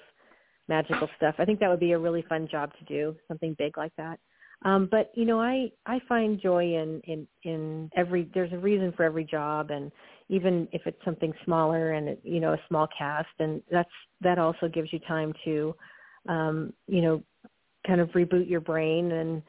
magical 0.68 1.10
stuff. 1.18 1.36
I 1.40 1.46
think 1.46 1.60
that 1.60 1.70
would 1.70 1.80
be 1.80 1.92
a 1.92 2.00
really 2.00 2.24
fun 2.28 2.48
job 2.50 2.72
to 2.80 2.86
do, 2.86 3.16
something 3.28 3.56
big 3.58 3.78
like 3.78 3.94
that. 3.98 4.20
Um, 4.66 4.88
but 4.90 5.12
you 5.14 5.26
know, 5.26 5.42
I 5.42 5.72
I 5.86 6.00
find 6.08 6.42
joy 6.42 6.64
in 6.64 7.02
in 7.04 7.28
in 7.44 7.90
every. 7.98 8.30
There's 8.34 8.54
a 8.54 8.58
reason 8.58 8.94
for 8.96 9.04
every 9.04 9.26
job, 9.26 9.72
and 9.72 9.92
even 10.30 10.70
if 10.72 10.84
it's 10.86 11.04
something 11.04 11.34
smaller 11.44 11.94
and 11.94 12.08
it, 12.08 12.22
you 12.24 12.40
know 12.40 12.54
a 12.54 12.60
small 12.70 12.88
cast, 12.98 13.28
and 13.40 13.62
that's 13.70 13.90
that 14.22 14.40
also 14.40 14.70
gives 14.70 14.94
you 14.94 15.00
time 15.00 15.34
to, 15.44 15.76
um, 16.30 16.72
you 16.88 17.02
know, 17.02 17.22
kind 17.86 18.02
of 18.02 18.10
reboot 18.10 18.50
your 18.50 18.62
brain 18.62 19.12
and 19.12 19.42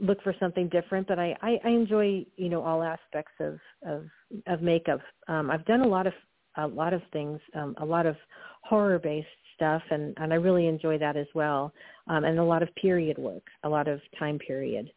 look 0.00 0.22
for 0.22 0.34
something 0.40 0.68
different. 0.68 1.08
But 1.08 1.18
I 1.18 1.36
I, 1.42 1.58
I 1.64 1.68
enjoy 1.68 2.24
you 2.36 2.48
know 2.48 2.62
all 2.62 2.82
aspects 2.82 3.32
of 3.40 3.58
of 3.86 4.04
of 4.46 4.62
makeup. 4.62 5.00
Um, 5.28 5.50
I've 5.50 5.64
done 5.66 5.80
a 5.80 5.88
lot 5.88 6.06
of 6.06 6.14
a 6.56 6.66
lot 6.66 6.92
of 6.92 7.02
things, 7.12 7.40
um, 7.54 7.74
a 7.78 7.84
lot 7.84 8.06
of 8.06 8.16
horror 8.62 8.98
based 8.98 9.26
stuff, 9.56 9.82
and, 9.90 10.14
and 10.18 10.32
I 10.32 10.36
really 10.36 10.66
enjoy 10.66 10.98
that 10.98 11.16
as 11.16 11.26
well. 11.34 11.72
Um, 12.08 12.24
and 12.24 12.38
a 12.38 12.44
lot 12.44 12.62
of 12.62 12.74
period 12.74 13.16
work, 13.18 13.44
a 13.64 13.68
lot 13.68 13.88
of 13.88 14.00
time 14.18 14.38
period 14.38 14.90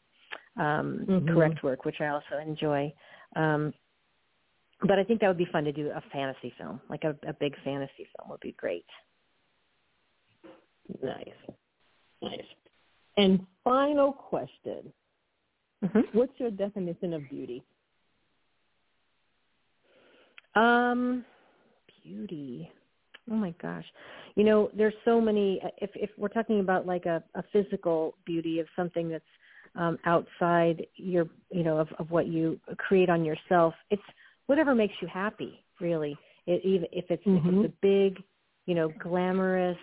um, 0.57 1.05
mm-hmm. 1.07 1.33
correct 1.33 1.63
work, 1.63 1.85
which 1.85 1.97
I 1.99 2.07
also 2.07 2.37
enjoy. 2.41 2.93
Um, 3.35 3.73
but 4.81 4.99
I 4.99 5.03
think 5.03 5.21
that 5.21 5.27
would 5.27 5.37
be 5.37 5.47
fun 5.51 5.63
to 5.63 5.71
do 5.71 5.89
a 5.89 6.03
fantasy 6.11 6.53
film, 6.57 6.81
like 6.89 7.03
a, 7.03 7.15
a 7.27 7.33
big 7.33 7.53
fantasy 7.63 8.07
film 8.15 8.29
would 8.29 8.41
be 8.41 8.55
great. 8.57 8.85
Nice, 11.01 11.27
nice. 12.21 12.39
And 13.17 13.45
final 13.63 14.11
question: 14.11 14.91
mm-hmm. 15.83 16.17
What's 16.17 16.33
your 16.37 16.51
definition 16.51 17.13
of 17.13 17.29
beauty? 17.29 17.63
Um, 20.55 21.25
beauty. 22.03 22.71
Oh 23.31 23.35
my 23.35 23.53
gosh. 23.61 23.85
You 24.35 24.43
know, 24.43 24.69
there's 24.75 24.93
so 25.03 25.19
many 25.19 25.61
if 25.79 25.89
if 25.95 26.09
we're 26.17 26.29
talking 26.29 26.59
about 26.59 26.85
like 26.85 27.05
a, 27.05 27.23
a 27.35 27.43
physical 27.51 28.15
beauty 28.25 28.59
of 28.59 28.67
something 28.75 29.09
that's 29.09 29.23
um 29.75 29.97
outside 30.05 30.85
your 30.95 31.27
you 31.51 31.63
know 31.63 31.77
of, 31.77 31.87
of 31.99 32.11
what 32.11 32.27
you 32.27 32.59
create 32.77 33.09
on 33.09 33.25
yourself, 33.25 33.73
it's 33.89 34.01
whatever 34.45 34.75
makes 34.75 34.93
you 35.01 35.07
happy, 35.07 35.63
really. 35.81 36.17
It, 36.45 36.63
even 36.63 36.87
if 36.91 37.05
it's 37.09 37.25
mm-hmm. 37.25 37.59
if 37.59 37.65
it's 37.65 37.73
a 37.73 37.77
big, 37.81 38.23
you 38.67 38.75
know, 38.75 38.91
glamorous 38.99 39.77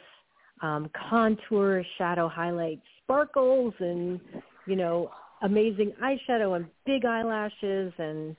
um 0.63 0.89
contour, 1.11 1.83
shadow 1.99 2.29
highlights, 2.29 2.87
sparkles 3.05 3.75
and 3.79 4.21
you 4.67 4.77
know, 4.77 5.11
amazing 5.43 5.93
eyeshadow 6.03 6.57
and 6.57 6.67
big 6.87 7.05
eyelashes 7.05 7.93
and 7.99 8.37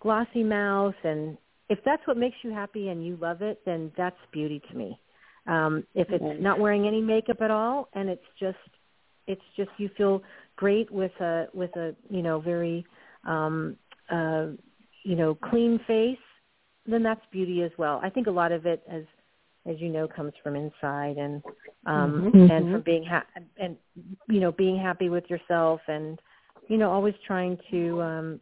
glossy 0.00 0.42
mouth. 0.42 0.94
And 1.02 1.36
if 1.68 1.78
that's 1.84 2.06
what 2.06 2.16
makes 2.16 2.36
you 2.42 2.52
happy 2.52 2.88
and 2.88 3.04
you 3.04 3.16
love 3.20 3.42
it, 3.42 3.60
then 3.64 3.90
that's 3.96 4.16
beauty 4.32 4.62
to 4.70 4.76
me. 4.76 4.98
Um, 5.46 5.84
if 5.94 6.08
it's 6.10 6.40
not 6.40 6.58
wearing 6.58 6.86
any 6.86 7.02
makeup 7.02 7.42
at 7.42 7.50
all 7.50 7.88
and 7.92 8.08
it's 8.08 8.24
just 8.40 8.56
it's 9.26 9.42
just 9.56 9.70
you 9.76 9.90
feel 9.96 10.22
great 10.56 10.90
with 10.90 11.12
a 11.20 11.46
with 11.52 11.74
a 11.76 11.94
you 12.08 12.22
know 12.22 12.40
very 12.40 12.86
um 13.26 13.76
uh 14.10 14.46
you 15.02 15.16
know 15.16 15.34
clean 15.34 15.78
face 15.86 16.16
then 16.86 17.02
that's 17.02 17.20
beauty 17.30 17.62
as 17.62 17.70
well. 17.78 18.00
I 18.02 18.10
think 18.10 18.26
a 18.26 18.30
lot 18.30 18.52
of 18.52 18.66
it 18.66 18.82
as 18.90 19.04
as 19.66 19.76
you 19.80 19.88
know 19.88 20.06
comes 20.06 20.32
from 20.42 20.56
inside 20.56 21.16
and 21.16 21.42
um 21.86 22.30
mm-hmm. 22.34 22.50
and 22.50 22.72
from 22.72 22.82
being 22.82 23.04
ha- 23.04 23.26
and 23.58 23.76
you 24.28 24.40
know 24.40 24.52
being 24.52 24.78
happy 24.78 25.08
with 25.08 25.24
yourself 25.28 25.80
and 25.88 26.18
you 26.68 26.76
know 26.76 26.90
always 26.90 27.14
trying 27.26 27.58
to 27.70 28.02
um 28.02 28.40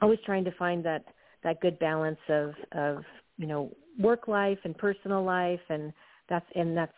always 0.00 0.18
trying 0.24 0.44
to 0.44 0.52
find 0.52 0.84
that 0.84 1.04
that 1.42 1.60
good 1.60 1.78
balance 1.78 2.18
of 2.28 2.52
of 2.72 3.04
you 3.36 3.46
know 3.46 3.70
work 3.98 4.28
life 4.28 4.58
and 4.64 4.76
personal 4.76 5.22
life 5.22 5.60
and 5.68 5.92
that's 6.28 6.46
and 6.54 6.76
that's 6.76 6.92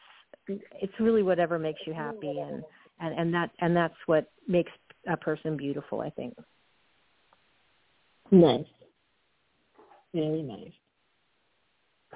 it's 0.48 0.92
really 1.00 1.22
whatever 1.22 1.58
makes 1.58 1.80
you 1.86 1.92
happy 1.92 2.38
and 2.38 2.62
and 3.00 3.18
and 3.18 3.34
that 3.34 3.50
and 3.60 3.76
that's 3.76 3.94
what 4.06 4.30
makes 4.46 4.72
a 5.08 5.16
person 5.16 5.56
beautiful 5.56 6.00
i 6.00 6.10
think. 6.10 6.34
Nice. 8.30 8.66
Very 10.12 10.42
nice 10.42 10.72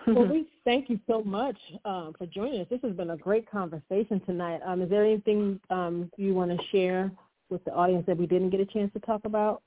well, 0.06 0.26
we 0.30 0.46
thank 0.64 0.88
you 0.90 0.98
so 1.06 1.22
much 1.22 1.56
um, 1.84 2.14
for 2.16 2.26
joining 2.26 2.60
us. 2.60 2.66
This 2.70 2.80
has 2.82 2.92
been 2.92 3.10
a 3.10 3.16
great 3.16 3.50
conversation 3.50 4.20
tonight. 4.26 4.60
Um, 4.64 4.82
is 4.82 4.90
there 4.90 5.04
anything 5.04 5.60
um, 5.70 6.10
you 6.16 6.34
want 6.34 6.50
to 6.50 6.66
share 6.72 7.10
with 7.50 7.64
the 7.64 7.72
audience 7.72 8.04
that 8.06 8.16
we 8.16 8.26
didn't 8.26 8.50
get 8.50 8.60
a 8.60 8.66
chance 8.66 8.92
to 8.92 9.00
talk 9.00 9.22
about? 9.24 9.62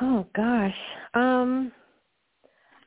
Oh 0.00 0.26
gosh. 0.34 0.76
Um 1.14 1.72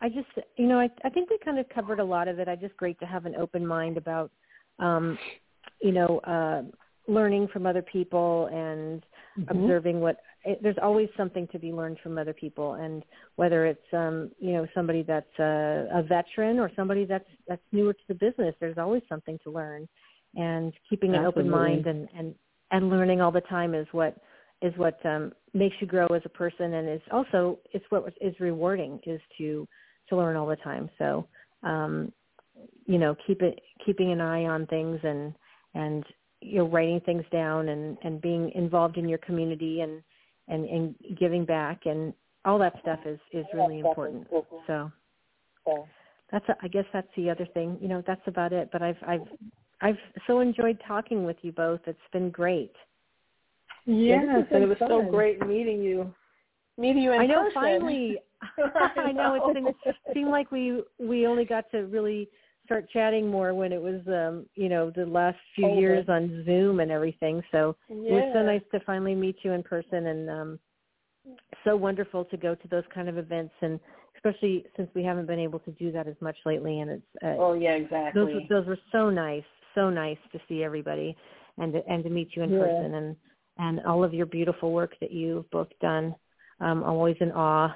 I 0.02 0.10
just 0.10 0.28
you 0.56 0.68
know, 0.68 0.80
I 0.80 0.90
I 1.04 1.10
think 1.10 1.30
we 1.30 1.38
kind 1.44 1.60
of 1.60 1.68
covered 1.70 2.00
a 2.00 2.04
lot 2.04 2.28
of 2.28 2.40
it. 2.40 2.48
I 2.48 2.56
just 2.56 2.76
great 2.78 3.00
to 3.00 3.06
have 3.06 3.26
an 3.26 3.36
open 3.36 3.66
mind 3.66 3.98
about 3.98 4.32
um 4.80 5.18
you 5.82 5.92
know, 5.92 6.20
uh 6.20 6.64
learning 7.08 7.50
from 7.52 7.66
other 7.66 7.82
people 7.82 8.48
and 8.54 9.04
mm-hmm. 9.40 9.50
observing 9.50 10.00
what 10.00 10.18
it, 10.44 10.60
there's 10.64 10.78
always 10.82 11.10
something 11.16 11.48
to 11.52 11.60
be 11.60 11.72
learned 11.72 11.98
from 12.02 12.18
other 12.18 12.34
people 12.34 12.74
and 12.74 13.04
whether 13.36 13.66
it's 13.66 13.94
um 13.94 14.32
you 14.40 14.54
know 14.54 14.68
somebody 14.74 15.04
that's 15.04 15.40
a, 15.40 15.88
a 15.94 16.04
veteran 16.04 16.60
or 16.60 16.72
somebody 16.76 17.06
that's 17.06 17.30
that's 17.48 17.62
newer 17.72 17.94
to 17.94 18.04
the 18.08 18.16
business 18.16 18.56
there's 18.60 18.78
always 18.78 19.04
something 19.10 19.38
to 19.44 19.52
learn 19.52 19.88
and 20.36 20.74
keeping 20.90 21.16
Absolutely. 21.16 21.42
an 21.42 21.46
open 21.46 21.50
mind 21.50 21.88
and 21.88 22.08
and 22.18 22.36
and 22.72 22.90
learning 22.90 23.22
all 23.22 23.32
the 23.32 23.42
time 23.42 23.76
is 23.76 23.88
what 23.92 24.18
is 24.62 24.74
what 24.78 25.04
um, 25.06 25.34
makes 25.54 25.76
you 25.80 25.88
grow 25.88 26.08
as 26.08 26.22
a 26.26 26.30
person, 26.30 26.74
and 26.74 26.90
is 26.90 27.02
also 27.12 27.60
it's 27.74 27.86
what 27.90 28.14
is 28.22 28.34
rewarding 28.40 29.00
is 29.06 29.20
to 29.38 29.68
to 30.10 30.18
learn 30.18 30.36
all 30.36 30.48
the 30.48 30.56
time. 30.58 30.90
So 30.98 31.28
um, 31.64 32.12
you 32.86 32.98
know, 32.98 33.16
keep 33.26 33.42
it 33.42 33.60
keeping 33.86 34.12
an 34.12 34.22
eye 34.22 34.46
on 34.46 34.68
things 34.68 35.00
and 35.04 35.34
and 35.74 36.04
you 36.42 36.58
know 36.60 36.68
writing 36.68 37.00
things 37.02 37.24
down 37.32 37.70
and 37.70 37.98
and 38.04 38.22
being 38.22 38.52
involved 38.56 38.98
in 38.98 39.08
your 39.08 39.20
community 39.20 39.82
and 39.82 40.02
and 40.48 40.66
and 40.66 40.96
giving 41.20 41.46
back 41.46 41.86
and 41.86 42.14
all 42.46 42.58
that 42.60 42.74
stuff 42.82 43.00
is 43.06 43.20
is 43.32 43.46
really 43.54 43.80
important. 43.80 44.28
So 44.68 44.92
that's 46.32 46.48
a, 46.50 46.56
I 46.62 46.68
guess 46.68 46.86
that's 46.94 47.08
the 47.16 47.30
other 47.30 47.48
thing. 47.54 47.78
You 47.82 47.88
know, 47.88 48.04
that's 48.06 48.22
about 48.26 48.54
it. 48.54 48.70
But 48.72 48.82
I've 48.82 48.98
I've 49.08 49.28
I've 49.82 49.98
so 50.28 50.40
enjoyed 50.40 50.80
talking 50.88 51.26
with 51.26 51.38
you 51.42 51.52
both. 51.52 51.82
It's 51.86 52.00
been 52.12 52.30
great. 52.30 52.74
Yes, 53.86 54.46
and 54.52 54.64
it 54.64 54.68
was 54.68 54.78
fun. 54.78 54.90
so 54.90 55.02
great 55.10 55.46
meeting 55.46 55.82
you. 55.82 56.14
Meeting 56.78 57.04
you 57.04 57.12
in 57.14 57.22
I 57.22 57.26
know 57.26 57.44
person. 57.44 57.54
finally. 57.54 58.18
I 58.96 59.12
know 59.12 59.36
it 59.36 59.56
seemed, 59.56 59.68
it 59.86 59.96
seemed 60.14 60.30
like 60.30 60.52
we 60.52 60.82
we 61.00 61.28
only 61.28 61.46
got 61.46 61.70
to 61.72 61.86
really 61.88 62.30
start 62.72 62.90
chatting 62.90 63.30
more 63.30 63.54
when 63.54 63.72
it 63.72 63.82
was 63.82 64.02
um 64.08 64.46
you 64.56 64.70
know 64.70 64.92
the 64.96 65.06
last 65.06 65.38
few 65.56 65.68
oh, 65.68 65.80
years 65.80 66.06
on 66.08 66.44
Zoom 66.46 66.80
and 66.80 66.92
everything. 66.92 67.42
So 67.52 67.76
yeah. 67.90 67.96
it 67.96 68.12
was 68.14 68.32
so 68.34 68.44
nice 68.44 68.62
to 68.72 68.80
finally 68.86 69.16
meet 69.16 69.38
you 69.44 69.52
in 69.52 69.64
person 69.64 70.08
and 70.08 70.30
um 70.30 70.60
so 71.64 71.76
wonderful 71.76 72.26
to 72.26 72.38
go 72.38 72.56
to 72.56 72.68
those 72.70 72.84
kind 72.94 73.08
of 73.10 73.18
events 73.18 73.54
and 73.62 73.80
especially 74.16 74.66
since 74.76 74.90
we 74.96 75.04
haven't 75.04 75.28
been 75.28 75.40
able 75.40 75.60
to 75.60 75.72
do 75.72 75.92
that 75.92 76.08
as 76.08 76.16
much 76.20 76.36
lately 76.46 76.80
and 76.80 76.90
it's 76.90 77.24
uh, 77.24 77.36
oh 77.40 77.54
yeah 77.54 77.74
exactly 77.74 78.24
those 78.24 78.42
those 78.50 78.66
were 78.66 78.80
so 78.92 79.10
nice 79.10 79.44
so 79.76 79.90
nice 79.90 80.18
to 80.32 80.40
see 80.48 80.64
everybody 80.64 81.16
and 81.58 81.74
to, 81.74 81.82
and 81.88 82.04
to 82.04 82.10
meet 82.10 82.30
you 82.36 82.42
in 82.44 82.52
yeah. 82.52 82.60
person 82.60 82.96
and 82.96 83.16
and 83.58 83.80
all 83.86 84.04
of 84.04 84.14
your 84.14 84.26
beautiful 84.26 84.72
work 84.72 84.94
that 85.02 85.12
you've 85.12 85.50
both 85.52 85.68
done. 85.82 86.16
I'm 86.60 86.84
always 86.84 87.16
in 87.20 87.32
awe 87.32 87.76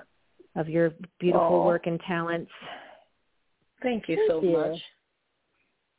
of 0.56 0.70
your 0.70 0.92
beautiful 1.20 1.62
Aww. 1.62 1.66
work 1.66 1.86
and 1.86 2.00
talents. 2.08 2.52
Thank 3.82 4.08
you 4.10 4.16
Thank 4.18 4.30
so 4.30 4.42
you. 4.42 4.58
much. 4.58 4.82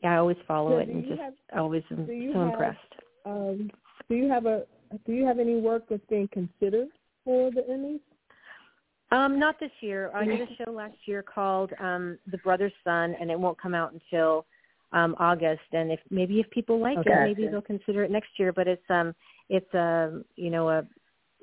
Yeah, 0.03 0.15
I 0.15 0.17
always 0.19 0.37
follow 0.47 0.73
So 0.73 0.79
it 0.79 0.89
and 0.89 1.07
just 1.07 1.21
have- 1.21 1.35
always 1.57 1.83
am 1.91 2.07
so 2.07 2.39
have- 2.41 2.49
impressed. 2.49 2.95
Um, 3.25 3.71
do 4.09 4.15
you 4.15 4.29
have 4.29 4.47
a 4.47 4.67
do 5.05 5.13
you 5.13 5.27
have 5.27 5.39
any 5.41 5.57
work 5.57 5.85
that's 5.89 6.05
being 6.07 6.29
considered 6.29 6.89
for 7.25 7.51
the 7.51 7.63
Emmys? 7.63 8.01
Um, 9.11 9.39
not 9.39 9.59
this 9.59 9.71
year. 9.81 10.11
I 10.15 10.25
did 10.25 10.41
a 10.41 10.47
show 10.65 10.71
last 10.71 10.97
year 11.07 11.23
called 11.23 11.73
um 11.81 12.19
The 12.31 12.39
Brothers 12.39 12.73
Sun 12.85 13.17
and 13.21 13.31
it 13.31 13.39
won't 13.39 13.59
come 13.61 13.75
out 13.75 13.93
until 13.93 14.47
um 14.93 15.17
August 15.19 15.63
and 15.73 15.91
if 15.91 16.01
maybe 16.11 16.39
if 16.41 16.49
people 16.51 16.79
like 16.79 16.99
Okay. 16.99 17.11
it, 17.11 17.23
maybe 17.25 17.49
they'll 17.49 17.61
consider 17.63 18.05
it 18.05 18.11
next 18.11 18.39
year. 18.39 18.53
But 18.53 18.69
it's 18.69 18.89
um 18.91 19.15
it's 19.49 19.75
um 19.75 20.25
you 20.37 20.51
know 20.51 20.69
a 20.69 20.87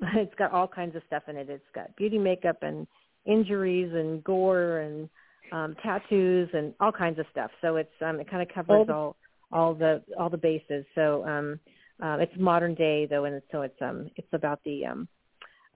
it's 0.14 0.34
got 0.36 0.52
all 0.52 0.68
kinds 0.68 0.96
of 0.96 1.02
stuff 1.06 1.24
in 1.28 1.36
it. 1.36 1.50
It's 1.50 1.64
got 1.74 1.94
beauty 1.96 2.18
makeup 2.18 2.62
and 2.62 2.86
injuries 3.26 3.92
and 3.94 4.22
gore 4.24 4.78
and 4.80 5.08
um 5.54 5.76
tattoos 5.82 6.48
and 6.52 6.74
all 6.80 6.92
kinds 6.92 7.18
of 7.18 7.26
stuff. 7.30 7.50
So 7.62 7.76
it's 7.76 7.92
um 8.04 8.20
it 8.20 8.28
kind 8.28 8.42
of 8.42 8.54
covers 8.54 8.86
Oh. 8.88 8.92
all 8.92 9.16
all 9.52 9.74
the 9.74 10.02
all 10.18 10.28
the 10.28 10.36
bases. 10.36 10.84
So 10.94 11.24
um 11.26 11.60
uh, 12.02 12.16
it's 12.20 12.32
modern 12.36 12.74
day 12.74 13.06
though 13.06 13.24
and 13.24 13.40
so 13.52 13.62
it's 13.62 13.80
um 13.80 14.10
it's 14.16 14.32
about 14.32 14.60
the 14.64 14.84
um 14.84 15.08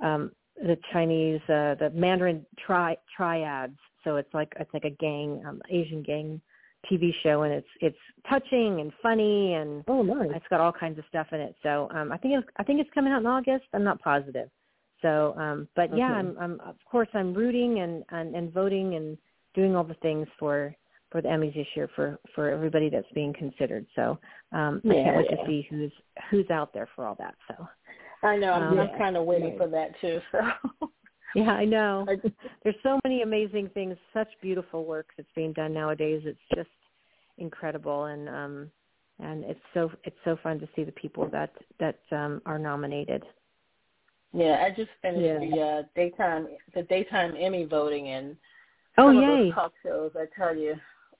um 0.03 0.33
the 0.57 0.76
Chinese 0.93 1.41
uh 1.49 1.74
the 1.76 1.91
Mandarin 1.95 2.45
tri 2.66 2.97
triads. 3.16 3.79
So 4.05 4.16
it's 4.16 4.33
like 4.35 4.53
it's 4.59 4.72
like 4.74 4.85
a 4.85 4.91
gang 4.91 5.43
um 5.47 5.62
Asian 5.70 6.03
gang 6.03 6.41
TV 6.91 7.12
show 7.22 7.43
and 7.43 7.53
it's 7.53 7.68
it's 7.81 7.99
touching 8.29 8.81
and 8.81 8.93
funny 9.03 9.55
and 9.55 9.85
Oh, 9.87 10.03
nice. 10.03 10.31
it's 10.35 10.47
got 10.51 10.61
all 10.61 10.72
kinds 10.72 10.99
of 10.99 11.05
stuff 11.09 11.29
in 11.33 11.41
it. 11.41 11.55
So 11.62 11.89
um 11.95 12.11
I 12.11 12.16
think 12.16 12.35
it's 12.35 12.49
I 12.57 12.64
think 12.64 12.81
it's 12.81 12.91
coming 12.95 13.12
out 13.12 13.20
in 13.20 13.26
August. 13.26 13.66
I'm 13.72 13.85
not 13.85 14.01
positive. 14.01 14.51
So 15.03 15.35
um 15.39 15.68
but 15.76 15.97
yeah, 15.97 16.11
Okay. 16.11 16.18
I'm 16.18 16.37
I'm 16.41 16.61
of 16.61 16.76
course 16.91 17.09
I'm 17.14 17.33
rooting 17.33 17.79
and, 17.81 18.03
and 18.11 18.35
and 18.35 18.53
voting 18.53 18.97
and 18.97 19.16
doing 19.59 19.74
all 19.74 19.84
the 19.84 19.94
things 19.94 20.28
for 20.38 20.74
for 21.11 21.20
the 21.20 21.28
Emmys 21.28 21.54
this 21.54 21.66
year 21.74 21.88
for 21.96 22.18
for 22.34 22.48
everybody 22.48 22.88
that's 22.88 23.11
being 23.12 23.32
considered. 23.34 23.84
So 23.96 24.18
um 24.52 24.80
I 24.84 24.94
can't 24.94 25.16
wait 25.16 25.26
Yeah. 25.30 25.36
to 25.36 25.46
see 25.46 25.66
who's 25.68 25.92
who's 26.30 26.48
out 26.50 26.72
there 26.72 26.88
for 26.94 27.04
all 27.06 27.16
that. 27.16 27.34
So 27.48 27.66
I 28.22 28.36
know. 28.36 28.52
I'm, 28.52 28.78
Um, 28.78 28.78
I'm 28.80 28.98
kind 28.98 29.16
of 29.16 29.24
waiting 29.24 29.50
right. 29.50 29.59
for 29.59 29.68
that 29.68 29.90
too. 30.00 30.20
So 30.32 31.40
yeah, 31.44 31.50
I 31.52 31.66
know. 31.66 32.06
There's 32.62 32.82
so 32.82 32.98
many 33.04 33.20
amazing 33.20 33.68
things, 33.74 33.96
such 34.14 34.28
beautiful 34.40 34.86
work 34.86 35.09
that's 35.16 35.28
being 35.36 35.52
done 35.52 35.74
nowadays. 35.74 36.22
It's 36.24 36.48
just 36.54 36.70
incredible 37.36 38.04
and 38.06 38.28
um 38.28 38.70
and 39.20 39.44
it's 39.44 39.61
so 39.74 39.90
it's 40.04 40.16
so 40.24 40.36
fun 40.42 40.59
to 40.61 40.68
see 40.74 40.84
the 40.84 40.92
people 40.92 41.28
that 41.30 41.52
that 41.80 41.98
um 42.12 42.40
are 42.46 42.59
nominated. 42.59 43.24
yeah, 44.32 44.64
I 44.64 44.70
just 44.70 44.90
finished 45.02 45.24
Yeah. 45.24 45.38
the 45.44 45.61
uh, 45.70 45.82
daytime 45.94 46.44
the 46.74 46.82
daytime 46.82 47.34
Emmy 47.38 47.64
voting 47.64 48.09
and 48.09 48.36
Oh 48.99 49.12
those 49.12 49.55
talk 49.55 49.72
shows. 49.82 50.12
I 50.16 50.24
tell 50.36 50.57
you, 50.57 50.74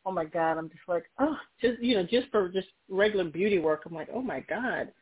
oh 0.05 0.13
my 0.13 0.25
god, 0.25 0.59
I'm 0.59 0.69
just 0.69 0.81
like, 0.89 1.05
oh, 1.19 1.37
just 1.61 1.81
you 1.81 1.97
know, 1.97 2.03
just 2.03 2.29
for 2.31 2.49
just 2.49 2.69
regular 2.89 3.25
beauty 3.25 3.59
work, 3.59 3.83
I'm 3.87 3.95
like, 3.95 4.09
oh 4.13 4.23
my 4.23 4.41
god. 4.41 4.93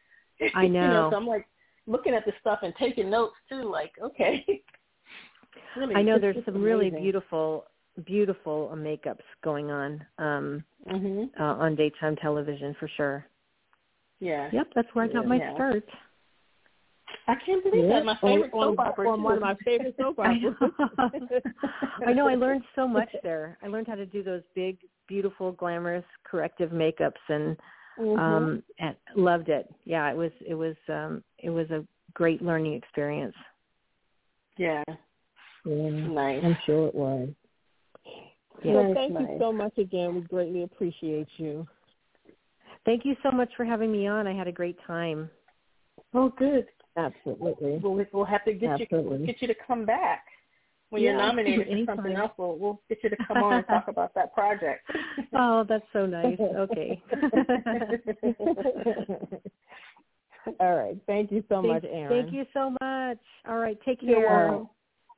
I 0.55 0.65
you 0.65 0.69
know, 0.69 0.91
know. 0.91 1.09
so 1.11 1.17
I'm 1.17 1.27
like 1.27 1.47
looking 1.87 2.15
at 2.15 2.25
the 2.25 2.33
stuff 2.41 2.61
and 2.63 2.75
taking 2.79 3.11
notes 3.11 3.35
too. 3.49 3.63
Like, 3.71 3.93
okay. 4.03 4.45
really, 5.77 5.95
I 5.97 6.03
know 6.03 6.19
there's 6.19 6.45
some 6.45 6.63
really 6.63 6.89
amazing. 6.89 7.03
beautiful 7.05 7.65
beautiful 8.05 8.69
uh, 8.73 8.77
makeups 8.77 9.25
going 9.43 9.71
on 9.71 10.05
um 10.19 10.65
Mhm. 10.87 11.31
uh, 11.41 11.43
on 11.43 11.75
daytime 11.75 12.17
television 12.17 12.75
for 12.79 12.89
sure. 12.89 13.27
Yeah. 14.21 14.51
Yep, 14.53 14.69
that's 14.75 14.89
where 14.95 15.05
I 15.07 15.09
got 15.09 15.27
my 15.27 15.39
Yeah. 15.39 15.55
start. 15.55 15.85
I 17.29 17.35
can't 17.45 17.63
believe 17.65 17.85
Yeah. 17.85 17.97
that. 18.01 18.05
My 18.05 18.17
favorite 18.23 18.53
on, 18.53 18.77
soap 18.77 18.79
opera. 18.81 19.09
on 19.11 19.23
one 19.23 19.35
of 19.35 19.43
my 19.43 19.55
favorite 19.65 19.95
soap 19.99 20.19
I 20.21 20.35
operas. 20.35 20.55
know. 20.61 21.41
I 22.07 22.13
know. 22.13 22.29
I 22.29 22.35
learned 22.37 22.63
so 22.75 22.87
much 22.99 23.09
there. 23.23 23.59
I 23.63 23.67
learned 23.67 23.89
how 23.89 23.97
to 23.97 24.07
do 24.07 24.23
those 24.23 24.43
big, 24.55 24.79
beautiful, 25.09 25.53
glamorous, 25.53 26.05
corrective 26.25 26.71
makeups, 26.71 27.13
and 27.29 27.57
Mhm. 27.99 28.19
um, 28.19 28.63
and 28.79 28.95
loved 29.15 29.49
it. 29.49 29.73
Yeah, 29.85 30.11
it 30.11 30.17
was 30.17 30.31
it 30.47 30.55
was 30.55 30.77
um, 30.89 31.25
it 31.39 31.49
was 31.51 31.71
a 31.71 31.85
great 32.13 32.43
learning 32.43 32.75
experience. 32.75 33.35
yeah. 34.59 34.85
Yeah, 35.65 35.91
Nice. 35.91 36.45
I'm 36.45 36.57
sure 36.65 36.87
it 36.89 36.95
was. 36.95 37.29
Yeah. 38.63 38.75
Well, 38.75 38.85
Nice, 38.85 38.95
thank 38.95 39.19
you 39.19 39.37
so 39.41 39.53
much 39.53 39.77
again. 39.79 40.15
We 40.15 40.21
greatly 40.21 40.63
appreciate 40.63 41.27
you. 41.39 41.67
Thank 42.85 43.05
you 43.05 43.17
so 43.23 43.31
much 43.33 43.51
for 43.57 43.65
having 43.65 43.91
me 43.91 44.07
on. 44.07 44.27
I 44.29 44.33
had 44.35 44.47
a 44.47 44.53
great 44.53 44.79
time. 44.87 45.29
Oh, 46.15 46.29
good. 46.29 46.67
Absolutely. 46.97 47.79
We'll 47.83 48.05
we'll 48.13 48.25
have 48.25 48.45
to 48.47 48.53
get 48.55 48.81
Absolutely. 48.81 49.19
you 49.21 49.27
get 49.27 49.43
you 49.43 49.49
to 49.49 49.55
come 49.67 49.85
back 49.85 50.25
when 50.91 51.03
you're 51.03 51.13
Yeah, 51.13 51.19
nominated 51.27 51.87
for 51.87 51.93
something 51.93 52.17
else. 52.17 52.33
We'll 52.39 52.57
we'll 52.59 52.81
get 52.89 52.99
you 53.05 53.11
to 53.11 53.17
come 53.29 53.43
on 53.43 53.59
and 53.59 53.67
talk 53.67 53.89
about 53.97 54.15
that 54.15 54.33
project. 54.35 54.91
Oh, 55.35 55.65
that's 55.69 55.85
so 55.93 56.07
nice. 56.07 56.39
Okay. 56.41 57.03
All 60.61 60.77
right. 60.77 60.97
Thank 61.07 61.33
you 61.33 61.43
so 61.49 61.61
thank, 61.61 61.75
much, 61.75 61.83
Eryn. 61.85 62.09
thank 62.09 62.33
you 62.33 62.45
so 62.55 62.71
much. 62.81 63.19
All 63.49 63.59
right, 63.59 63.77
take 63.85 63.99
You're 64.01 64.21
care. 64.21 64.49
welcome. 64.49 64.69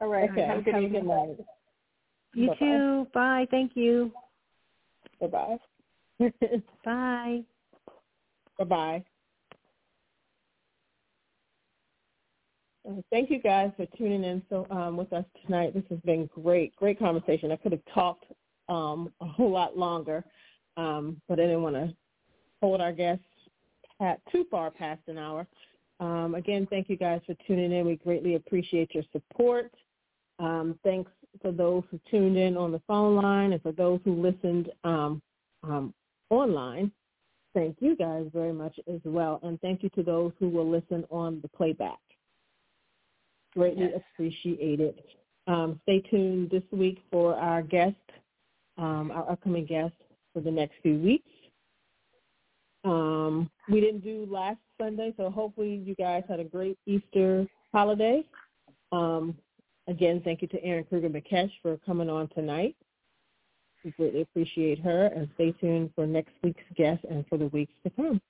All 0.01 0.09
right. 0.09 0.31
Okay. 0.31 0.47
Have 0.47 0.59
a 0.59 0.63
good 0.63 0.75
Have 0.75 0.83
evening. 0.85 1.07
night. 1.07 1.37
You 2.35 2.49
Bye-bye. 2.49 2.59
too. 2.59 3.07
Bye. 3.15 3.47
Thank 3.51 3.73
you. 3.75 4.13
Bye-bye. 5.21 5.59
Bye. 6.85 7.43
Bye-bye. 8.59 9.05
Thank 13.11 13.31
you 13.31 13.39
guys 13.39 13.71
for 13.77 13.85
tuning 13.99 14.25
in 14.25 14.43
so 14.49 14.67
um, 14.71 14.97
with 14.97 15.13
us 15.13 15.25
tonight. 15.45 15.75
This 15.75 15.85
has 15.91 15.99
been 16.07 16.29
great, 16.35 16.75
great 16.77 16.99
conversation. 16.99 17.53
I 17.53 17.57
could 17.57 17.73
have 17.73 17.83
talked 17.93 18.25
um, 18.71 19.13
a 19.21 19.27
whole 19.27 19.51
lot 19.51 19.77
longer, 19.77 20.25
um, 20.79 21.21
but 21.29 21.39
I 21.39 21.43
didn't 21.43 21.63
want 21.63 21.77
to 21.77 21.95
hold 22.63 22.81
our 22.81 22.93
guests 22.93 23.25
at 24.01 24.21
too 24.33 24.47
far 24.51 24.71
past 24.71 25.03
an 25.07 25.19
hour. 25.19 25.47
Um, 26.01 26.35
again, 26.35 26.67
thank 26.71 26.89
you 26.89 26.97
guys 26.97 27.21
for 27.27 27.35
tuning 27.47 27.73
in. 27.73 27.85
We 27.85 27.97
greatly 27.97 28.37
appreciate 28.37 28.95
your 28.95 29.05
support. 29.13 29.71
Um, 30.39 30.79
thanks 30.83 31.11
for 31.43 31.53
those 31.53 31.83
who 31.91 32.01
tuned 32.11 32.39
in 32.39 32.57
on 32.57 32.73
the 32.73 32.81
phone 32.87 33.17
line 33.17 33.53
and 33.53 33.63
for 33.63 33.73
those 33.73 34.01
who 34.05 34.15
listened 34.15 34.71
um, 34.85 35.21
online. 36.31 36.91
Thank 37.55 37.79
you 37.81 37.97
guys 37.97 38.27
very 38.33 38.53
much 38.53 38.79
as 38.87 39.01
well. 39.05 39.41
And 39.43 39.61
thank 39.61 39.83
you 39.83 39.91
to 39.91 40.03
those 40.03 40.33
who 40.39 40.49
will 40.49 40.71
listen 40.71 41.05
on 41.11 41.41
the 41.43 41.49
playback. 41.49 41.99
Greatly 43.59 43.91
Yes. 43.91 44.03
appreciate 44.15 44.79
it. 44.79 45.05
Um, 45.49 45.81
stay 45.83 46.01
tuned 46.01 46.51
this 46.51 46.63
week 46.71 47.01
for 47.11 47.35
our 47.35 47.61
guest, 47.61 47.97
um, 48.77 49.11
our 49.11 49.29
upcoming 49.29 49.65
guest 49.65 49.97
for 50.33 50.41
the 50.41 50.51
next 50.51 50.77
few 50.81 50.97
weeks. 51.01 51.29
Um, 52.85 53.51
we 53.69 53.81
didn't 53.81 54.05
do 54.05 54.27
last 54.31 54.61
Sunday, 54.81 55.13
so 55.17 55.29
hopefully 55.29 55.75
you 55.75 55.97
guys 55.97 56.23
had 56.29 56.39
a 56.39 56.45
great 56.45 56.79
Easter 56.87 57.49
holiday. 57.73 58.25
Um, 58.93 59.37
again, 59.89 60.21
thank 60.23 60.41
you 60.41 60.47
to 60.49 60.61
Eryn 60.61 60.89
Krueger 60.89 61.11
Mekash 61.11 61.51
for 61.61 61.79
coming 61.79 62.09
on 62.09 62.29
tonight. 62.29 62.77
We 63.85 63.91
greatly 63.93 64.21
appreciate 64.21 64.79
her 64.81 65.07
and 65.07 65.29
stay 65.35 65.51
tuned 65.53 65.91
for 65.97 66.07
next 66.07 66.33
week's 66.45 66.63
guest 66.77 67.05
and 67.11 67.27
for 67.27 67.39
the 67.39 67.49
weeks 67.49 67.73
to 67.83 67.91
come. 67.91 68.21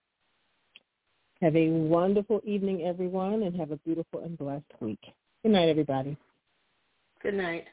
Have 1.41 1.55
a 1.55 1.69
wonderful 1.69 2.41
evening, 2.45 2.85
everyone, 2.85 3.45
and 3.45 3.55
have 3.57 3.71
a 3.71 3.77
beautiful 3.79 4.21
and 4.21 4.37
blessed 4.37 4.65
week. 4.81 4.99
Good 5.43 5.53
night, 5.53 5.69
everybody. 5.69 6.17
Good 7.23 7.35
night. 7.35 7.67